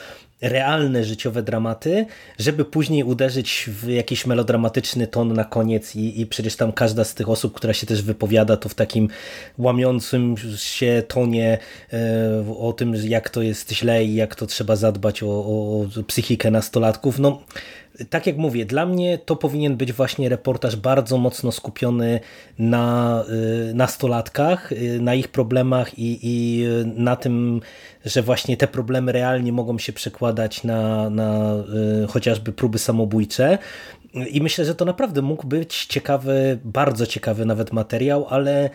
realne 0.41 1.05
życiowe 1.05 1.43
dramaty, 1.43 2.07
żeby 2.39 2.65
później 2.65 3.05
uderzyć 3.05 3.65
w 3.69 3.89
jakiś 3.89 4.27
melodramatyczny 4.27 5.07
ton 5.07 5.33
na 5.33 5.45
koniec 5.45 5.97
i, 5.97 6.21
i 6.21 6.27
przecież 6.27 6.57
tam 6.57 6.73
każda 6.73 7.05
z 7.05 7.15
tych 7.15 7.29
osób, 7.29 7.55
która 7.55 7.73
się 7.73 7.87
też 7.87 8.03
wypowiada, 8.03 8.57
to 8.57 8.69
w 8.69 8.75
takim 8.75 9.09
łamiącym 9.59 10.35
się 10.57 11.03
tonie 11.09 11.59
e, 11.93 12.55
o 12.59 12.73
tym, 12.73 12.95
jak 13.05 13.31
to 13.31 13.43
jest 13.43 13.73
źle 13.73 14.05
i 14.05 14.15
jak 14.15 14.35
to 14.35 14.47
trzeba 14.47 14.77
zadbać 14.77 15.23
o, 15.23 15.27
o, 15.27 15.87
psychikę 16.07 16.51
nastolatków. 16.51 17.19
No 17.19 17.43
tak 18.11 18.27
jak 18.27 18.37
mówię, 18.37 18.67
dla 18.67 18.87
mnie 18.87 19.19
to 19.19 19.37
powinien 19.37 19.77
być 19.77 19.93
właśnie 19.93 20.29
reportaż 20.29 20.77
bardzo 20.77 21.19
mocno 21.19 21.53
skupiony 21.53 22.21
na 22.59 23.25
y, 23.71 23.75
nastolatkach, 23.75 24.73
y, 24.73 25.01
na 25.01 25.15
ich 25.15 25.29
problemach 25.29 25.99
i, 25.99 26.19
i 26.23 26.65
na 26.85 27.17
tym, 27.17 27.61
że 28.05 28.23
właśnie 28.23 28.57
te 28.57 28.69
problemy 28.69 29.13
realnie 29.13 29.53
mogą 29.53 29.79
się 29.79 29.93
przekładać 29.93 30.65
na, 30.65 31.11
na 31.11 31.55
y, 32.05 32.07
chociażby 32.07 32.53
próby 32.53 32.79
samobójcze. 32.79 33.59
I 34.15 34.41
myślę, 34.43 34.65
że 34.65 34.75
to 34.75 34.85
naprawdę 34.85 35.23
mógł 35.23 35.47
być 35.47 35.87
ciekawy, 35.87 36.59
bardzo 36.65 37.07
ciekawy 37.07 37.47
nawet 37.47 37.73
materiał, 37.73 38.27
ale 38.29 38.71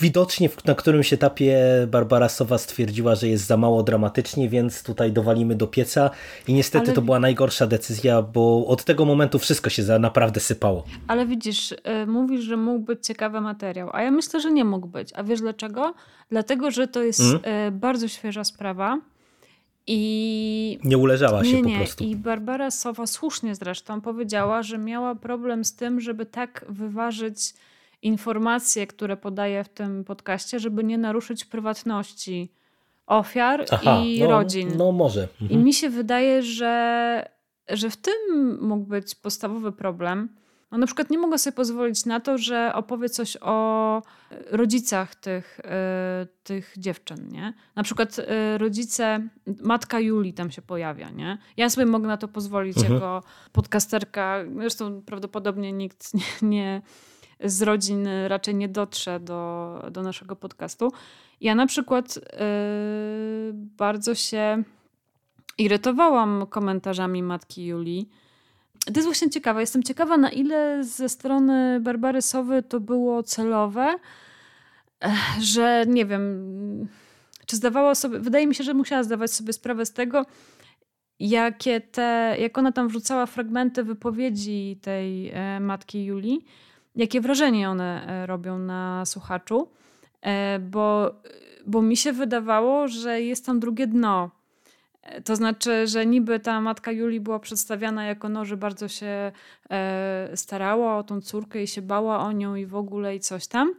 Widocznie 0.00 0.48
na 0.64 0.74
którymś 0.74 1.12
etapie 1.12 1.58
Barbara 1.90 2.28
Sowa 2.28 2.58
stwierdziła, 2.58 3.14
że 3.14 3.28
jest 3.28 3.46
za 3.46 3.56
mało 3.56 3.82
dramatycznie, 3.82 4.48
więc 4.48 4.82
tutaj 4.82 5.12
dowalimy 5.12 5.54
do 5.54 5.66
pieca 5.66 6.10
i 6.48 6.54
niestety 6.54 6.86
Ale... 6.86 6.94
to 6.94 7.02
była 7.02 7.20
najgorsza 7.20 7.66
decyzja, 7.66 8.22
bo 8.22 8.66
od 8.66 8.84
tego 8.84 9.04
momentu 9.04 9.38
wszystko 9.38 9.70
się 9.70 9.82
za 9.82 9.98
naprawdę 9.98 10.40
sypało. 10.40 10.84
Ale 11.06 11.26
widzisz, 11.26 11.72
y, 11.72 12.06
mówisz, 12.06 12.40
że 12.40 12.56
mógł 12.56 12.84
być 12.84 13.06
ciekawy 13.06 13.40
materiał, 13.40 13.90
a 13.92 14.02
ja 14.02 14.10
myślę, 14.10 14.40
że 14.40 14.50
nie 14.50 14.64
mógł 14.64 14.86
być. 14.86 15.12
A 15.14 15.24
wiesz 15.24 15.40
dlaczego? 15.40 15.94
Dlatego, 16.30 16.70
że 16.70 16.88
to 16.88 17.02
jest 17.02 17.20
mm. 17.20 17.78
bardzo 17.78 18.08
świeża 18.08 18.44
sprawa. 18.44 18.98
I 19.86 20.78
nie 20.84 20.98
uleżała 20.98 21.44
się 21.44 21.52
nie, 21.52 21.62
nie. 21.62 21.72
po 21.72 21.84
prostu. 21.84 22.04
I 22.04 22.16
Barbara 22.16 22.70
Sowa 22.70 23.06
słusznie 23.06 23.54
zresztą 23.54 24.00
powiedziała, 24.00 24.62
że 24.62 24.78
miała 24.78 25.14
problem 25.14 25.64
z 25.64 25.76
tym, 25.76 26.00
żeby 26.00 26.26
tak 26.26 26.64
wyważyć 26.68 27.54
informacje, 28.02 28.86
które 28.86 29.16
podaję 29.16 29.64
w 29.64 29.68
tym 29.68 30.04
podcaście, 30.04 30.60
żeby 30.60 30.84
nie 30.84 30.98
naruszyć 30.98 31.44
prywatności 31.44 32.52
ofiar 33.06 33.64
Aha, 33.70 34.02
i 34.04 34.20
no, 34.20 34.26
rodzin. 34.30 34.72
No 34.76 34.92
może. 34.92 35.28
Mhm. 35.42 35.50
I 35.50 35.64
mi 35.64 35.74
się 35.74 35.90
wydaje, 35.90 36.42
że, 36.42 37.28
że 37.68 37.90
w 37.90 37.96
tym 37.96 38.14
mógł 38.60 38.84
być 38.84 39.14
podstawowy 39.14 39.72
problem. 39.72 40.28
No, 40.70 40.78
na 40.78 40.86
przykład 40.86 41.10
nie 41.10 41.18
mogę 41.18 41.38
sobie 41.38 41.56
pozwolić 41.56 42.06
na 42.06 42.20
to, 42.20 42.38
że 42.38 42.72
opowie 42.74 43.08
coś 43.08 43.36
o 43.40 44.02
rodzicach 44.50 45.14
tych, 45.14 45.60
y, 45.60 45.62
tych 46.42 46.74
dziewczyn, 46.76 47.28
nie? 47.28 47.54
Na 47.76 47.82
przykład 47.82 48.18
y, 48.18 48.58
rodzice, 48.58 49.28
matka 49.62 50.00
Julii 50.00 50.32
tam 50.32 50.50
się 50.50 50.62
pojawia, 50.62 51.10
nie? 51.10 51.38
Ja 51.56 51.70
sobie 51.70 51.86
mogę 51.86 52.08
na 52.08 52.16
to 52.16 52.28
pozwolić 52.28 52.76
mhm. 52.76 52.94
jako 52.94 53.22
podcasterka. 53.52 54.44
Zresztą 54.60 55.02
prawdopodobnie 55.02 55.72
nikt 55.72 56.14
nie, 56.14 56.48
nie 56.48 56.82
z 57.44 57.62
rodzin 57.62 58.08
raczej 58.28 58.54
nie 58.54 58.68
dotrze 58.68 59.20
do, 59.20 59.82
do 59.90 60.02
naszego 60.02 60.36
podcastu. 60.36 60.92
Ja 61.40 61.54
na 61.54 61.66
przykład 61.66 62.16
yy, 62.16 62.22
bardzo 63.54 64.14
się 64.14 64.62
irytowałam 65.58 66.46
komentarzami 66.46 67.22
matki 67.22 67.66
Julii. 67.66 68.08
To 68.86 68.92
jest 68.94 69.06
właśnie 69.06 69.30
ciekawe. 69.30 69.60
Jestem 69.60 69.82
ciekawa, 69.82 70.16
na 70.16 70.30
ile 70.30 70.84
ze 70.84 71.08
strony 71.08 71.80
Barbary 71.80 72.22
Sowy 72.22 72.62
to 72.62 72.80
było 72.80 73.22
celowe, 73.22 73.98
że 75.40 75.84
nie 75.88 76.06
wiem, 76.06 76.88
czy 77.46 77.56
zdawała 77.56 77.94
sobie, 77.94 78.18
wydaje 78.18 78.46
mi 78.46 78.54
się, 78.54 78.64
że 78.64 78.74
musiała 78.74 79.02
zdawać 79.02 79.32
sobie 79.32 79.52
sprawę 79.52 79.86
z 79.86 79.92
tego, 79.92 80.26
jakie 81.20 81.80
te, 81.80 82.36
jak 82.40 82.58
ona 82.58 82.72
tam 82.72 82.88
wrzucała 82.88 83.26
fragmenty 83.26 83.84
wypowiedzi 83.84 84.78
tej 84.82 85.30
e, 85.30 85.60
matki 85.60 86.04
Julii, 86.04 86.44
jakie 86.96 87.20
wrażenie 87.20 87.70
one 87.70 88.06
e, 88.06 88.26
robią 88.26 88.58
na 88.58 89.06
słuchaczu, 89.06 89.68
bo, 90.60 91.14
bo 91.66 91.82
mi 91.82 91.96
się 91.96 92.12
wydawało, 92.12 92.88
że 92.88 93.22
jest 93.22 93.46
tam 93.46 93.60
drugie 93.60 93.86
dno. 93.86 94.30
To 95.24 95.36
znaczy, 95.36 95.86
że 95.86 96.06
niby 96.06 96.40
ta 96.40 96.60
matka 96.60 96.92
Julii 96.92 97.20
była 97.20 97.38
przedstawiana 97.38 98.04
jako 98.04 98.28
no, 98.28 98.44
że 98.44 98.56
bardzo 98.56 98.88
się 98.88 99.32
starała 100.34 100.98
o 100.98 101.02
tą 101.02 101.20
córkę 101.20 101.62
i 101.62 101.66
się 101.66 101.82
bała 101.82 102.20
o 102.20 102.32
nią 102.32 102.54
i 102.54 102.66
w 102.66 102.74
ogóle 102.74 103.16
i 103.16 103.20
coś 103.20 103.46
tam. 103.46 103.74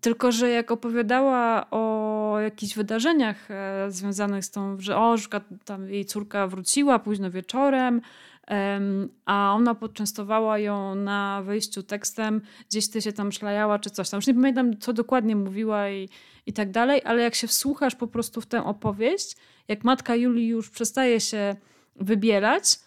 Tylko, 0.00 0.32
że 0.32 0.50
jak 0.50 0.70
opowiadała 0.70 1.70
o 1.70 2.36
jakichś 2.42 2.74
wydarzeniach 2.74 3.50
e, 3.50 3.86
związanych 3.88 4.44
z 4.44 4.50
tą, 4.50 4.80
że 4.80 4.96
o, 4.96 5.16
tam 5.64 5.88
jej 5.88 6.04
córka 6.04 6.46
wróciła 6.46 6.98
późno 6.98 7.30
wieczorem, 7.30 8.00
a 9.24 9.52
ona 9.56 9.74
poczęstowała 9.74 10.58
ją 10.58 10.94
na 10.94 11.42
wyjściu 11.42 11.82
tekstem, 11.82 12.40
gdzieś 12.68 12.90
ty 12.90 13.02
się 13.02 13.12
tam 13.12 13.32
szlajała 13.32 13.78
czy 13.78 13.90
coś 13.90 14.10
tam. 14.10 14.18
Już 14.18 14.26
nie 14.26 14.34
pamiętam, 14.34 14.78
co 14.78 14.92
dokładnie 14.92 15.36
mówiła 15.36 15.90
i, 15.90 16.08
i 16.46 16.52
tak 16.52 16.70
dalej, 16.70 17.02
ale 17.04 17.22
jak 17.22 17.34
się 17.34 17.46
wsłuchasz 17.46 17.94
po 17.94 18.06
prostu 18.06 18.40
w 18.40 18.46
tę 18.46 18.64
opowieść, 18.64 19.36
jak 19.70 19.84
matka 19.84 20.14
Julii 20.14 20.48
już 20.48 20.70
przestaje 20.70 21.20
się 21.20 21.56
wybierać, 21.96 22.78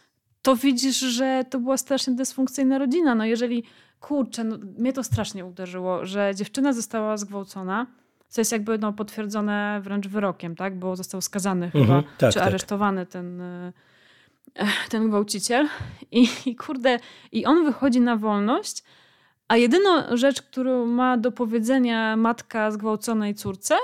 to 0.41 0.55
widzisz, 0.55 0.99
że 0.99 1.45
to 1.49 1.59
była 1.59 1.77
strasznie 1.77 2.13
dysfunkcyjna 2.13 2.77
rodzina. 2.77 3.15
No 3.15 3.25
jeżeli 3.25 3.63
kurczę, 3.99 4.43
no, 4.43 4.57
mnie 4.77 4.93
to 4.93 5.03
strasznie 5.03 5.45
uderzyło, 5.45 6.05
że 6.05 6.31
dziewczyna 6.36 6.73
została 6.73 7.17
zgwałcona, 7.17 7.88
co 8.27 8.41
jest 8.41 8.51
jakby 8.51 8.77
no, 8.77 8.93
potwierdzone 8.93 9.81
wręcz 9.84 10.07
wyrokiem, 10.07 10.55
tak? 10.55 10.79
Bo 10.79 10.95
został 10.95 11.21
skazany 11.21 11.65
mhm, 11.65 11.86
chyba, 11.86 12.03
tak, 12.17 12.34
czy 12.34 12.39
tak. 12.39 12.47
aresztowany 12.47 13.05
ten, 13.05 13.41
e, 13.41 13.73
ten 14.89 15.09
gwałciciel. 15.09 15.67
I, 16.11 16.27
I 16.45 16.55
kurde, 16.55 16.99
i 17.31 17.45
on 17.45 17.65
wychodzi 17.65 18.01
na 18.01 18.17
wolność, 18.17 18.84
a 19.47 19.57
jedyną 19.57 20.17
rzecz, 20.17 20.41
którą 20.41 20.86
ma 20.86 21.17
do 21.17 21.31
powiedzenia 21.31 22.17
matka 22.17 22.71
zgwałconej 22.71 23.36
córce, 23.36 23.75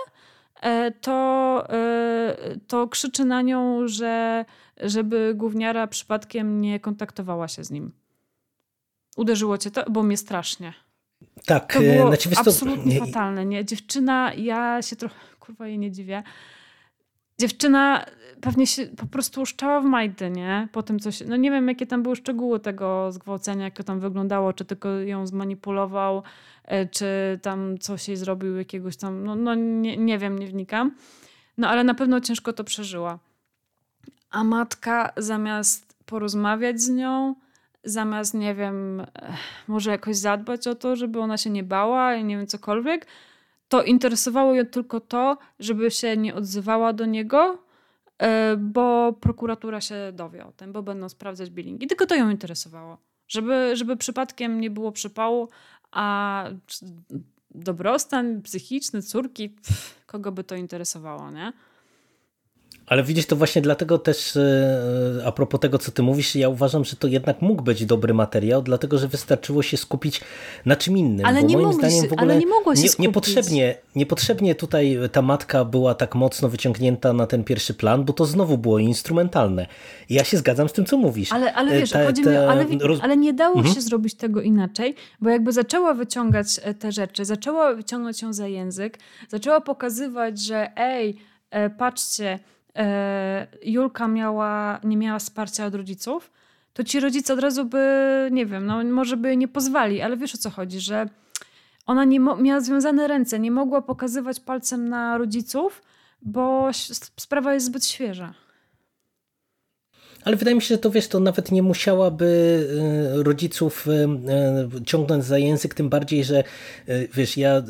to, 1.01 1.67
e, 1.69 2.35
to 2.67 2.87
krzyczy 2.87 3.25
na 3.25 3.41
nią, 3.41 3.87
że 3.87 4.45
żeby 4.81 5.33
gówniara 5.35 5.87
przypadkiem 5.87 6.61
nie 6.61 6.79
kontaktowała 6.79 7.47
się 7.47 7.63
z 7.63 7.71
nim. 7.71 7.91
Uderzyło 9.17 9.57
cię 9.57 9.71
to? 9.71 9.91
Bo 9.91 10.03
mnie 10.03 10.17
strasznie. 10.17 10.73
Tak, 11.45 11.73
to 11.73 11.79
było 11.79 12.07
znaczy, 12.07 12.29
absolutnie 12.35 12.99
to... 12.99 13.05
fatalne. 13.05 13.45
Nie? 13.45 13.65
Dziewczyna, 13.65 14.33
ja 14.33 14.81
się 14.81 14.95
trochę, 14.95 15.15
kurwa 15.39 15.67
jej 15.67 15.79
nie 15.79 15.91
dziwię. 15.91 16.23
Dziewczyna 17.39 18.05
pewnie 18.41 18.67
się 18.67 18.85
po 18.85 19.05
prostu 19.05 19.41
uszczała 19.41 19.81
w 19.81 19.85
majty, 19.85 20.29
nie? 20.29 20.67
Po 20.71 20.83
tym 20.83 20.99
coś, 20.99 21.21
no 21.27 21.35
nie 21.35 21.51
wiem 21.51 21.67
jakie 21.67 21.87
tam 21.87 22.03
były 22.03 22.15
szczegóły 22.15 22.59
tego 22.59 23.11
zgwałcenia, 23.11 23.65
jak 23.65 23.73
to 23.73 23.83
tam 23.83 23.99
wyglądało, 23.99 24.53
czy 24.53 24.65
tylko 24.65 24.89
ją 24.89 25.27
zmanipulował, 25.27 26.23
e, 26.65 26.85
czy 26.85 27.39
tam 27.41 27.77
coś 27.77 28.07
jej 28.07 28.17
zrobił 28.17 28.57
jakiegoś 28.57 28.97
tam, 28.97 29.23
no, 29.23 29.35
no 29.35 29.55
nie, 29.55 29.97
nie 29.97 30.17
wiem, 30.17 30.39
nie 30.39 30.47
wnikam. 30.47 30.95
No 31.57 31.69
ale 31.69 31.83
na 31.83 31.93
pewno 31.93 32.21
ciężko 32.21 32.53
to 32.53 32.63
przeżyła. 32.63 33.19
A 34.31 34.43
matka 34.43 35.13
zamiast 35.17 35.95
porozmawiać 36.05 36.81
z 36.81 36.89
nią, 36.89 37.35
zamiast, 37.83 38.33
nie 38.33 38.55
wiem, 38.55 39.05
może 39.67 39.91
jakoś 39.91 40.15
zadbać 40.15 40.67
o 40.67 40.75
to, 40.75 40.95
żeby 40.95 41.19
ona 41.19 41.37
się 41.37 41.49
nie 41.49 41.63
bała 41.63 42.15
i 42.15 42.23
nie 42.23 42.37
wiem, 42.37 42.47
cokolwiek, 42.47 43.07
to 43.69 43.83
interesowało 43.83 44.53
ją 44.53 44.65
tylko 44.65 44.99
to, 44.99 45.37
żeby 45.59 45.91
się 45.91 46.17
nie 46.17 46.35
odzywała 46.35 46.93
do 46.93 47.05
niego, 47.05 47.63
e, 48.17 48.57
bo 48.57 49.13
prokuratura 49.13 49.81
się 49.81 49.95
dowie 50.13 50.45
o 50.45 50.51
tym, 50.51 50.73
bo 50.73 50.83
będą 50.83 51.09
sprawdzać 51.09 51.49
billingi. 51.49 51.87
Tylko 51.87 52.05
to 52.05 52.15
ją 52.15 52.29
interesowało. 52.29 52.97
Żeby, 53.27 53.71
żeby 53.75 53.97
przypadkiem 53.97 54.61
nie 54.61 54.69
było 54.69 54.91
przypału, 54.91 55.49
a 55.91 56.45
dobrostan 57.51 58.41
psychiczny 58.41 59.01
córki, 59.01 59.49
pff, 59.49 60.05
kogo 60.05 60.31
by 60.31 60.43
to 60.43 60.55
interesowało, 60.55 61.31
nie? 61.31 61.53
Ale 62.89 63.03
widzisz, 63.03 63.25
to 63.25 63.35
właśnie 63.35 63.61
dlatego 63.61 63.97
też 63.97 64.37
e, 64.37 65.21
a 65.25 65.31
propos 65.31 65.59
tego, 65.59 65.77
co 65.77 65.91
ty 65.91 66.03
mówisz, 66.03 66.35
ja 66.35 66.49
uważam, 66.49 66.85
że 66.85 66.95
to 66.95 67.07
jednak 67.07 67.41
mógł 67.41 67.63
być 67.63 67.85
dobry 67.85 68.13
materiał, 68.13 68.61
dlatego 68.61 68.97
że 68.97 69.07
wystarczyło 69.07 69.61
się 69.61 69.77
skupić 69.77 70.21
na 70.65 70.75
czym 70.75 70.97
innym. 70.97 71.25
Ale 71.25 71.43
nie 71.43 71.57
moim 71.57 71.73
zdaniem 71.73 72.07
w 72.07 72.13
ogóle 72.13 72.37
nie, 72.37 72.45
nie, 72.75 72.89
niepotrzebnie, 72.99 73.75
niepotrzebnie 73.95 74.55
tutaj 74.55 74.99
ta 75.11 75.21
matka 75.21 75.65
była 75.65 75.95
tak 75.95 76.15
mocno 76.15 76.49
wyciągnięta 76.49 77.13
na 77.13 77.27
ten 77.27 77.43
pierwszy 77.43 77.73
plan, 77.73 78.05
bo 78.05 78.13
to 78.13 78.25
znowu 78.25 78.57
było 78.57 78.79
instrumentalne. 78.79 79.67
Ja 80.09 80.23
się 80.23 80.37
zgadzam 80.37 80.69
z 80.69 80.73
tym, 80.73 80.85
co 80.85 80.97
mówisz. 80.97 81.31
Ale, 81.31 81.53
ale 81.53 81.79
wiesz, 81.79 81.89
ta, 81.89 82.05
chodzi 82.05 82.23
ta, 82.23 82.29
mi, 82.29 82.37
ale, 82.37 82.65
ale 83.01 83.17
nie 83.17 83.33
dało 83.33 83.55
mhm. 83.55 83.75
się 83.75 83.81
zrobić 83.81 84.15
tego 84.15 84.41
inaczej, 84.41 84.95
bo 85.21 85.29
jakby 85.29 85.51
zaczęła 85.51 85.93
wyciągać 85.93 86.47
e, 86.63 86.73
te 86.73 86.91
rzeczy, 86.91 87.25
zaczęła 87.25 87.73
wyciągnąć 87.73 88.21
ją 88.21 88.33
za 88.33 88.47
język, 88.47 88.99
zaczęła 89.27 89.61
pokazywać, 89.61 90.41
że 90.41 90.71
ej, 90.77 91.15
e, 91.51 91.69
patrzcie, 91.69 92.39
E, 92.39 92.58
Julka 93.63 94.07
miała, 94.07 94.79
nie 94.83 94.97
miała 94.97 95.19
wsparcia 95.19 95.65
od 95.65 95.75
rodziców, 95.75 96.31
to 96.73 96.83
ci 96.83 96.99
rodzice 96.99 97.33
od 97.33 97.39
razu 97.39 97.65
by, 97.65 97.87
nie 98.31 98.45
wiem, 98.45 98.65
no 98.65 98.83
może 98.83 99.17
by 99.17 99.37
nie 99.37 99.47
pozwali, 99.47 100.01
ale 100.01 100.17
wiesz 100.17 100.35
o 100.35 100.37
co 100.37 100.49
chodzi, 100.49 100.79
że 100.79 101.09
ona 101.85 102.05
nie 102.05 102.19
miała 102.19 102.61
związane 102.61 103.07
ręce, 103.07 103.39
nie 103.39 103.51
mogła 103.51 103.81
pokazywać 103.81 104.39
palcem 104.39 104.89
na 104.89 105.17
rodziców, 105.17 105.81
bo 106.21 106.69
sprawa 107.17 107.53
jest 107.53 107.65
zbyt 107.65 107.85
świeża. 107.85 108.33
Ale 110.23 110.35
wydaje 110.35 110.55
mi 110.55 110.61
się, 110.61 110.67
że 110.67 110.77
to 110.77 110.91
wiesz, 110.91 111.07
to 111.07 111.19
nawet 111.19 111.51
nie 111.51 111.63
musiałaby 111.63 112.25
y, 113.19 113.23
rodziców 113.23 113.87
y, 113.87 113.91
y, 114.77 114.85
ciągnąć 114.85 115.23
za 115.25 115.37
język, 115.37 115.73
tym 115.73 115.89
bardziej, 115.89 116.23
że 116.23 116.43
wiesz, 117.13 117.37
ja 117.37 117.61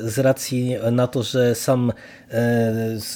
z 0.00 0.18
racji 0.18 0.76
na 0.92 1.06
to, 1.06 1.22
że 1.22 1.54
sam 1.54 1.92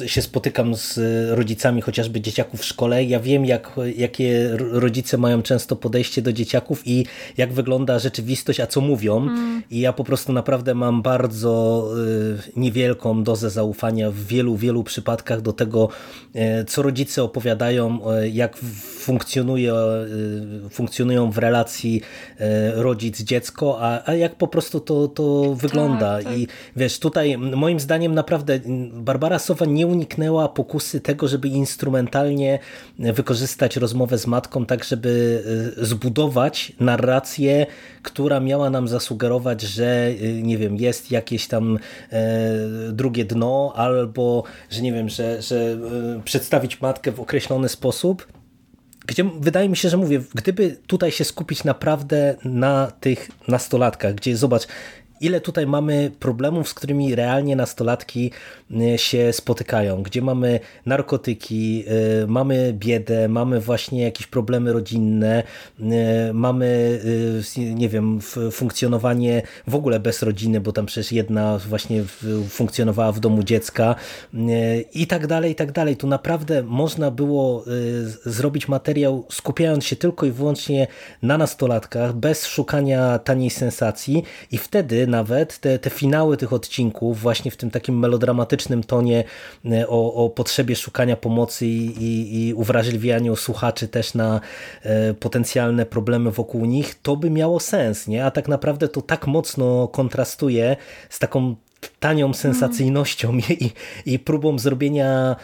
się 0.07 0.23
spotykam 0.23 0.75
z 0.75 0.99
rodzicami 1.31 1.83
chociażby 1.83 2.21
dzieciaków 2.21 2.61
w 2.61 2.65
szkole, 2.65 3.05
ja 3.05 3.21
wiem 3.21 3.45
jak, 3.45 3.77
jakie 3.97 4.51
rodzice 4.59 5.19
mają 5.19 5.43
często 5.43 5.77
podejście 5.77 6.23
do 6.23 6.33
dzieciaków 6.33 6.83
i 6.87 7.07
jak 7.37 7.53
wygląda 7.53 7.99
rzeczywistość, 7.99 8.61
a 8.61 8.67
co 8.67 8.81
mówią 8.81 9.17
mm. 9.17 9.63
i 9.71 9.81
ja 9.81 9.93
po 9.93 10.05
prostu 10.05 10.33
naprawdę 10.33 10.75
mam 10.75 11.03
bardzo 11.03 11.85
niewielką 12.57 13.25
dozę 13.25 13.51
zaufania 13.51 14.11
w 14.11 14.27
wielu, 14.27 14.57
wielu 14.57 14.85
przypadkach 14.85 15.41
do 15.41 15.53
tego, 15.53 15.89
co 16.67 16.83
rodzice 16.83 17.23
opowiadają, 17.23 18.01
jak 18.33 18.57
funkcjonuje, 18.99 19.73
funkcjonują 20.71 21.31
w 21.31 21.39
relacji 21.39 22.03
rodzic-dziecko, 22.75 23.77
a, 23.81 24.11
a 24.11 24.15
jak 24.15 24.35
po 24.35 24.49
prostu 24.49 24.81
to, 24.81 25.09
to 25.09 25.55
wygląda. 25.55 26.17
Tak, 26.17 26.25
tak. 26.25 26.39
I 26.39 26.47
wiesz, 26.77 26.99
tutaj 26.99 27.39
moim 27.39 27.81
zdaniem 27.81 28.15
naprawdę 28.15 28.61
Barbara 28.99 29.39
Sowa 29.39 29.67
nie 29.67 29.87
uniknęła 29.87 30.49
pokusy 30.49 31.01
tego, 31.01 31.29
żeby 31.29 31.49
instrumentalnie 31.49 32.59
wykorzystać 32.99 33.77
rozmowę 33.77 34.19
z 34.19 34.27
matką, 34.27 34.67
tak 34.67 34.85
żeby 34.85 35.43
y, 35.79 35.87
zbudować 35.87 36.73
narrację, 36.81 37.67
która 38.03 38.41
miała 38.41 38.71
nam 38.71 38.89
zasugerować, 38.89 39.63
że 39.63 40.11
nie 40.43 40.59
wiem, 40.59 40.77
jest 40.77 41.11
jakieś 41.11 41.47
tam 41.47 41.79
drugie 42.93 43.25
dno, 43.25 43.73
albo 43.77 44.45
że 44.71 44.83
nie 44.83 44.93
wiem, 44.93 45.09
że, 45.09 45.43
że 45.43 45.79
przedstawić 46.25 46.81
matkę 46.81 47.13
w 47.13 47.21
określony 47.21 47.69
sposób, 47.69 48.27
gdzie 49.09 49.25
wydaje 49.41 49.69
mi 49.69 49.77
się, 49.77 49.89
że 49.89 49.97
mówię, 49.97 50.23
gdyby 50.35 50.77
tutaj 50.87 51.11
się 51.11 51.25
skupić 51.25 51.65
naprawdę 51.65 52.35
na 52.45 52.93
tych 53.01 53.31
nastolatkach, 53.49 54.15
gdzie 54.15 54.37
zobacz, 54.37 54.67
ile 55.21 55.41
tutaj 55.41 55.67
mamy 55.67 56.11
problemów, 56.21 56.69
z 56.69 56.75
którymi 56.75 57.15
realnie 57.15 57.57
nastolatki 57.57 58.31
się 58.97 59.33
spotykają, 59.33 60.03
gdzie 60.03 60.23
mamy 60.23 60.61
narkotyki, 60.87 61.85
mamy 62.27 62.73
biedę, 62.73 63.29
mamy 63.29 63.61
właśnie 63.61 64.03
jakieś 64.03 64.27
problemy 64.27 64.73
rodzinne, 64.73 65.43
mamy, 66.33 67.01
nie 67.59 67.89
wiem, 67.89 68.21
funkcjonowanie 68.53 69.43
w 69.67 69.75
ogóle 69.75 70.01
bez 70.01 70.23
rodziny, 70.23 70.61
bo 70.61 70.73
tam 70.73 70.87
przecież 70.87 71.13
jedna 71.13 71.59
właśnie 71.59 72.05
funkcjonowała 72.49 73.13
w 73.13 73.21
domu 73.21 73.43
dziecka 73.43 73.95
i 74.95 75.07
tak 75.07 75.27
dalej, 75.27 75.53
i 75.53 75.55
tak 75.55 75.73
dalej. 75.73 75.97
Tu 75.97 76.07
naprawdę 76.07 76.63
można 76.63 77.11
było 77.11 77.65
zrobić 78.25 78.69
materiał 78.69 79.27
skupiając 79.31 79.85
się 79.85 79.97
tylko 79.97 80.27
i 80.27 80.31
wyłącznie 80.31 80.87
na 81.23 81.39
nastolatkach, 81.39 82.13
bez 82.13 82.47
szukania 82.47 83.19
taniej 83.19 83.51
sensacji 83.51 84.25
i 84.53 84.59
wtedy 84.59 85.08
nawet 85.09 85.59
te, 85.59 85.79
te 85.79 85.91
finały 85.91 86.37
tych 86.37 86.53
odcinków 86.53 87.21
właśnie 87.21 87.51
w 87.51 87.57
tym 87.57 87.71
takim 87.71 87.99
melodramatycznym 87.99 88.85
tonie 88.85 89.25
e, 89.65 89.89
o, 89.89 90.15
o 90.15 90.31
potrzebie 90.31 90.77
szukania 90.77 91.17
pomocy 91.17 91.67
i, 91.67 91.87
i, 91.87 92.47
i 92.49 92.55
uwrażliwianiu 92.55 93.37
słuchaczy 93.37 93.89
też 93.89 94.15
na 94.15 94.41
e, 94.83 95.15
potencjalne 95.15 95.87
problemy 95.87 96.31
wokół 96.31 96.65
nich, 96.65 96.95
to 97.03 97.17
by 97.17 97.31
miało 97.31 97.61
sens, 97.61 98.07
nie? 98.07 98.25
A 98.25 98.31
tak 98.31 98.49
naprawdę 98.49 98.89
to 98.89 99.03
tak 99.03 99.27
mocno 99.27 99.89
kontrastuje 99.89 100.77
z 101.09 101.19
taką 101.19 101.57
tanią 102.01 102.35
sensacyjnością 102.35 103.29
mm. 103.29 103.43
i, 103.51 103.71
i 104.07 104.19
próbą 104.19 104.59
zrobienia 104.59 105.37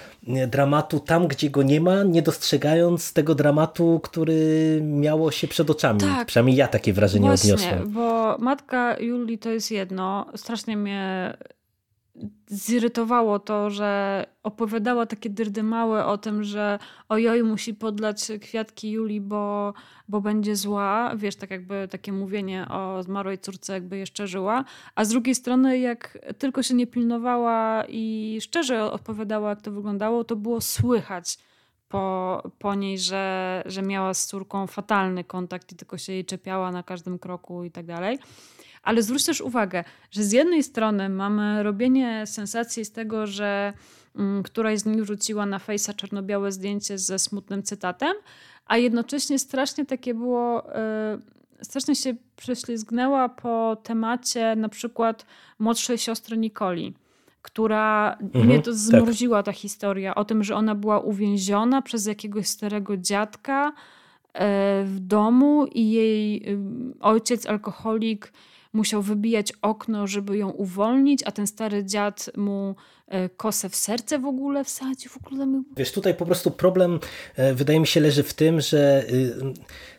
dramatu 0.49 1.01
tam, 1.01 1.29
gdzie 1.29 1.51
go 1.51 1.63
nie 1.63 1.81
ma, 1.81 2.03
nie 2.03 2.23
dostrzegając 2.23 3.13
tego 3.13 3.35
dramatu, 3.35 4.01
który 4.03 4.81
miało 4.83 5.31
się 5.31 5.49
przed 5.49 5.71
oczami. 5.71 6.01
Tak. 6.01 6.27
Przynajmniej 6.27 6.57
ja 6.57 6.69
takie 6.69 6.93
wrażenie 6.93 7.29
Właśnie, 7.29 7.55
odniosłem. 7.55 7.93
bo 7.93 8.37
matka 8.39 8.97
Julii 9.01 9.39
to 9.39 9.51
jest 9.51 9.71
jedno. 9.71 10.27
Strasznie 10.37 10.77
mnie 10.77 11.37
zirytowało 12.47 13.39
to, 13.39 13.71
że 13.71 14.25
opowiadała 14.43 15.07
takie 15.07 15.31
dyrdymały 15.31 16.05
o 16.05 16.19
tym, 16.19 16.45
że 16.45 16.79
ojoj, 17.09 17.43
musi 17.43 17.75
podlać 17.75 18.33
kwiatki 18.41 18.91
Julii, 18.91 19.21
bo, 19.21 19.75
bo 20.09 20.21
będzie 20.21 20.57
zła. 20.57 21.13
Wiesz, 21.17 21.37
tak 21.37 21.51
jakby 21.51 21.89
takie 21.91 22.13
mówienie 22.13 22.69
o 22.69 23.03
zmarłej 23.03 23.39
córce 23.39 23.73
jakby 23.73 23.99
jeszcze 23.99 24.27
żyła. 24.27 24.65
A 24.95 25.05
z 25.05 25.09
drugiej 25.09 25.35
strony, 25.35 25.79
jak 25.79 26.19
tylko 26.39 26.63
się 26.63 26.75
nie 26.75 26.87
pilnowała 26.87 27.85
i 27.89 28.39
szczerze 28.43 28.93
opowiadała, 28.93 29.51
jak 29.51 29.63
to 29.63 29.71
wyglądało, 29.71 30.25
to 30.25 30.37
było 30.37 30.61
słychać 30.61 31.39
po, 31.89 32.43
po 32.59 32.75
niej, 32.75 32.99
że, 32.99 33.63
że 33.67 33.83
miała 33.83 34.15
z 34.15 34.27
córką 34.27 34.67
fatalny 34.67 35.25
kontakt 35.25 35.73
i 35.73 35.77
tylko 35.77 35.99
się 35.99 36.13
jej 36.13 36.25
czepiała 36.25 36.73
na 36.73 36.83
każdym 36.83 37.19
kroku 37.19 37.65
i 37.65 37.71
tak 37.71 37.87
dalej. 37.87 38.19
Ale 38.83 39.03
zwróć 39.03 39.25
też 39.25 39.41
uwagę, 39.41 39.85
że 40.11 40.23
z 40.23 40.33
jednej 40.33 40.63
strony 40.63 41.09
mamy 41.09 41.63
robienie 41.63 42.27
sensacji 42.27 42.85
z 42.85 42.93
tego, 42.93 43.27
że 43.27 43.73
któraś 44.45 44.79
z 44.79 44.87
nich 44.87 45.03
wrzuciła 45.03 45.47
na 45.47 45.59
fejsa 45.59 45.95
czarno-białe 45.95 46.53
zdjęcie 46.53 46.99
ze 46.99 47.19
smutnym 47.19 47.63
cytatem, 47.63 48.15
a 48.67 48.77
jednocześnie 48.77 49.39
strasznie 49.39 49.87
takie 49.87 50.15
było, 50.15 50.65
yy, 51.59 51.65
strasznie 51.65 51.95
się 51.97 52.15
prześlizgnęła 52.37 53.29
po 53.29 53.77
temacie 53.83 54.57
na 54.57 54.69
przykład 54.69 55.27
młodszej 55.59 55.99
siostry 55.99 56.37
Nikoli 56.37 56.95
która 57.45 58.17
mhm, 58.21 58.47
mnie 58.47 58.59
to 58.59 58.71
tak. 58.71 58.75
zmroziła 58.75 59.43
tak. 59.43 59.55
ta 59.55 59.61
historia 59.61 60.15
o 60.15 60.25
tym, 60.25 60.45
że 60.45 60.57
ona 60.57 60.75
była 60.75 61.01
uwięziona 61.01 61.83
przez 61.83 62.07
jakiegoś 62.07 62.47
starego 62.47 62.97
dziadka 62.97 63.73
e, 64.33 64.85
w 64.85 65.01
domu 65.01 65.67
i 65.67 65.91
jej 65.91 66.47
ojciec 67.01 67.47
alkoholik 67.47 68.33
musiał 68.75 69.03
wybijać 69.03 69.53
okno, 69.63 70.07
żeby 70.07 70.37
ją 70.39 70.51
uwolnić, 70.51 71.23
a 71.25 71.33
ten 71.33 71.47
stary 71.47 71.85
dziad 71.85 72.31
mu 72.37 72.75
e, 73.09 73.29
kosę 73.29 73.69
w 73.69 73.77
serce 73.77 74.19
w 74.19 74.27
ogóle 74.27 74.65
wsadził. 74.65 75.11
W 75.11 75.17
ogóle 75.17 75.47
mi... 75.47 75.63
Wiesz, 75.77 75.93
tutaj 75.93 76.15
po 76.15 76.27
prostu 76.27 76.51
problem 76.51 77.01
e, 77.37 77.55
wydaje 77.55 77.81
mi 77.81 77.87
się 77.87 78.01
leży 78.01 78.23
w 78.23 78.35
tym, 78.35 78.61
że 78.61 79.05
y, 79.09 79.35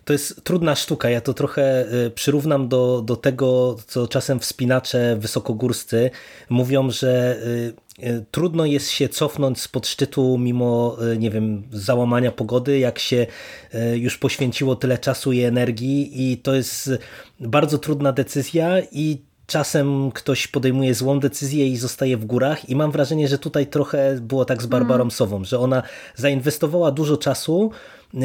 to 0.05 0.13
jest 0.13 0.43
trudna 0.43 0.76
sztuka. 0.76 1.09
Ja 1.09 1.21
to 1.21 1.34
trochę 1.34 1.93
y, 2.05 2.11
przyrównam 2.11 2.67
do, 2.67 3.01
do 3.01 3.15
tego, 3.15 3.78
co 3.88 4.07
czasem 4.07 4.39
wspinacze 4.39 5.15
wysokogórscy 5.19 6.11
mówią, 6.49 6.89
że 6.89 7.38
y, 7.45 7.85
trudno 8.32 8.66
jest 8.66 8.89
się 8.89 9.10
cofnąć 9.10 9.62
spod 9.62 9.88
szczytu 9.88 10.38
mimo, 10.38 10.98
nie 11.18 11.32
wiem, 11.32 11.64
załamania 11.72 12.32
pogody, 12.32 12.80
jak 12.80 13.00
się 13.00 13.28
już 13.96 14.18
poświęciło 14.18 14.76
tyle 14.76 14.98
czasu 14.98 15.32
i 15.32 15.41
energii 15.41 16.32
i 16.32 16.38
to 16.38 16.56
jest 16.56 16.91
bardzo 17.39 17.78
trudna 17.78 18.12
decyzja 18.12 18.82
i 18.91 19.22
czasem 19.48 20.12
ktoś 20.12 20.48
podejmuje 20.48 20.93
złą 20.93 21.20
decyzję 21.20 21.68
i 21.68 21.78
zostaje 21.78 22.18
w 22.18 22.26
górach 22.26 22.70
i 22.70 22.76
mam 22.76 22.91
wrażenie, 22.91 23.28
że 23.28 23.38
tutaj 23.38 23.68
trochę 23.68 24.18
było 24.22 24.46
tak 24.46 24.64
z 24.64 24.66
Barbarą 24.66 25.02
mm. 25.02 25.12
Sową, 25.12 25.43
że 25.43 25.60
ona 25.60 25.84
zainwestowała 26.16 26.91
dużo 26.91 27.18
czasu 27.18 27.72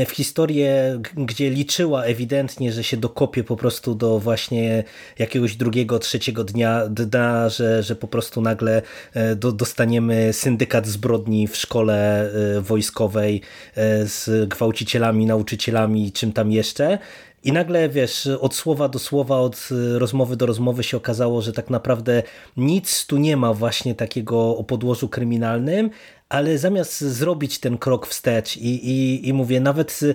w 0.07 0.11
historię, 0.11 1.01
gdzie 1.15 1.51
liczyła 1.51 2.05
ewidentnie, 2.05 2.73
że 2.73 2.85
się 2.85 2.97
dokopie 2.97 3.45
po 3.45 3.57
prostu 3.57 3.95
do 3.95 4.19
właśnie 4.19 4.85
jakiegoś 5.19 5.57
drugiego, 5.57 5.99
trzeciego 5.99 6.45
dnia, 6.45 6.87
dnia 6.89 7.49
że, 7.49 7.83
że 7.83 7.97
po 7.97 8.09
prostu 8.09 8.41
nagle 8.41 8.83
e, 9.15 9.37
do, 9.37 9.53
dostaniemy 9.53 10.33
syndykat 10.33 10.87
zbrodni 10.87 11.49
w 11.49 11.57
szkole 11.57 12.31
e, 12.57 12.61
wojskowej 12.61 13.41
e, 13.77 14.07
z 14.07 14.49
gwałcicielami, 14.49 15.27
nauczycielami, 15.27 16.13
czym 16.13 16.33
tam 16.33 16.53
jeszcze. 16.53 16.99
I 17.45 17.53
nagle, 17.53 17.89
wiesz, 17.89 18.27
od 18.27 18.55
słowa 18.55 18.89
do 18.89 18.99
słowa, 18.99 19.39
od 19.39 19.69
rozmowy 19.95 20.37
do 20.37 20.47
rozmowy 20.47 20.83
się 20.83 20.97
okazało, 20.97 21.43
że 21.43 21.53
tak 21.53 21.71
naprawdę 21.71 22.23
nic 22.57 23.07
tu 23.07 23.17
nie 23.17 23.37
ma 23.37 23.55
właśnie 23.55 23.95
takiego 23.95 24.57
o 24.57 24.65
podłożu 24.65 25.09
kryminalnym, 25.09 25.91
ale 26.31 26.59
zamiast 26.59 27.01
zrobić 27.01 27.59
ten 27.59 27.79
krok 27.79 28.07
wstecz 28.07 28.57
i, 28.57 28.91
i, 28.91 29.29
i 29.29 29.33
mówię, 29.33 29.61
nawet 29.61 30.01
y, 30.03 30.15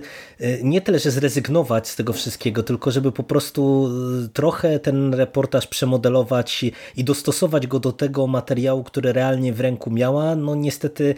nie 0.62 0.80
tyle, 0.80 0.98
że 0.98 1.10
zrezygnować 1.10 1.88
z 1.88 1.96
tego 1.96 2.12
wszystkiego, 2.12 2.62
tylko 2.62 2.90
żeby 2.90 3.12
po 3.12 3.22
prostu 3.22 3.90
y, 4.24 4.28
trochę 4.28 4.78
ten 4.78 5.14
reportaż 5.14 5.66
przemodelować 5.66 6.64
i 6.96 7.04
dostosować 7.04 7.66
go 7.66 7.80
do 7.80 7.92
tego 7.92 8.26
materiału, 8.26 8.84
który 8.84 9.12
realnie 9.12 9.52
w 9.52 9.60
ręku 9.60 9.90
miała, 9.90 10.36
no 10.36 10.54
niestety 10.54 11.14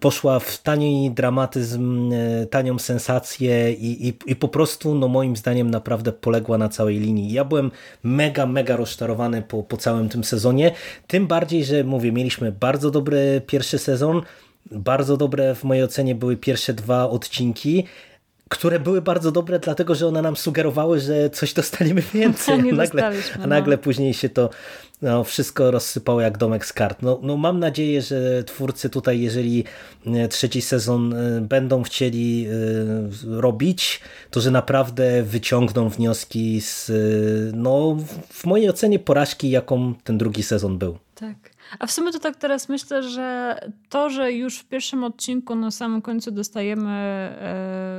poszła 0.00 0.38
w 0.38 0.58
tani 0.58 1.10
dramatyzm, 1.10 2.12
y, 2.12 2.46
tanią 2.50 2.78
sensację 2.78 3.72
i, 3.72 4.08
i, 4.08 4.14
i 4.26 4.36
po 4.36 4.48
prostu, 4.48 4.94
no 4.94 5.08
moim 5.08 5.36
zdaniem 5.36 5.70
naprawdę 5.70 6.12
poległa 6.12 6.58
na 6.58 6.68
całej 6.68 6.98
linii. 6.98 7.32
Ja 7.32 7.44
byłem 7.44 7.70
mega, 8.02 8.46
mega 8.46 8.76
rozczarowany 8.76 9.42
po, 9.42 9.62
po 9.62 9.76
całym 9.76 10.08
tym 10.08 10.24
sezonie, 10.24 10.72
tym 11.06 11.26
bardziej, 11.26 11.64
że 11.64 11.84
mówię, 11.84 12.12
mieliśmy 12.12 12.52
bardzo 12.52 12.90
dobry 12.90 13.42
pierwszy 13.46 13.78
sezon, 13.78 14.22
bardzo 14.70 15.16
dobre 15.16 15.54
w 15.54 15.64
mojej 15.64 15.84
ocenie 15.84 16.14
były 16.14 16.36
pierwsze 16.36 16.74
dwa 16.74 17.10
odcinki, 17.10 17.84
które 18.50 18.80
były 18.80 19.02
bardzo 19.02 19.32
dobre, 19.32 19.58
dlatego 19.58 19.94
że 19.94 20.06
one 20.06 20.22
nam 20.22 20.36
sugerowały, 20.36 21.00
że 21.00 21.30
coś 21.30 21.54
dostaniemy 21.54 22.02
więcej. 22.14 22.62
Nie 22.62 22.72
nagle, 22.72 23.12
a 23.42 23.46
nagle 23.46 23.76
no. 23.76 23.82
później 23.82 24.14
się 24.14 24.28
to 24.28 24.50
no, 25.02 25.24
wszystko 25.24 25.70
rozsypało 25.70 26.20
jak 26.20 26.38
domek 26.38 26.66
z 26.66 26.72
kart. 26.72 27.02
No, 27.02 27.18
no 27.22 27.36
mam 27.36 27.58
nadzieję, 27.58 28.02
że 28.02 28.44
twórcy 28.44 28.90
tutaj, 28.90 29.20
jeżeli 29.20 29.64
e, 30.06 30.28
trzeci 30.28 30.62
sezon 30.62 31.14
e, 31.14 31.40
będą 31.40 31.82
chcieli 31.82 32.46
e, 32.46 33.40
robić, 33.40 34.00
to 34.30 34.40
że 34.40 34.50
naprawdę 34.50 35.22
wyciągną 35.22 35.88
wnioski 35.88 36.60
z, 36.60 36.92
no, 37.56 37.96
w 38.28 38.44
mojej 38.44 38.70
ocenie 38.70 38.98
porażki, 38.98 39.50
jaką 39.50 39.94
ten 40.04 40.18
drugi 40.18 40.42
sezon 40.42 40.78
był. 40.78 40.98
Tak. 41.14 41.59
A 41.78 41.86
w 41.86 41.92
sumie 41.92 42.12
to 42.12 42.18
tak 42.18 42.36
teraz 42.36 42.68
myślę, 42.68 43.02
że 43.02 43.58
to, 43.88 44.10
że 44.10 44.32
już 44.32 44.58
w 44.58 44.64
pierwszym 44.64 45.04
odcinku 45.04 45.54
na 45.54 45.70
samym 45.70 46.02
końcu 46.02 46.30
dostajemy 46.30 47.30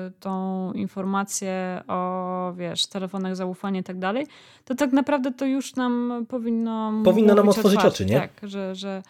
y, 0.08 0.20
tą 0.20 0.74
informację 0.74 1.84
o, 1.88 2.54
wiesz, 2.58 2.88
telefonach 2.88 3.36
zaufania 3.36 3.80
i 3.80 3.84
tak 3.84 4.00
dalej, 4.00 4.28
to 4.66 4.76
tak 4.76 4.92
naprawdę 4.92 5.32
to 5.32 5.46
już 5.46 5.76
nam 5.76 6.26
powinno 6.30 6.94
Powinno 7.04 7.36
nam 7.36 7.50
otworzyć 7.50 7.78
otwarcie, 7.78 8.04
oczy, 8.04 8.14
nie? 8.14 8.20
Tak, 8.20 8.32
że, 8.44 8.76
że 8.76 9.04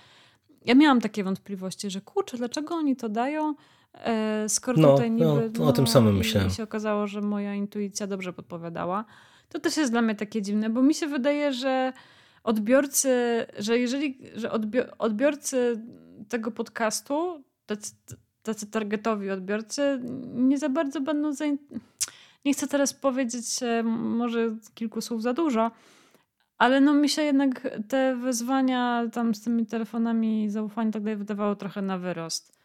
ja 0.65 0.75
miałam 0.75 1.01
takie 1.01 1.23
wątpliwości, 1.23 1.89
że 1.89 2.01
kurczę, 2.01 2.37
dlaczego 2.37 2.75
oni 2.75 2.95
to 2.95 3.09
dają, 3.09 3.55
e, 3.93 4.49
skoro 4.49 4.81
no, 4.81 4.91
tutaj 4.91 5.11
niby... 5.11 5.25
No, 5.25 5.59
no, 5.59 5.65
o 5.65 5.73
tym 5.73 5.87
samym 5.87 6.17
myślałem. 6.17 6.49
I 6.49 6.53
się 6.53 6.63
okazało, 6.63 7.07
że 7.07 7.21
moja 7.21 7.55
intuicja 7.55 8.07
dobrze 8.07 8.33
podpowiadała. 8.33 9.05
To 9.49 9.59
też 9.59 9.77
jest 9.77 9.91
dla 9.91 10.01
mnie 10.01 10.15
takie 10.15 10.41
dziwne, 10.41 10.69
bo 10.69 10.81
mi 10.81 10.93
się 10.93 11.07
wydaje, 11.07 11.53
że 11.53 11.93
odbiorcy, 12.43 13.45
że 13.59 13.79
jeżeli, 13.79 14.17
że 14.35 14.51
odbiorcy 14.97 15.81
tego 16.29 16.51
podcastu, 16.51 17.43
tacy, 17.65 17.93
tacy 18.43 18.71
targetowi 18.71 19.29
odbiorcy, 19.29 19.99
nie 20.33 20.57
za 20.57 20.69
bardzo 20.69 21.01
będą 21.01 21.33
zainteresowani. 21.33 21.91
Nie 22.45 22.53
chcę 22.53 22.67
teraz 22.67 22.93
powiedzieć 22.93 23.45
może 23.83 24.55
kilku 24.73 25.01
słów 25.01 25.21
za 25.21 25.33
dużo, 25.33 25.71
ale 26.57 26.81
no 26.81 26.93
mi 26.93 27.09
się 27.09 27.21
jednak 27.21 27.67
te 27.87 28.15
wyzwania 28.15 29.03
tam 29.13 29.35
z 29.35 29.41
tymi 29.41 29.65
telefonami 29.65 30.49
zaufania 30.49 30.89
i 30.89 30.93
tak 30.93 31.03
dalej 31.03 31.17
wydawało 31.17 31.55
trochę 31.55 31.81
na 31.81 31.97
wyrost. 31.97 32.57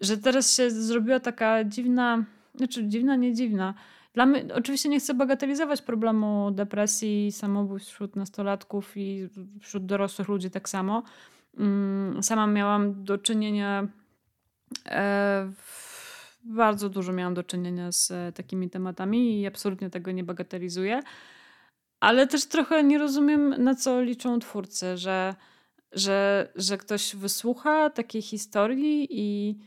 Że 0.00 0.16
teraz 0.16 0.56
się 0.56 0.70
zrobiła 0.70 1.20
taka 1.20 1.64
dziwna, 1.64 2.24
znaczy 2.54 2.88
dziwna, 2.88 3.16
nie 3.16 3.34
dziwna, 3.34 3.74
Dla 4.14 4.26
mnie, 4.26 4.44
oczywiście 4.54 4.88
nie 4.88 5.00
chcę 5.00 5.14
bagatelizować 5.14 5.82
problemu 5.82 6.50
depresji, 6.50 7.32
samobójstw 7.32 7.92
wśród 7.92 8.16
nastolatków 8.16 8.96
i 8.96 9.28
wśród 9.60 9.86
dorosłych 9.86 10.28
ludzi 10.28 10.50
tak 10.50 10.68
samo. 10.68 11.02
Mm, 11.58 12.22
sama 12.22 12.46
miałam 12.46 13.04
do 13.04 13.18
czynienia, 13.18 13.88
e, 14.86 15.52
bardzo 16.44 16.88
dużo 16.88 17.12
miałam 17.12 17.34
do 17.34 17.42
czynienia 17.42 17.92
z 17.92 18.10
e, 18.10 18.32
takimi 18.32 18.70
tematami 18.70 19.40
i 19.40 19.46
absolutnie 19.46 19.90
tego 19.90 20.10
nie 20.10 20.24
bagatelizuję. 20.24 21.00
Ale 22.00 22.26
też 22.26 22.46
trochę 22.46 22.84
nie 22.84 22.98
rozumiem, 22.98 23.54
na 23.58 23.74
co 23.74 24.02
liczą 24.02 24.38
twórcy, 24.38 24.96
że, 24.96 25.34
że, 25.92 26.48
że 26.54 26.78
ktoś 26.78 27.16
wysłucha 27.16 27.90
takiej 27.90 28.22
historii 28.22 29.08
i, 29.10 29.58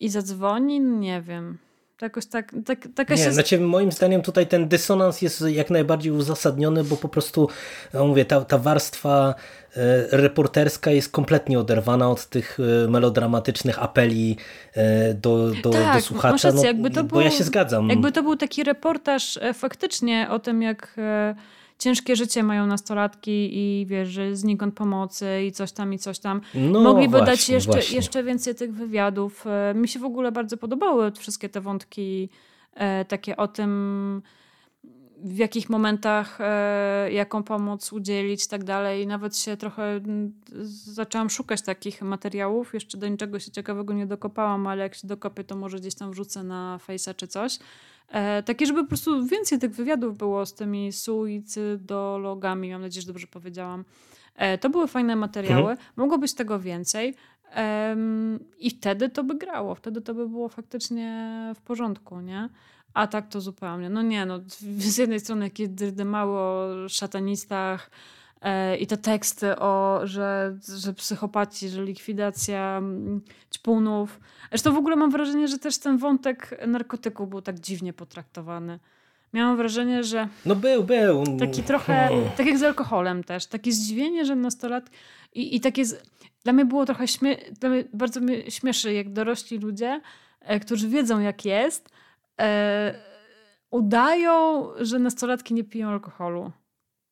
i 0.00 0.08
zadzwoni, 0.08 0.80
nie 0.80 1.22
wiem. 1.22 1.58
Jakoś 2.02 2.26
tak, 2.26 2.54
tak, 2.64 2.88
taka 2.94 3.14
nie, 3.14 3.24
się... 3.24 3.32
Znaczy, 3.32 3.60
moim 3.60 3.92
zdaniem 3.92 4.22
tutaj 4.22 4.46
ten 4.46 4.68
dysonans 4.68 5.22
jest 5.22 5.44
jak 5.48 5.70
najbardziej 5.70 6.12
uzasadniony, 6.12 6.84
bo 6.84 6.96
po 6.96 7.08
prostu, 7.08 7.48
no 7.94 8.06
mówię, 8.06 8.24
ta, 8.24 8.44
ta 8.44 8.58
warstwa 8.58 9.34
e, 9.76 10.06
reporterska 10.10 10.90
jest 10.90 11.12
kompletnie 11.12 11.58
oderwana 11.58 12.10
od 12.10 12.26
tych 12.26 12.58
e, 12.84 12.88
melodramatycznych 12.88 13.82
apeli 13.82 14.36
e, 14.74 15.14
do, 15.14 15.50
do, 15.62 15.70
tak, 15.70 15.94
do 15.94 16.00
słuchacza. 16.00 16.48
Rację, 16.48 16.52
no, 16.52 16.66
jakby 16.66 16.90
to 16.90 17.04
bo 17.04 17.08
był, 17.08 17.20
ja 17.20 17.30
się 17.30 17.44
zgadzam. 17.44 17.88
Jakby 17.88 18.12
to 18.12 18.22
był 18.22 18.36
taki 18.36 18.64
reportaż 18.64 19.38
faktycznie 19.54 20.26
o 20.30 20.38
tym, 20.38 20.62
jak 20.62 20.96
ciężkie 21.78 22.16
życie 22.16 22.42
mają 22.42 22.66
nastolatki 22.66 23.50
i 23.52 23.86
wiesz, 23.86 24.08
że 24.08 24.36
znikąd 24.36 24.74
pomocy 24.74 25.26
i 25.46 25.52
coś 25.52 25.72
tam 25.72 25.92
i 25.92 25.98
coś 25.98 26.18
tam. 26.18 26.40
No, 26.54 26.80
Mogliby 26.80 27.18
właśnie, 27.18 27.26
dać 27.26 27.48
jeszcze, 27.48 27.94
jeszcze 27.94 28.24
więcej 28.24 28.54
tych 28.54 28.74
wywiadów. 28.74 29.46
E, 29.46 29.74
mi 29.74 29.88
się 29.88 29.98
w 29.98 30.04
ogóle 30.04 30.32
bardzo 30.32 30.56
podobały 30.56 31.12
wszystkie 31.12 31.48
te 31.48 31.60
wątki 31.60 32.28
e, 32.74 33.04
takie 33.04 33.36
o 33.36 33.48
tym, 33.48 34.22
w 35.24 35.36
jakich 35.36 35.70
momentach 35.70 36.38
e, 36.40 37.12
jaką 37.12 37.42
pomoc 37.42 37.92
udzielić 37.92 38.44
i 38.44 38.48
tak 38.48 38.64
dalej. 38.64 39.06
Nawet 39.06 39.36
się 39.36 39.56
trochę 39.56 40.00
zaczęłam 40.72 41.30
szukać 41.30 41.62
takich 41.62 42.02
materiałów. 42.02 42.74
Jeszcze 42.74 42.98
do 42.98 43.08
niczego 43.08 43.38
się 43.38 43.50
ciekawego 43.50 43.94
nie 43.94 44.06
dokopałam, 44.06 44.66
ale 44.66 44.82
jak 44.82 44.94
się 44.94 45.08
dokopię, 45.08 45.44
to 45.44 45.56
może 45.56 45.78
gdzieś 45.78 45.94
tam 45.94 46.10
wrzucę 46.10 46.42
na 46.42 46.78
Face'a 46.88 47.16
czy 47.16 47.26
coś. 47.28 47.58
E, 48.08 48.42
takie, 48.42 48.66
żeby 48.66 48.82
po 48.82 48.88
prostu 48.88 49.26
więcej 49.26 49.58
tych 49.58 49.72
wywiadów 49.72 50.18
było 50.18 50.46
z 50.46 50.54
tymi 50.54 50.92
suicydologami. 50.92 52.72
Mam 52.72 52.82
nadzieję, 52.82 53.02
że 53.02 53.06
dobrze 53.06 53.26
powiedziałam. 53.26 53.84
E, 54.36 54.58
to 54.58 54.70
były 54.70 54.88
fajne 54.88 55.16
materiały. 55.16 55.70
Mhm. 55.70 55.88
Mogło 55.96 56.18
być 56.18 56.34
tego 56.34 56.58
więcej. 56.60 57.14
I 58.58 58.70
wtedy 58.70 59.08
to 59.08 59.24
by 59.24 59.34
grało. 59.34 59.74
Wtedy 59.74 60.00
to 60.00 60.14
by 60.14 60.28
było 60.28 60.48
faktycznie 60.48 61.32
w 61.56 61.60
porządku, 61.60 62.20
nie? 62.20 62.48
A 62.94 63.06
tak 63.06 63.28
to 63.28 63.40
zupełnie. 63.40 63.90
No 63.90 64.02
nie, 64.02 64.26
no 64.26 64.40
z 64.78 64.98
jednej 64.98 65.20
strony 65.20 65.44
jakieś 65.44 65.68
dyrdymały 65.68 66.38
o 66.38 66.74
szatanistach, 66.88 67.90
I 68.78 68.86
te 68.86 68.96
teksty 68.96 69.58
o, 69.58 70.00
że, 70.04 70.58
że 70.76 70.92
psychopaci, 70.92 71.68
że 71.68 71.84
likwidacja 71.84 72.78
mm, 72.78 73.20
ćpunów. 73.54 74.20
Zresztą 74.50 74.72
w 74.72 74.76
ogóle 74.76 74.96
mam 74.96 75.10
wrażenie, 75.10 75.48
że 75.48 75.58
też 75.58 75.78
ten 75.78 75.98
wątek 75.98 76.66
narkotyku 76.66 77.26
był 77.26 77.42
tak 77.42 77.60
dziwnie 77.60 77.92
potraktowany. 77.92 78.78
Miałam 79.32 79.56
wrażenie, 79.56 80.04
że. 80.04 80.28
No 80.46 80.54
był, 80.54 80.84
był. 80.84 81.24
Taki 81.38 81.62
trochę. 81.62 82.10
Tak 82.36 82.46
jak 82.46 82.58
z 82.58 82.62
alkoholem 82.62 83.24
też. 83.24 83.46
Takie 83.46 83.72
zdziwienie, 83.72 84.24
że 84.24 84.36
nastolat. 84.36 84.90
I, 85.32 85.56
i 85.56 85.60
takie. 85.60 85.84
Z... 85.84 86.02
Dla 86.44 86.52
mnie 86.52 86.64
było 86.64 86.86
trochę 86.86 87.08
śmie... 87.08 87.36
Dla 87.60 87.68
mnie 87.68 87.84
bardzo 87.92 88.20
mnie 88.20 88.50
śmieszy, 88.50 88.92
jak 88.92 89.12
dorośli 89.12 89.58
ludzie, 89.58 90.00
e, 90.40 90.60
którzy 90.60 90.88
wiedzą, 90.88 91.20
jak 91.20 91.44
jest, 91.44 91.88
e, 92.40 92.94
udają, 93.70 94.66
że 94.80 94.98
nastolatki 94.98 95.54
nie 95.54 95.64
piją 95.64 95.88
alkoholu. 95.88 96.52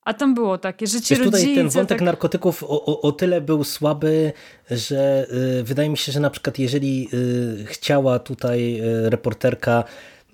A 0.05 0.15
tam 0.15 0.35
było 0.35 0.59
takie, 0.59 0.87
że 0.87 1.01
ci 1.01 1.17
Wiesz, 1.17 1.25
tutaj 1.25 1.55
ten 1.55 1.69
wątek 1.69 1.99
tak... 1.99 2.07
narkotyków 2.07 2.63
o, 2.63 2.85
o, 2.85 3.01
o, 3.01 3.13
tyle 3.13 3.41
był 3.41 3.65
słaby, 3.65 4.33
że 4.71 5.27
y, 5.61 5.65
wydaje 5.65 5.89
mi 5.89 5.97
się, 5.97 6.13
że 6.13 6.21
na 6.21 6.31
przykład 6.31 6.59
jeżeli 6.59 7.09
y, 7.15 7.65
chciała 7.67 8.19
tutaj 8.19 8.81
y, 8.81 9.11
reporterka 9.11 9.85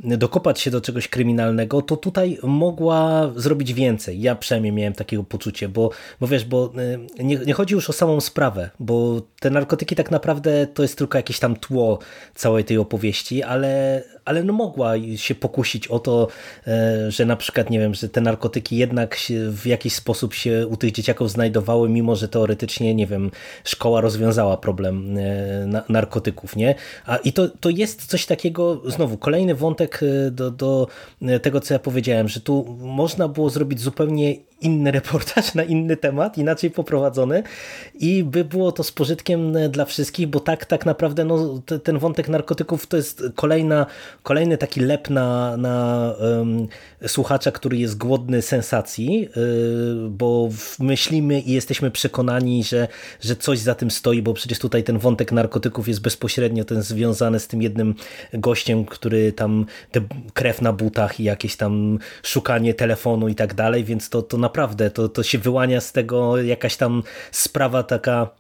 dokopać 0.05 0.61
się 0.61 0.71
do 0.71 0.81
czegoś 0.81 1.09
kryminalnego, 1.09 1.83
to 1.83 1.97
tutaj 1.97 2.39
mogła 2.43 3.33
zrobić 3.37 3.75
więcej. 3.75 4.21
Ja 4.21 4.35
przynajmniej 4.35 4.73
miałem 4.73 4.93
takiego 4.93 5.25
poczucie, 5.25 5.69
bo, 5.69 5.91
bo 6.21 6.27
wiesz, 6.27 6.45
bo 6.45 6.73
y, 7.19 7.25
nie, 7.25 7.37
nie 7.37 7.53
chodzi 7.53 7.75
już 7.75 7.91
o 7.91 7.93
samą 7.93 8.21
sprawę, 8.21 8.71
bo 8.81 9.23
te 9.41 9.51
narkotyki 9.51 9.97
tak 9.97 10.11
naprawdę 10.11 10.67
to 10.67 10.83
jest 10.83 10.99
tylko 10.99 11.19
jakieś 11.19 11.39
tam 11.39 11.57
tło 11.57 11.99
całej 12.35 12.65
tej 12.65 12.79
opowieści, 12.79 13.43
ale, 13.43 14.03
ale 14.31 14.43
no 14.43 14.53
mogła 14.53 14.95
się 15.17 15.35
pokusić 15.35 15.89
o 15.89 15.99
to, 15.99 16.29
e, 16.67 17.11
że 17.11 17.27
na 17.27 17.37
przykład, 17.37 17.71
nie 17.71 17.79
wiem, 17.79 17.95
że 17.95 18.09
te 18.09 18.21
narkotyki 18.21 18.77
jednak 18.77 19.17
w 19.51 19.67
jakiś 19.67 19.95
sposób 19.95 20.35
się 20.35 20.67
u 20.67 20.77
tych 20.77 20.93
dzieciaków 20.93 21.31
znajdowały, 21.31 21.89
mimo 21.89 22.17
że 22.17 22.29
teoretycznie, 22.29 22.95
nie 22.95 23.07
wiem, 23.07 23.31
szkoła 23.65 24.01
rozwiązała 24.01 24.57
problem 24.57 25.19
e, 25.19 25.83
narkotyków, 25.89 26.57
nie? 26.57 26.75
A, 27.07 27.17
I 27.17 27.33
to, 27.33 27.49
to 27.49 27.71
jest 27.71 28.07
coś 28.07 28.27
takiego, 28.27 28.83
znowu, 28.87 29.19
kolejny 29.19 29.55
wątek 29.55 30.01
e, 30.03 30.31
do, 30.31 30.51
do 30.51 30.87
tego, 31.43 31.61
co 31.61 31.75
ja 31.75 31.79
powiedziałem, 31.79 32.29
że 32.29 32.41
tu 32.41 32.77
można 32.81 33.29
było 33.29 33.51
zrobić 33.51 33.81
zupełnie 33.81 34.37
inny 34.61 34.91
reportaż 34.91 35.55
na 35.55 35.63
inny 35.63 35.97
temat, 35.97 36.39
inaczej 36.39 36.71
poprowadzony. 36.71 37.43
I 37.95 38.25
by 38.25 38.45
było 38.45 38.73
to 38.73 38.85
z 38.85 38.93
pożytkiem 38.93 39.53
dla 39.71 39.85
wszystkich, 39.85 40.27
bo 40.27 40.41
tak, 40.41 40.65
tak 40.65 40.87
naprawdę 40.87 41.25
no, 41.25 41.63
ten 41.85 41.99
wątek 41.99 42.29
narkotyków 42.29 42.87
to 42.87 42.97
jest 42.97 43.23
kolejna, 43.35 43.87
kolejny 44.23 44.59
taki 44.59 44.81
lep 44.81 45.11
na, 45.11 45.57
na 45.57 46.15
um, 46.21 46.69
słuchacza, 47.07 47.51
który 47.51 47.77
jest 47.77 47.99
głodny 47.99 48.43
sensacji, 48.43 49.21
yy, 49.37 50.09
bo 50.11 50.49
myślimy 50.79 51.41
i 51.41 51.53
jesteśmy 51.53 51.91
przekonani, 51.91 52.65
że, 52.65 52.89
że 53.21 53.37
coś 53.37 53.59
za 53.59 53.75
tym 53.75 53.91
stoi, 53.91 54.23
bo 54.23 54.35
przecież 54.35 54.59
tutaj 54.59 54.85
ten 54.85 54.99
wątek 54.99 55.33
narkotyków 55.33 55.89
jest 55.89 56.01
bezpośrednio 56.01 56.65
ten 56.65 56.83
związany 56.83 57.41
z 57.41 57.49
tym 57.49 57.63
jednym 57.63 57.95
gościem, 58.33 58.85
który 58.85 59.33
tam 59.33 59.67
te 59.91 60.01
krew 60.35 60.63
na 60.63 60.73
butach 60.73 61.21
i 61.21 61.25
jakieś 61.25 61.57
tam 61.57 61.99
szukanie 62.23 62.75
telefonu 62.75 63.29
i 63.29 63.35
tak 63.35 63.55
dalej, 63.55 63.85
więc 63.85 64.09
to, 64.09 64.23
to 64.23 64.39
naprawdę 64.51 64.91
to, 64.91 65.09
to 65.09 65.23
się 65.23 65.39
wyłania 65.39 65.81
z 65.81 65.93
tego 65.93 66.43
jakaś 66.43 66.77
tam 66.77 67.03
sprawa 67.31 67.83
taka. 67.83 68.31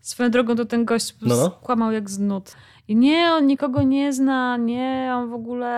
Swoją 0.00 0.30
drogą 0.30 0.56
to 0.56 0.64
ten 0.64 0.84
gość 0.84 1.14
no, 1.22 1.36
no. 1.36 1.50
kłamał 1.50 1.92
jak 1.92 2.10
z 2.10 2.18
nut. 2.18 2.52
I 2.88 2.96
nie, 2.96 3.32
on 3.32 3.46
nikogo 3.46 3.82
nie 3.82 4.12
zna, 4.12 4.56
nie, 4.56 5.12
on 5.14 5.30
w 5.30 5.32
ogóle 5.32 5.68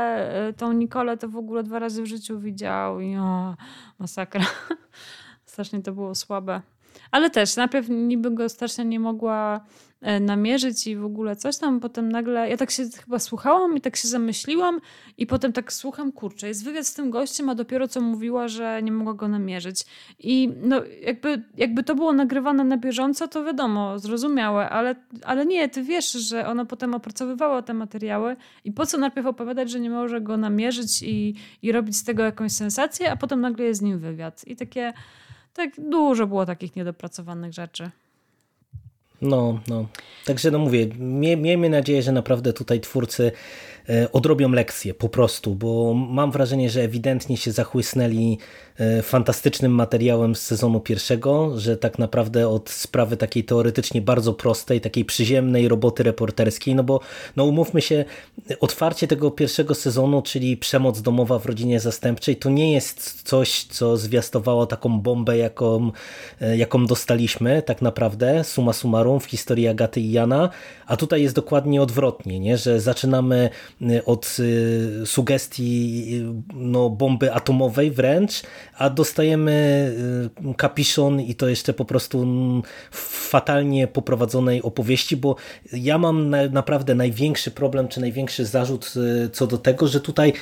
e, 0.48 0.52
tą 0.52 0.72
Nikolę 0.72 1.16
to 1.16 1.28
w 1.28 1.36
ogóle 1.36 1.62
dwa 1.62 1.78
razy 1.78 2.02
w 2.02 2.06
życiu 2.06 2.40
widział 2.40 3.00
i 3.00 3.16
o, 3.16 3.54
masakra. 3.98 4.44
Strasznie 5.46 5.82
to 5.82 5.92
było 5.92 6.14
słabe. 6.14 6.62
Ale 7.10 7.30
też 7.30 7.56
najpierw 7.56 7.88
niby 7.88 8.30
go 8.30 8.48
strasznie 8.48 8.84
nie 8.84 9.00
mogła 9.00 9.60
namierzyć 10.20 10.86
i 10.86 10.96
w 10.96 11.04
ogóle 11.04 11.36
coś 11.36 11.58
tam. 11.58 11.80
Potem 11.80 12.12
nagle, 12.12 12.50
ja 12.50 12.56
tak 12.56 12.70
się 12.70 12.84
chyba 13.04 13.18
słuchałam 13.18 13.76
i 13.76 13.80
tak 13.80 13.96
się 13.96 14.08
zamyśliłam 14.08 14.80
i 15.18 15.26
potem 15.26 15.52
tak 15.52 15.72
słucham, 15.72 16.12
kurczę, 16.12 16.48
jest 16.48 16.64
wywiad 16.64 16.86
z 16.86 16.94
tym 16.94 17.10
gościem, 17.10 17.48
a 17.48 17.54
dopiero 17.54 17.88
co 17.88 18.00
mówiła, 18.00 18.48
że 18.48 18.82
nie 18.82 18.92
mogła 18.92 19.14
go 19.14 19.28
namierzyć. 19.28 19.84
I 20.18 20.52
no 20.62 20.82
jakby, 21.00 21.42
jakby 21.56 21.82
to 21.82 21.94
było 21.94 22.12
nagrywane 22.12 22.64
na 22.64 22.76
bieżąco, 22.76 23.28
to 23.28 23.44
wiadomo, 23.44 23.98
zrozumiałe, 23.98 24.70
ale, 24.70 24.94
ale 25.24 25.46
nie, 25.46 25.68
ty 25.68 25.82
wiesz, 25.82 26.12
że 26.12 26.46
ona 26.46 26.64
potem 26.64 26.94
opracowywała 26.94 27.62
te 27.62 27.74
materiały 27.74 28.36
i 28.64 28.72
po 28.72 28.86
co 28.86 28.98
najpierw 28.98 29.26
opowiadać, 29.26 29.70
że 29.70 29.80
nie 29.80 29.90
może 29.90 30.20
go 30.20 30.36
namierzyć 30.36 31.02
i, 31.02 31.34
i 31.62 31.72
robić 31.72 31.96
z 31.96 32.04
tego 32.04 32.22
jakąś 32.22 32.52
sensację, 32.52 33.12
a 33.12 33.16
potem 33.16 33.40
nagle 33.40 33.64
jest 33.64 33.80
z 33.80 33.82
nim 33.82 33.98
wywiad. 33.98 34.44
I 34.46 34.56
takie, 34.56 34.92
tak 35.52 35.70
dużo 35.78 36.26
było 36.26 36.46
takich 36.46 36.76
niedopracowanych 36.76 37.52
rzeczy. 37.52 37.90
No, 39.24 39.60
no. 39.68 39.86
Także 40.24 40.50
no 40.50 40.58
mówię, 40.58 40.86
miejmy 41.36 41.70
nadzieję, 41.70 42.02
że 42.02 42.12
naprawdę 42.12 42.52
tutaj 42.52 42.80
twórcy 42.80 43.32
odrobią 44.12 44.52
lekcję 44.52 44.94
po 44.94 45.08
prostu, 45.08 45.54
bo 45.54 45.94
mam 45.94 46.30
wrażenie, 46.30 46.70
że 46.70 46.82
ewidentnie 46.82 47.36
się 47.36 47.52
zachłysnęli 47.52 48.38
e, 48.76 49.02
fantastycznym 49.02 49.72
materiałem 49.72 50.34
z 50.34 50.42
sezonu 50.42 50.80
pierwszego, 50.80 51.58
że 51.58 51.76
tak 51.76 51.98
naprawdę 51.98 52.48
od 52.48 52.70
sprawy 52.70 53.16
takiej 53.16 53.44
teoretycznie 53.44 54.02
bardzo 54.02 54.32
prostej, 54.32 54.80
takiej 54.80 55.04
przyziemnej 55.04 55.68
roboty 55.68 56.02
reporterskiej, 56.02 56.74
no 56.74 56.84
bo 56.84 57.00
no 57.36 57.44
umówmy 57.44 57.82
się, 57.82 58.04
otwarcie 58.60 59.06
tego 59.06 59.30
pierwszego 59.30 59.74
sezonu, 59.74 60.22
czyli 60.22 60.56
przemoc 60.56 61.02
domowa 61.02 61.38
w 61.38 61.46
rodzinie 61.46 61.80
zastępczej, 61.80 62.36
to 62.36 62.50
nie 62.50 62.72
jest 62.72 63.22
coś, 63.22 63.64
co 63.64 63.96
zwiastowało 63.96 64.66
taką 64.66 65.00
bombę, 65.00 65.38
jaką, 65.38 65.90
e, 66.40 66.56
jaką 66.56 66.86
dostaliśmy 66.86 67.62
tak 67.62 67.82
naprawdę, 67.82 68.44
suma 68.44 68.72
summarum 68.72 69.20
w 69.20 69.24
historii 69.24 69.68
Agaty 69.68 70.00
i 70.00 70.12
Jana, 70.12 70.50
a 70.86 70.96
tutaj 70.96 71.22
jest 71.22 71.34
dokładnie 71.34 71.82
odwrotnie, 71.82 72.40
nie? 72.40 72.58
że 72.58 72.80
zaczynamy 72.80 73.50
od 74.06 74.36
y, 74.38 75.06
sugestii 75.06 76.08
y, 76.14 76.54
no, 76.54 76.90
bomby 76.90 77.32
atomowej 77.32 77.90
wręcz, 77.90 78.42
a 78.78 78.90
dostajemy 78.90 79.54
kapiszon 80.56 81.20
i 81.20 81.34
to 81.34 81.48
jeszcze 81.48 81.72
po 81.72 81.84
prostu 81.84 82.22
mm, 82.22 82.62
fatalnie 83.30 83.86
poprowadzonej 83.86 84.62
opowieści, 84.62 85.16
bo 85.16 85.36
ja 85.72 85.98
mam 85.98 86.30
naprawdę 86.50 86.94
największy 86.94 87.50
problem, 87.50 87.88
czy 87.88 88.00
największy 88.00 88.44
zarzut 88.44 88.94
co 89.32 89.46
do 89.46 89.58
tego, 89.58 89.88
że 89.88 90.00
tutaj 90.00 90.32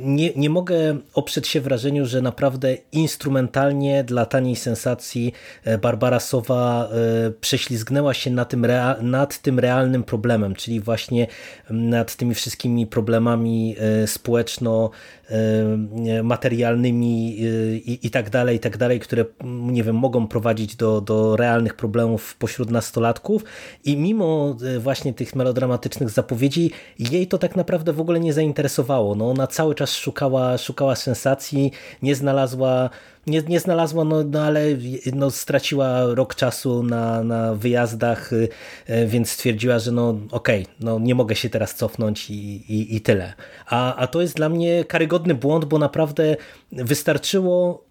nie, 0.00 0.32
nie 0.36 0.50
mogę 0.50 0.98
oprzeć 1.14 1.48
się 1.48 1.60
wrażeniu, 1.60 2.06
że 2.06 2.22
naprawdę 2.22 2.76
instrumentalnie 2.92 4.04
dla 4.04 4.26
taniej 4.26 4.56
sensacji 4.56 5.32
e, 5.64 5.78
Barbara 5.78 6.20
Sowa 6.20 6.88
e, 6.88 7.30
prześlizgnęła 7.30 8.14
się 8.14 8.30
tym 8.44 8.66
nad 9.00 9.42
tym 9.42 9.58
realnym 9.58 10.04
problemem, 10.04 10.54
czyli 10.54 10.80
właśnie 10.80 11.26
nad 11.70 12.16
tymi 12.16 12.34
wszystkimi 12.34 12.86
problemami 12.86 13.76
e, 13.78 14.06
społeczno 14.06 14.90
materialnymi 16.22 17.40
i, 17.74 18.06
i 18.06 18.10
tak 18.10 18.30
dalej, 18.30 18.56
i 18.56 18.60
tak 18.60 18.76
dalej, 18.76 19.00
które 19.00 19.24
nie 19.44 19.82
wiem, 19.82 19.96
mogą 19.96 20.26
prowadzić 20.26 20.76
do, 20.76 21.00
do 21.00 21.36
realnych 21.36 21.74
problemów 21.74 22.36
pośród 22.36 22.70
nastolatków 22.70 23.44
i 23.84 23.96
mimo 23.96 24.56
właśnie 24.78 25.14
tych 25.14 25.34
melodramatycznych 25.36 26.10
zapowiedzi 26.10 26.70
jej 26.98 27.26
to 27.26 27.38
tak 27.38 27.56
naprawdę 27.56 27.92
w 27.92 28.00
ogóle 28.00 28.20
nie 28.20 28.32
zainteresowało. 28.32 29.14
No, 29.14 29.30
ona 29.30 29.46
cały 29.46 29.74
czas 29.74 29.92
szukała, 29.92 30.58
szukała 30.58 30.96
sensacji, 30.96 31.72
nie 32.02 32.14
znalazła, 32.14 32.90
nie, 33.28 33.42
nie 33.42 33.60
znalazła, 33.60 34.04
no, 34.04 34.24
no 34.24 34.42
ale 34.42 34.64
no, 35.14 35.30
straciła 35.30 36.14
rok 36.14 36.34
czasu 36.34 36.82
na, 36.82 37.24
na 37.24 37.54
wyjazdach, 37.54 38.32
y, 38.32 38.48
y, 38.90 39.06
więc 39.06 39.30
stwierdziła, 39.30 39.78
że 39.78 39.92
no 39.92 40.08
okej, 40.30 40.62
okay, 40.62 40.74
no 40.80 40.98
nie 40.98 41.14
mogę 41.14 41.36
się 41.36 41.50
teraz 41.50 41.74
cofnąć 41.74 42.30
i, 42.30 42.34
i, 42.72 42.96
i 42.96 43.00
tyle. 43.00 43.32
A, 43.66 43.94
a 43.94 44.06
to 44.06 44.20
jest 44.20 44.36
dla 44.36 44.48
mnie 44.48 44.84
karygodny 44.84 45.34
błąd, 45.34 45.64
bo 45.64 45.78
naprawdę 45.78 46.36
wystarczyło 46.72 47.87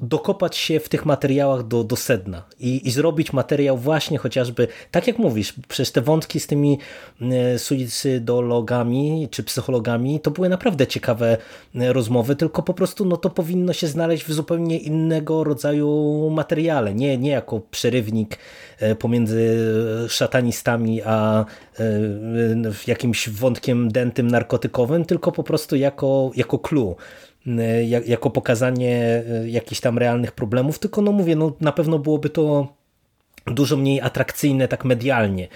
dokopać 0.00 0.56
się 0.56 0.80
w 0.80 0.88
tych 0.88 1.06
materiałach 1.06 1.66
do, 1.66 1.84
do 1.84 1.96
sedna 1.96 2.42
i, 2.60 2.88
i 2.88 2.90
zrobić 2.90 3.32
materiał 3.32 3.78
właśnie 3.78 4.18
chociażby, 4.18 4.68
tak 4.90 5.06
jak 5.06 5.18
mówisz, 5.18 5.54
przez 5.68 5.92
te 5.92 6.00
wątki 6.00 6.40
z 6.40 6.46
tymi 6.46 6.78
e, 7.20 7.58
suicydologami 7.58 9.28
czy 9.30 9.42
psychologami, 9.42 10.20
to 10.20 10.30
były 10.30 10.48
naprawdę 10.48 10.86
ciekawe 10.86 11.36
e, 11.74 11.92
rozmowy, 11.92 12.36
tylko 12.36 12.62
po 12.62 12.74
prostu 12.74 13.04
no, 13.04 13.16
to 13.16 13.30
powinno 13.30 13.72
się 13.72 13.86
znaleźć 13.86 14.24
w 14.24 14.32
zupełnie 14.32 14.78
innego 14.78 15.44
rodzaju 15.44 16.30
materiale, 16.30 16.94
nie, 16.94 17.18
nie 17.18 17.30
jako 17.30 17.60
przerywnik 17.70 18.38
e, 18.78 18.94
pomiędzy 18.94 19.58
szatanistami 20.08 21.02
a 21.02 21.44
jakimś 22.86 23.28
wątkiem 23.28 23.92
dętym 23.92 24.28
narkotykowym, 24.28 25.04
tylko 25.04 25.32
po 25.32 25.42
prostu 25.42 25.76
jako, 25.76 26.30
jako 26.36 26.58
clue 26.58 26.96
jako 28.06 28.30
pokazanie 28.30 29.22
y, 29.44 29.50
jakichś 29.50 29.80
tam 29.80 29.98
realnych 29.98 30.32
problemów, 30.32 30.78
tylko 30.78 31.02
no 31.02 31.12
mówię, 31.12 31.36
no 31.36 31.52
na 31.60 31.72
pewno 31.72 31.98
byłoby 31.98 32.30
to 32.30 32.68
dużo 33.46 33.76
mniej 33.76 34.00
atrakcyjne 34.00 34.68
tak 34.68 34.84
medialnie 34.84 35.48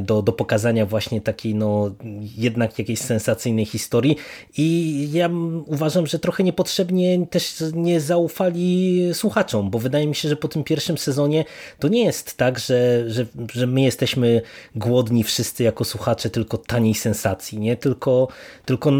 do, 0.00 0.22
do 0.22 0.32
pokazania 0.32 0.86
właśnie 0.86 1.20
takiej 1.20 1.54
no 1.54 1.90
jednak 2.36 2.78
jakiejś 2.78 2.98
sensacyjnej 2.98 3.64
historii 3.64 4.16
i 4.58 5.08
ja 5.12 5.30
uważam, 5.66 6.06
że 6.06 6.18
trochę 6.18 6.42
niepotrzebnie 6.42 7.26
też 7.26 7.64
nie 7.74 8.00
zaufali 8.00 9.00
słuchaczom, 9.12 9.70
bo 9.70 9.78
wydaje 9.78 10.06
mi 10.06 10.14
się, 10.14 10.28
że 10.28 10.36
po 10.36 10.48
tym 10.48 10.64
pierwszym 10.64 10.98
sezonie 10.98 11.44
to 11.78 11.88
nie 11.88 12.04
jest 12.04 12.36
tak, 12.36 12.58
że, 12.58 13.10
że, 13.10 13.26
że 13.52 13.66
my 13.66 13.80
jesteśmy 13.80 14.42
głodni 14.74 15.24
wszyscy 15.24 15.62
jako 15.62 15.84
słuchacze 15.84 16.30
tylko 16.30 16.58
taniej 16.58 16.94
sensacji, 16.94 17.58
nie? 17.58 17.76
Tylko, 17.76 18.28
tylko 18.64 18.92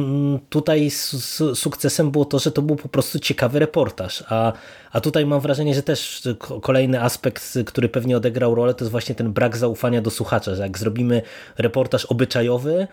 tutaj 0.49 0.91
sukcesem 1.55 2.11
było 2.11 2.25
to, 2.25 2.39
że 2.39 2.53
to 2.53 2.63
był 2.63 2.77
po 2.77 2.89
prostu 2.89 3.19
ciekawy 3.19 3.59
reportaż, 3.59 4.25
a 4.29 4.53
a 4.97 5.01
tutaj 5.01 5.27
mam 5.27 5.41
wrażenie, 5.41 5.75
że 5.75 5.83
też 5.83 6.23
kolejny 6.63 7.03
aspekt, 7.03 7.59
który 7.67 7.89
pewnie 7.89 8.17
odegrał 8.17 8.55
rolę, 8.55 8.75
to 8.75 8.85
jest 8.85 8.91
właśnie 8.91 9.15
ten 9.15 9.33
brak 9.33 9.57
zaufania 9.57 10.03
do 10.03 10.11
słuchacza, 10.11 10.55
że 10.55 10.63
jak 10.63 10.79
zrobimy 10.79 11.23
reportaż 11.59 12.05
obyczajowy, 12.05 12.87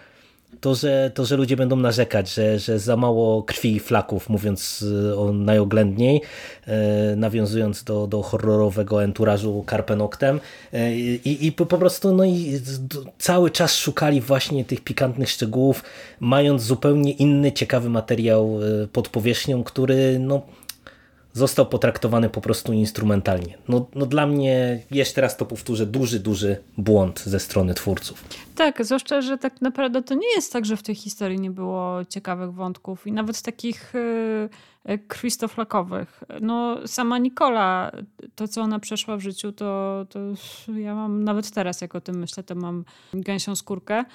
to 0.61 0.75
że, 0.75 1.11
to, 1.13 1.25
że 1.25 1.37
ludzie 1.37 1.57
będą 1.57 1.75
narzekać, 1.75 2.33
że, 2.33 2.59
że 2.59 2.79
za 2.79 2.97
mało 2.97 3.43
krwi 3.43 3.75
i 3.75 3.79
flaków, 3.79 4.29
mówiąc 4.29 4.85
e, 5.11 5.17
o 5.17 5.33
najoględniej, 5.33 6.21
e, 6.67 7.15
nawiązując 7.15 7.83
do, 7.83 8.07
do 8.07 8.21
horrorowego 8.21 9.03
enturażu 9.03 9.65
Carpe 9.69 9.95
Noctem 9.95 10.39
e, 10.73 10.95
i, 10.95 11.47
i 11.47 11.51
po 11.51 11.65
prostu 11.65 12.13
no 12.13 12.25
i 12.25 12.59
cały 13.17 13.51
czas 13.51 13.75
szukali 13.75 14.21
właśnie 14.21 14.65
tych 14.65 14.81
pikantnych 14.81 15.29
szczegółów, 15.29 15.83
mając 16.19 16.61
zupełnie 16.61 17.11
inny, 17.11 17.51
ciekawy 17.51 17.89
materiał 17.89 18.59
pod 18.93 19.09
powierzchnią, 19.09 19.63
który 19.63 20.19
no 20.19 20.41
został 21.33 21.65
potraktowany 21.65 22.29
po 22.29 22.41
prostu 22.41 22.73
instrumentalnie. 22.73 23.57
No, 23.67 23.85
no 23.95 24.05
dla 24.05 24.27
mnie, 24.27 24.83
jeszcze 24.91 25.21
raz 25.21 25.37
to 25.37 25.45
powtórzę, 25.45 25.85
duży, 25.85 26.19
duży 26.19 26.57
błąd 26.77 27.19
ze 27.19 27.39
strony 27.39 27.73
twórców. 27.73 28.23
Tak, 28.55 28.85
zwłaszcza, 28.85 29.21
że 29.21 29.37
tak 29.37 29.61
naprawdę 29.61 30.03
to 30.03 30.13
nie 30.13 30.35
jest 30.35 30.53
tak, 30.53 30.65
że 30.65 30.77
w 30.77 30.83
tej 30.83 30.95
historii 30.95 31.39
nie 31.39 31.51
było 31.51 32.05
ciekawych 32.09 32.53
wątków 32.53 33.07
i 33.07 33.11
nawet 33.11 33.41
takich 33.41 33.93
yy, 34.85 34.97
krwistoflakowych. 34.97 36.23
No 36.41 36.87
sama 36.87 37.17
Nikola, 37.17 37.91
to 38.35 38.47
co 38.47 38.61
ona 38.61 38.79
przeszła 38.79 39.17
w 39.17 39.21
życiu, 39.21 39.51
to, 39.51 40.05
to 40.09 40.19
ja 40.73 40.95
mam 40.95 41.23
nawet 41.23 41.51
teraz, 41.51 41.81
jak 41.81 41.95
o 41.95 42.01
tym 42.01 42.19
myślę, 42.19 42.43
to 42.43 42.55
mam 42.55 42.85
gęsią 43.13 43.55
skórkę, 43.55 44.05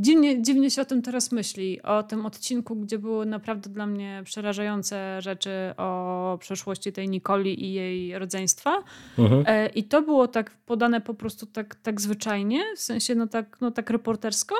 Dziwnie, 0.00 0.42
dziwnie 0.42 0.70
się 0.70 0.82
o 0.82 0.84
tym 0.84 1.02
teraz 1.02 1.32
myśli, 1.32 1.82
o 1.82 2.02
tym 2.02 2.26
odcinku, 2.26 2.76
gdzie 2.76 2.98
były 2.98 3.26
naprawdę 3.26 3.70
dla 3.70 3.86
mnie 3.86 4.22
przerażające 4.24 5.22
rzeczy 5.22 5.50
o 5.76 6.38
przeszłości 6.40 6.92
tej 6.92 7.08
Nikoli 7.08 7.64
i 7.64 7.72
jej 7.72 8.18
rodzeństwa. 8.18 8.82
Mhm. 9.18 9.44
E, 9.46 9.68
I 9.68 9.84
to 9.84 10.02
było 10.02 10.28
tak 10.28 10.50
podane 10.50 11.00
po 11.00 11.14
prostu 11.14 11.46
tak, 11.46 11.74
tak 11.74 12.00
zwyczajnie, 12.00 12.64
w 12.76 12.80
sensie 12.80 13.14
no 13.14 13.26
tak, 13.26 13.60
no 13.60 13.70
tak 13.70 13.90
reportersko. 13.90 14.54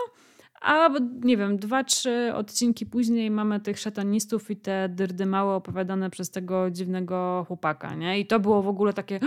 A 0.61 0.88
nie 1.22 1.36
wiem, 1.36 1.57
dwa, 1.57 1.84
trzy 1.84 2.34
odcinki 2.34 2.86
później 2.86 3.30
mamy 3.30 3.61
tych 3.61 3.78
szatanistów 3.78 4.51
i 4.51 4.57
te 4.57 4.88
dyrdy 4.88 5.26
małe 5.26 5.55
opowiadane 5.55 6.11
przez 6.11 6.30
tego 6.30 6.70
dziwnego 6.70 7.45
chłopaka, 7.49 7.95
nie? 7.95 8.20
I 8.20 8.26
to 8.26 8.41
było 8.41 8.62
w 8.62 8.68
ogóle 8.68 8.93
takie 8.93 9.20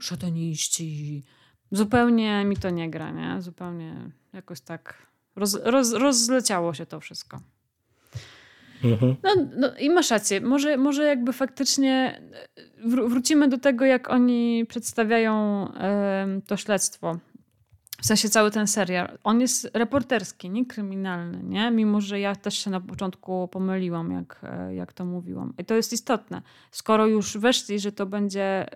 szataniści. 0.00 1.22
Zupełnie 1.70 2.44
mi 2.44 2.56
to 2.56 2.70
nie 2.70 2.90
gra, 2.90 3.10
nie? 3.10 3.42
Zupełnie 3.42 4.10
jakoś 4.32 4.60
tak 4.60 5.13
Roz, 5.36 5.58
roz, 5.64 5.92
rozleciało 5.92 6.74
się 6.74 6.86
to 6.86 7.00
wszystko. 7.00 7.40
Mhm. 8.84 9.16
No, 9.22 9.30
no, 9.56 9.76
i 9.78 9.90
masz 9.90 10.10
rację. 10.10 10.40
Może, 10.40 10.76
może 10.76 11.04
jakby 11.04 11.32
faktycznie 11.32 12.22
wr 12.84 13.08
wrócimy 13.08 13.48
do 13.48 13.58
tego, 13.58 13.84
jak 13.84 14.10
oni 14.10 14.66
przedstawiają 14.68 15.66
y, 15.68 16.42
to 16.46 16.56
śledztwo. 16.56 17.18
W 18.04 18.06
sensie 18.06 18.28
cały 18.28 18.50
ten 18.50 18.66
serial. 18.66 19.18
On 19.24 19.40
jest 19.40 19.70
reporterski, 19.74 20.50
nie 20.50 20.66
kryminalny, 20.66 21.42
nie? 21.42 21.70
Mimo, 21.70 22.00
że 22.00 22.20
ja 22.20 22.36
też 22.36 22.58
się 22.58 22.70
na 22.70 22.80
początku 22.80 23.48
pomyliłam, 23.48 24.12
jak, 24.12 24.40
e, 24.42 24.74
jak 24.74 24.92
to 24.92 25.04
mówiłam. 25.04 25.54
I 25.58 25.64
to 25.64 25.74
jest 25.74 25.92
istotne. 25.92 26.42
Skoro 26.70 27.06
już 27.06 27.38
weszli, 27.38 27.78
że 27.78 27.92
to 27.92 28.06
będzie, 28.06 28.66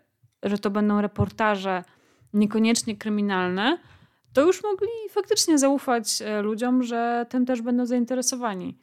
że 0.42 0.58
to 0.58 0.70
będą 0.70 1.00
reportaże 1.00 1.84
niekoniecznie 2.34 2.96
kryminalne, 2.96 3.78
to 4.38 4.46
już 4.46 4.62
mogli 4.62 4.88
faktycznie 5.10 5.58
zaufać 5.58 6.22
e, 6.22 6.42
ludziom, 6.42 6.82
że 6.82 7.26
tym 7.28 7.46
też 7.46 7.62
będą 7.62 7.86
zainteresowani. 7.86 8.78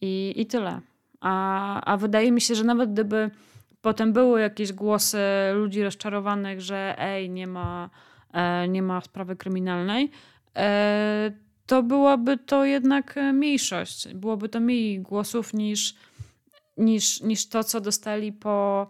I, 0.00 0.32
i 0.36 0.46
tyle. 0.46 0.80
A, 1.20 1.80
a 1.84 1.96
wydaje 1.96 2.32
mi 2.32 2.40
się, 2.40 2.54
że 2.54 2.64
nawet 2.64 2.92
gdyby 2.92 3.30
potem 3.80 4.12
były 4.12 4.40
jakieś 4.40 4.72
głosy 4.72 5.18
ludzi 5.54 5.82
rozczarowanych, 5.82 6.60
że 6.60 6.94
ej, 6.98 7.30
nie 7.30 7.46
ma, 7.46 7.90
e, 8.32 8.68
nie 8.68 8.82
ma 8.82 9.00
sprawy 9.00 9.36
kryminalnej, 9.36 10.10
e, 10.56 11.32
to 11.66 11.82
byłaby 11.82 12.38
to 12.38 12.64
jednak 12.64 13.18
mniejszość. 13.32 14.14
Byłoby 14.14 14.48
to 14.48 14.60
mniej 14.60 15.00
głosów 15.00 15.54
niż, 15.54 15.94
niż, 16.76 17.20
niż 17.20 17.48
to, 17.48 17.64
co 17.64 17.80
dostali 17.80 18.32
po 18.32 18.86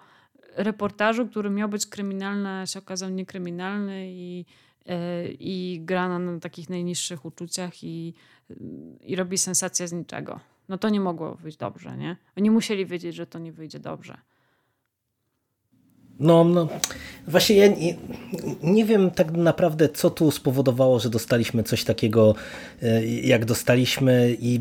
reportażu, 0.56 1.26
który 1.26 1.50
miał 1.50 1.68
być 1.68 1.86
kryminalny, 1.86 2.48
a 2.48 2.66
się 2.66 2.78
okazał 2.78 3.10
niekryminalny 3.10 4.06
i 4.10 4.44
i 5.38 5.80
gra 5.84 6.18
na 6.18 6.40
takich 6.40 6.70
najniższych 6.70 7.24
uczuciach 7.24 7.84
i, 7.84 8.14
i 9.00 9.16
robi 9.16 9.38
sensację 9.38 9.88
z 9.88 9.92
niczego. 9.92 10.40
No 10.68 10.78
to 10.78 10.88
nie 10.88 11.00
mogło 11.00 11.34
wyjść 11.34 11.58
dobrze, 11.58 11.96
nie? 11.96 12.16
Oni 12.38 12.50
musieli 12.50 12.86
wiedzieć, 12.86 13.14
że 13.14 13.26
to 13.26 13.38
nie 13.38 13.52
wyjdzie 13.52 13.78
dobrze. 13.78 14.18
No, 16.20 16.44
no 16.44 16.68
właśnie 17.28 17.56
ja 17.56 17.66
nie, 17.66 17.96
nie, 18.62 18.84
wiem 18.84 19.10
tak 19.10 19.32
naprawdę, 19.32 19.88
co 19.88 20.10
tu 20.10 20.30
spowodowało, 20.30 21.00
że 21.00 21.10
dostaliśmy 21.10 21.62
coś 21.62 21.84
takiego, 21.84 22.34
e, 22.82 23.06
jak 23.06 23.44
dostaliśmy 23.44 24.36
i 24.40 24.60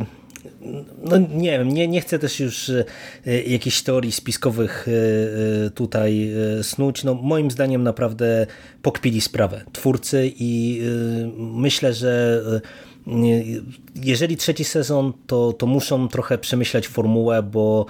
no 1.04 1.18
nie 1.18 1.52
wiem, 1.52 1.70
nie, 1.70 1.88
nie 1.88 2.02
chcę 2.02 2.20
też 2.20 2.40
już 2.40 2.70
e, 2.70 2.86
jakichś 3.42 3.82
teorii 3.82 4.12
spiskowych 4.12 4.88
e, 4.88 4.92
e, 5.66 5.70
tutaj 5.70 6.32
snuć. 6.62 7.04
No, 7.04 7.14
moim 7.14 7.52
zdaniem 7.52 7.84
naprawdę 7.84 8.48
pokpili 8.82 9.22
sprawę 9.22 9.64
twórcy 9.72 10.32
i 10.40 10.82
myślę, 11.38 11.94
że 11.94 12.44
jeżeli 13.96 14.38
trzeci 14.38 14.64
sezon, 14.64 15.14
to, 15.28 15.54
to 15.54 15.66
muszą 15.66 16.08
trochę 16.08 16.38
przemyśleć 16.38 16.88
formułę, 16.88 17.44
bo 17.44 17.86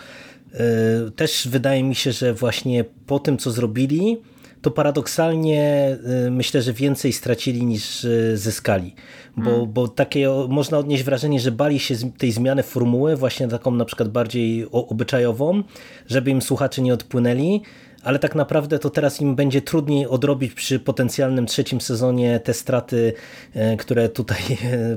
też 1.15 1.47
wydaje 1.47 1.83
mi 1.83 1.95
się, 1.95 2.11
że 2.11 2.33
właśnie 2.33 2.85
po 3.07 3.19
tym, 3.19 3.37
co 3.37 3.51
zrobili, 3.51 4.17
to 4.61 4.71
paradoksalnie 4.71 5.97
myślę, 6.31 6.61
że 6.61 6.73
więcej 6.73 7.13
stracili 7.13 7.65
niż 7.65 8.07
zyskali. 8.33 8.95
Bo, 9.37 9.43
hmm. 9.43 9.73
bo 9.73 9.87
takie 9.87 10.29
można 10.49 10.77
odnieść 10.77 11.03
wrażenie, 11.03 11.39
że 11.39 11.51
bali 11.51 11.79
się 11.79 11.95
tej 12.17 12.31
zmiany 12.31 12.63
formuły, 12.63 13.15
właśnie 13.15 13.47
taką 13.47 13.71
na 13.71 13.85
przykład 13.85 14.09
bardziej 14.09 14.67
obyczajową, 14.71 15.63
żeby 16.07 16.31
im 16.31 16.41
słuchacze 16.41 16.81
nie 16.81 16.93
odpłynęli, 16.93 17.61
ale 18.03 18.19
tak 18.19 18.35
naprawdę 18.35 18.79
to 18.79 18.89
teraz 18.89 19.21
im 19.21 19.35
będzie 19.35 19.61
trudniej 19.61 20.07
odrobić 20.07 20.53
przy 20.53 20.79
potencjalnym 20.79 21.45
trzecim 21.45 21.81
sezonie 21.81 22.39
te 22.39 22.53
straty, 22.53 23.13
e, 23.53 23.77
które 23.77 24.09
tutaj 24.09 24.41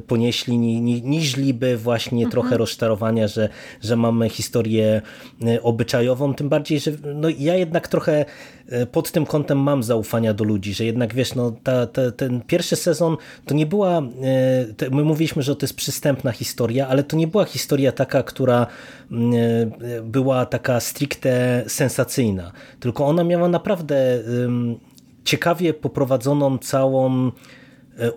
ponieśli, 0.07 0.59
niżliby 0.59 1.77
właśnie 1.77 2.25
mhm. 2.25 2.31
trochę 2.31 2.57
rozczarowania, 2.57 3.29
że, 3.29 3.49
że 3.83 3.97
mamy 3.97 4.29
historię 4.29 5.03
obyczajową, 5.63 6.35
tym 6.35 6.49
bardziej, 6.49 6.81
że 6.81 6.91
no 7.15 7.29
ja 7.39 7.57
jednak 7.57 7.89
trochę 7.89 8.25
pod 8.93 9.13
tym 9.13 9.27
kątem 9.27 9.59
mam 9.59 9.83
zaufania 9.83 10.35
do 10.35 10.45
ludzi, 10.45 10.75
że 10.75 10.85
jednak 10.85 11.15
wiesz, 11.15 11.35
no 11.35 11.53
ta, 11.63 11.87
ta, 11.87 12.11
ten 12.11 12.41
pierwszy 12.41 12.77
sezon 12.77 13.17
to 13.47 13.55
nie 13.55 13.67
była, 13.67 14.01
my 14.91 15.05
mówiliśmy, 15.05 15.43
że 15.43 15.57
to 15.57 15.65
jest 15.67 15.77
przystępna 15.77 16.33
historia, 16.33 16.89
ale 16.89 17.03
to 17.03 17.17
nie 17.17 17.27
była 17.27 17.45
historia 17.45 17.93
taka, 17.93 18.23
która 18.23 18.67
była 20.03 20.47
taka 20.47 20.81
stricte 20.81 21.65
sensacyjna, 21.67 22.53
tylko 22.81 23.07
ona 23.07 23.25
miała 23.25 23.49
naprawdę 23.49 24.23
ciekawie 25.25 25.75
poprowadzoną 25.75 26.59
całą 26.59 27.31
E, 27.31 27.64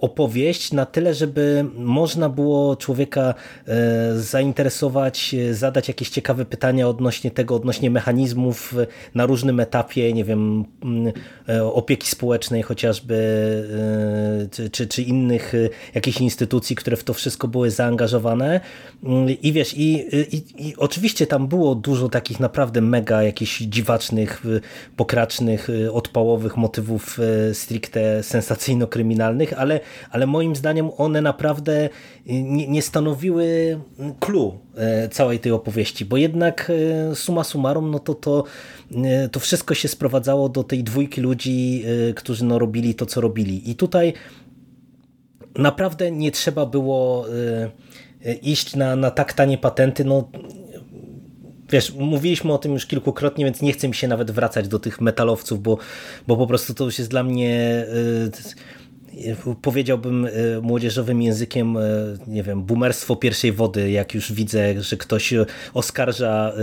opowieść 0.01 0.73
na 0.73 0.85
tyle, 0.85 1.13
żeby 1.13 1.65
można 1.75 2.29
było 2.29 2.75
człowieka 2.75 3.33
e, 3.67 4.19
zainteresować, 4.19 5.33
e, 5.33 5.53
zadać 5.53 5.87
jakieś 5.87 6.09
ciekawe 6.09 6.45
pytania 6.45 6.87
odnośnie 6.87 7.31
tego, 7.31 7.55
odnośnie 7.55 7.89
mechanizmów 7.89 8.75
na 9.15 9.25
różnym 9.25 9.59
etapie, 9.59 10.13
nie 10.13 10.23
wiem, 10.23 10.65
mm, 10.83 11.13
opieki 11.73 12.09
społecznej 12.09 12.63
chociażby, 12.63 13.17
czy, 14.71 14.87
czy 14.87 15.01
innych 15.01 15.53
jakichś 15.95 16.21
instytucji, 16.21 16.75
które 16.75 16.97
w 16.97 17.03
to 17.03 17.13
wszystko 17.13 17.47
były 17.47 17.71
zaangażowane. 17.71 18.59
Mm, 19.03 19.29
I 19.29 19.51
wiesz, 19.51 19.73
i, 19.77 20.05
i, 20.35 20.67
i 20.67 20.75
oczywiście 20.77 21.27
tam 21.27 21.47
było 21.47 21.75
dużo 21.75 22.09
takich 22.09 22.39
naprawdę 22.39 22.81
mega 22.81 23.23
jakichś 23.23 23.59
dziwacznych, 23.59 24.43
pokracznych, 24.95 25.67
odpałowych 25.91 26.57
motywów 26.57 27.19
stricte 27.53 28.23
sensacyjno-kryminalnych, 28.23 29.53
ale 29.57 29.66
ale, 29.67 29.79
ale 30.11 30.27
moim 30.27 30.55
zdaniem 30.55 30.89
one 30.97 31.21
naprawdę 31.21 31.89
nie, 32.25 32.67
nie 32.67 32.81
stanowiły 32.81 33.79
clue 34.19 34.59
e, 34.75 35.09
całej 35.09 35.39
tej 35.39 35.51
opowieści, 35.51 36.05
bo 36.05 36.17
jednak 36.17 36.71
e, 37.11 37.15
suma 37.15 37.43
summarum, 37.43 37.91
no 37.91 37.99
to, 37.99 38.15
to, 38.15 38.43
e, 38.95 39.29
to 39.29 39.39
wszystko 39.39 39.73
się 39.73 39.87
sprowadzało 39.87 40.49
do 40.49 40.63
tej 40.63 40.83
dwójki 40.83 41.21
ludzi, 41.21 41.83
którzy 42.15 42.45
no 42.45 42.59
robili 42.59 42.95
to, 42.95 43.05
co 43.05 43.21
robili. 43.21 43.71
I 43.71 43.75
tutaj 43.75 44.13
naprawdę 45.55 46.11
nie 46.11 46.31
trzeba 46.31 46.65
było 46.65 47.25
iść 48.41 48.75
na, 48.75 48.95
na 48.95 49.11
tak 49.11 49.33
tanie 49.33 49.57
patenty, 49.57 50.05
no 50.05 50.29
wiesz, 51.69 51.93
mówiliśmy 51.93 52.53
o 52.53 52.57
tym 52.57 52.73
już 52.73 52.85
kilkukrotnie, 52.85 53.45
więc 53.45 53.61
nie 53.61 53.73
chcę 53.73 53.87
mi 53.87 53.95
się 53.95 54.07
nawet 54.07 54.31
wracać 54.31 54.67
do 54.67 54.79
tych 54.79 55.01
metalowców, 55.01 55.61
bo, 55.61 55.77
bo 56.27 56.37
po 56.37 56.47
prostu 56.47 56.73
to 56.73 56.85
już 56.85 56.97
jest 56.97 57.11
dla 57.11 57.23
mnie 57.23 57.85
powiedziałbym 59.61 60.25
e, 60.25 60.29
młodzieżowym 60.61 61.21
językiem, 61.21 61.77
e, 61.77 61.81
nie 62.27 62.43
wiem, 62.43 62.63
boomerstwo 62.63 63.15
pierwszej 63.15 63.51
wody, 63.51 63.91
jak 63.91 64.13
już 64.13 64.33
widzę, 64.33 64.81
że 64.81 64.97
ktoś 64.97 65.33
oskarża 65.73 66.49
e, 66.49 66.53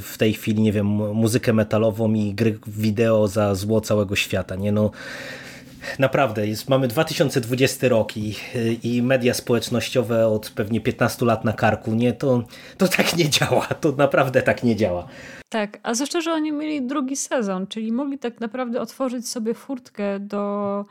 w 0.00 0.14
tej 0.18 0.34
chwili, 0.34 0.62
nie 0.62 0.72
wiem, 0.72 0.86
muzykę 1.14 1.52
metalową 1.52 2.14
i 2.14 2.34
gry 2.34 2.58
wideo 2.66 3.28
za 3.28 3.54
zło 3.54 3.80
całego 3.80 4.16
świata, 4.16 4.56
nie 4.56 4.72
no 4.72 4.90
naprawdę, 5.98 6.46
jest, 6.46 6.68
mamy 6.68 6.88
2020 6.88 7.88
rok 7.88 8.16
i, 8.16 8.34
i 8.82 9.02
media 9.02 9.34
społecznościowe 9.34 10.26
od 10.26 10.50
pewnie 10.50 10.80
15 10.80 11.24
lat 11.24 11.44
na 11.44 11.52
karku, 11.52 11.94
nie, 11.94 12.12
to, 12.12 12.44
to 12.76 12.88
tak 12.88 13.16
nie 13.16 13.30
działa, 13.30 13.66
to 13.66 13.92
naprawdę 13.92 14.42
tak 14.42 14.62
nie 14.62 14.76
działa. 14.76 15.08
Tak, 15.48 15.78
a 15.82 15.94
zwłaszcza, 15.94 16.20
że 16.20 16.32
oni 16.32 16.52
mieli 16.52 16.82
drugi 16.82 17.16
sezon, 17.16 17.66
czyli 17.66 17.92
mogli 17.92 18.18
tak 18.18 18.40
naprawdę 18.40 18.80
otworzyć 18.80 19.28
sobie 19.28 19.54
furtkę 19.54 20.20
do 20.20 20.84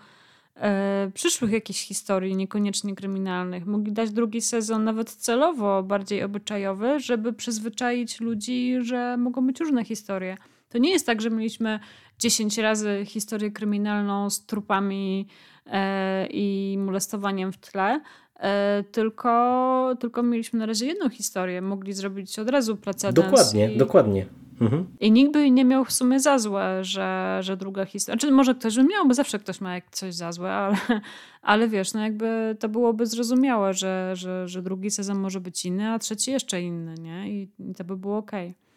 przyszłych 1.13 1.51
jakichś 1.51 1.87
historii, 1.87 2.35
niekoniecznie 2.35 2.95
kryminalnych. 2.95 3.65
Mogli 3.65 3.91
dać 3.91 4.11
drugi 4.11 4.41
sezon 4.41 4.83
nawet 4.83 5.11
celowo 5.11 5.83
bardziej 5.83 6.23
obyczajowy, 6.23 6.99
żeby 6.99 7.33
przyzwyczaić 7.33 8.19
ludzi, 8.19 8.77
że 8.81 9.17
mogą 9.17 9.47
być 9.47 9.59
różne 9.59 9.85
historie. 9.85 10.37
To 10.69 10.77
nie 10.77 10.91
jest 10.91 11.05
tak, 11.05 11.21
że 11.21 11.29
mieliśmy 11.29 11.79
10 12.19 12.57
razy 12.57 13.01
historię 13.05 13.51
kryminalną 13.51 14.29
z 14.29 14.45
trupami 14.45 15.27
e, 15.65 16.27
i 16.27 16.77
molestowaniem 16.79 17.51
w 17.51 17.57
tle, 17.57 18.01
e, 18.39 18.83
tylko, 18.91 19.95
tylko 19.99 20.23
mieliśmy 20.23 20.59
na 20.59 20.65
razie 20.65 20.85
jedną 20.85 21.09
historię. 21.09 21.61
Mogli 21.61 21.93
zrobić 21.93 22.39
od 22.39 22.49
razu 22.49 22.77
precedens. 22.77 23.25
Dokładnie, 23.25 23.73
i... 23.73 23.77
dokładnie. 23.77 24.25
Mhm. 24.61 24.85
I 24.99 25.11
nikt 25.11 25.33
by 25.33 25.51
nie 25.51 25.65
miał 25.65 25.85
w 25.85 25.91
sumie 25.91 26.19
za 26.19 26.39
złe, 26.39 26.83
że, 26.83 27.39
że 27.41 27.57
druga 27.57 27.85
historia. 27.85 28.19
Znaczy, 28.19 28.33
może 28.33 28.55
ktoś 28.55 28.75
by 28.75 28.83
miał, 28.83 29.07
bo 29.07 29.13
zawsze 29.13 29.39
ktoś 29.39 29.61
ma 29.61 29.75
coś 29.91 30.15
za 30.15 30.31
złe, 30.31 30.51
ale, 30.51 30.77
ale 31.41 31.67
wiesz, 31.67 31.93
no 31.93 32.01
jakby 32.01 32.55
to 32.59 32.69
byłoby 32.69 33.05
zrozumiałe, 33.05 33.73
że, 33.73 34.11
że, 34.15 34.47
że 34.47 34.61
drugi 34.61 34.91
sezon 34.91 35.19
może 35.19 35.41
być 35.41 35.65
inny, 35.65 35.89
a 35.89 35.99
trzeci 35.99 36.31
jeszcze 36.31 36.61
inny, 36.61 36.95
nie? 37.01 37.29
I, 37.29 37.49
i 37.59 37.75
to 37.75 37.83
by 37.83 37.97
było 37.97 38.17
okej. 38.17 38.49
Okay. 38.49 38.67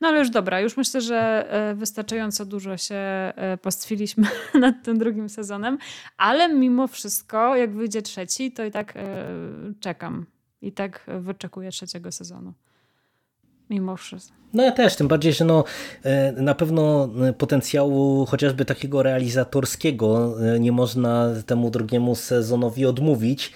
No 0.00 0.08
ale 0.08 0.18
już 0.18 0.30
dobra, 0.30 0.60
już 0.60 0.76
myślę, 0.76 1.00
że 1.00 1.46
e, 1.50 1.74
wystarczająco 1.74 2.44
dużo 2.46 2.76
się 2.76 2.94
e, 2.94 3.58
pastwiliśmy 3.62 4.28
nad 4.60 4.82
tym 4.84 4.98
drugim 4.98 5.28
sezonem, 5.28 5.78
ale 6.16 6.54
mimo 6.54 6.86
wszystko, 6.86 7.56
jak 7.56 7.74
wyjdzie 7.74 8.02
trzeci, 8.02 8.52
to 8.52 8.64
i 8.64 8.70
tak 8.70 8.96
e, 8.96 9.26
czekam. 9.80 10.26
I 10.62 10.72
tak 10.72 11.06
wyczekuję 11.20 11.70
trzeciego 11.70 12.12
sezonu 12.12 12.52
mimo 13.70 13.96
wszystko. 13.96 14.40
No 14.52 14.62
ja 14.62 14.72
też, 14.72 14.96
tym 14.96 15.08
bardziej, 15.08 15.32
że 15.32 15.44
no, 15.44 15.64
e, 16.02 16.32
na 16.32 16.54
pewno 16.54 17.08
e, 17.28 17.32
potencjału 17.32 18.26
chociażby 18.26 18.64
takiego 18.64 19.02
realizatorskiego 19.02 20.36
e, 20.54 20.60
nie 20.60 20.72
można 20.72 21.28
temu 21.46 21.70
drugiemu 21.70 22.14
sezonowi 22.14 22.86
odmówić, 22.86 23.52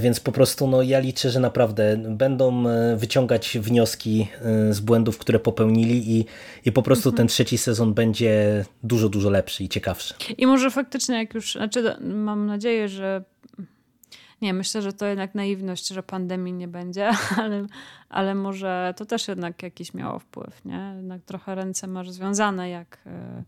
więc 0.00 0.20
po 0.20 0.32
prostu 0.32 0.66
no, 0.66 0.82
ja 0.82 0.98
liczę, 0.98 1.30
że 1.30 1.40
naprawdę 1.40 1.96
będą 1.96 2.64
wyciągać 2.96 3.58
wnioski 3.60 4.28
z 4.70 4.80
błędów, 4.80 5.18
które 5.18 5.38
popełnili 5.38 6.18
i, 6.18 6.24
i 6.64 6.72
po 6.72 6.82
prostu 6.82 7.08
mhm. 7.08 7.16
ten 7.16 7.28
trzeci 7.28 7.58
sezon 7.58 7.94
będzie 7.94 8.64
dużo, 8.82 9.08
dużo 9.08 9.30
lepszy 9.30 9.64
i 9.64 9.68
ciekawszy. 9.68 10.14
I 10.38 10.46
może 10.46 10.70
faktycznie 10.70 11.16
jak 11.16 11.34
już, 11.34 11.52
znaczy 11.52 11.94
mam 12.00 12.46
nadzieję, 12.46 12.88
że 12.88 13.24
nie, 14.42 14.54
myślę, 14.54 14.82
że 14.82 14.92
to 14.92 15.06
jednak 15.06 15.34
naiwność, 15.34 15.88
że 15.88 16.02
pandemii 16.02 16.52
nie 16.52 16.68
będzie, 16.68 17.10
ale, 17.42 17.66
ale 18.08 18.34
może 18.34 18.94
to 18.96 19.06
też 19.06 19.28
jednak 19.28 19.62
jakiś 19.62 19.94
miało 19.94 20.18
wpływ, 20.18 20.64
nie? 20.64 20.94
Jednak 20.96 21.22
trochę 21.22 21.54
ręce 21.54 21.86
masz 21.86 22.10
związane, 22.10 22.70
jak... 22.70 22.98
E, 23.06 23.42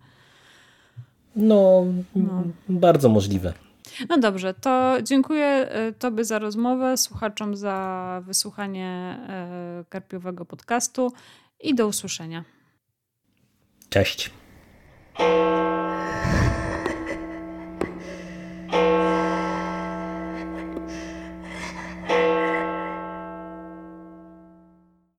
no, 1.36 1.84
no. 2.16 2.42
bardzo 2.68 3.09
możliwe. 3.09 3.53
No 4.09 4.18
dobrze, 4.18 4.55
to 4.55 4.97
dziękuję 5.03 5.47
e, 5.47 5.92
Tobie 5.92 6.24
za 6.24 6.38
rozmowę, 6.38 6.97
słuchaczom 6.97 7.57
za 7.57 8.22
wysłuchanie 8.26 9.18
e, 9.28 9.84
Karpiowego 9.88 10.45
podcastu 10.45 11.12
i 11.61 11.74
do 11.74 11.86
usłyszenia. 11.86 12.45
Cześć. 13.88 14.30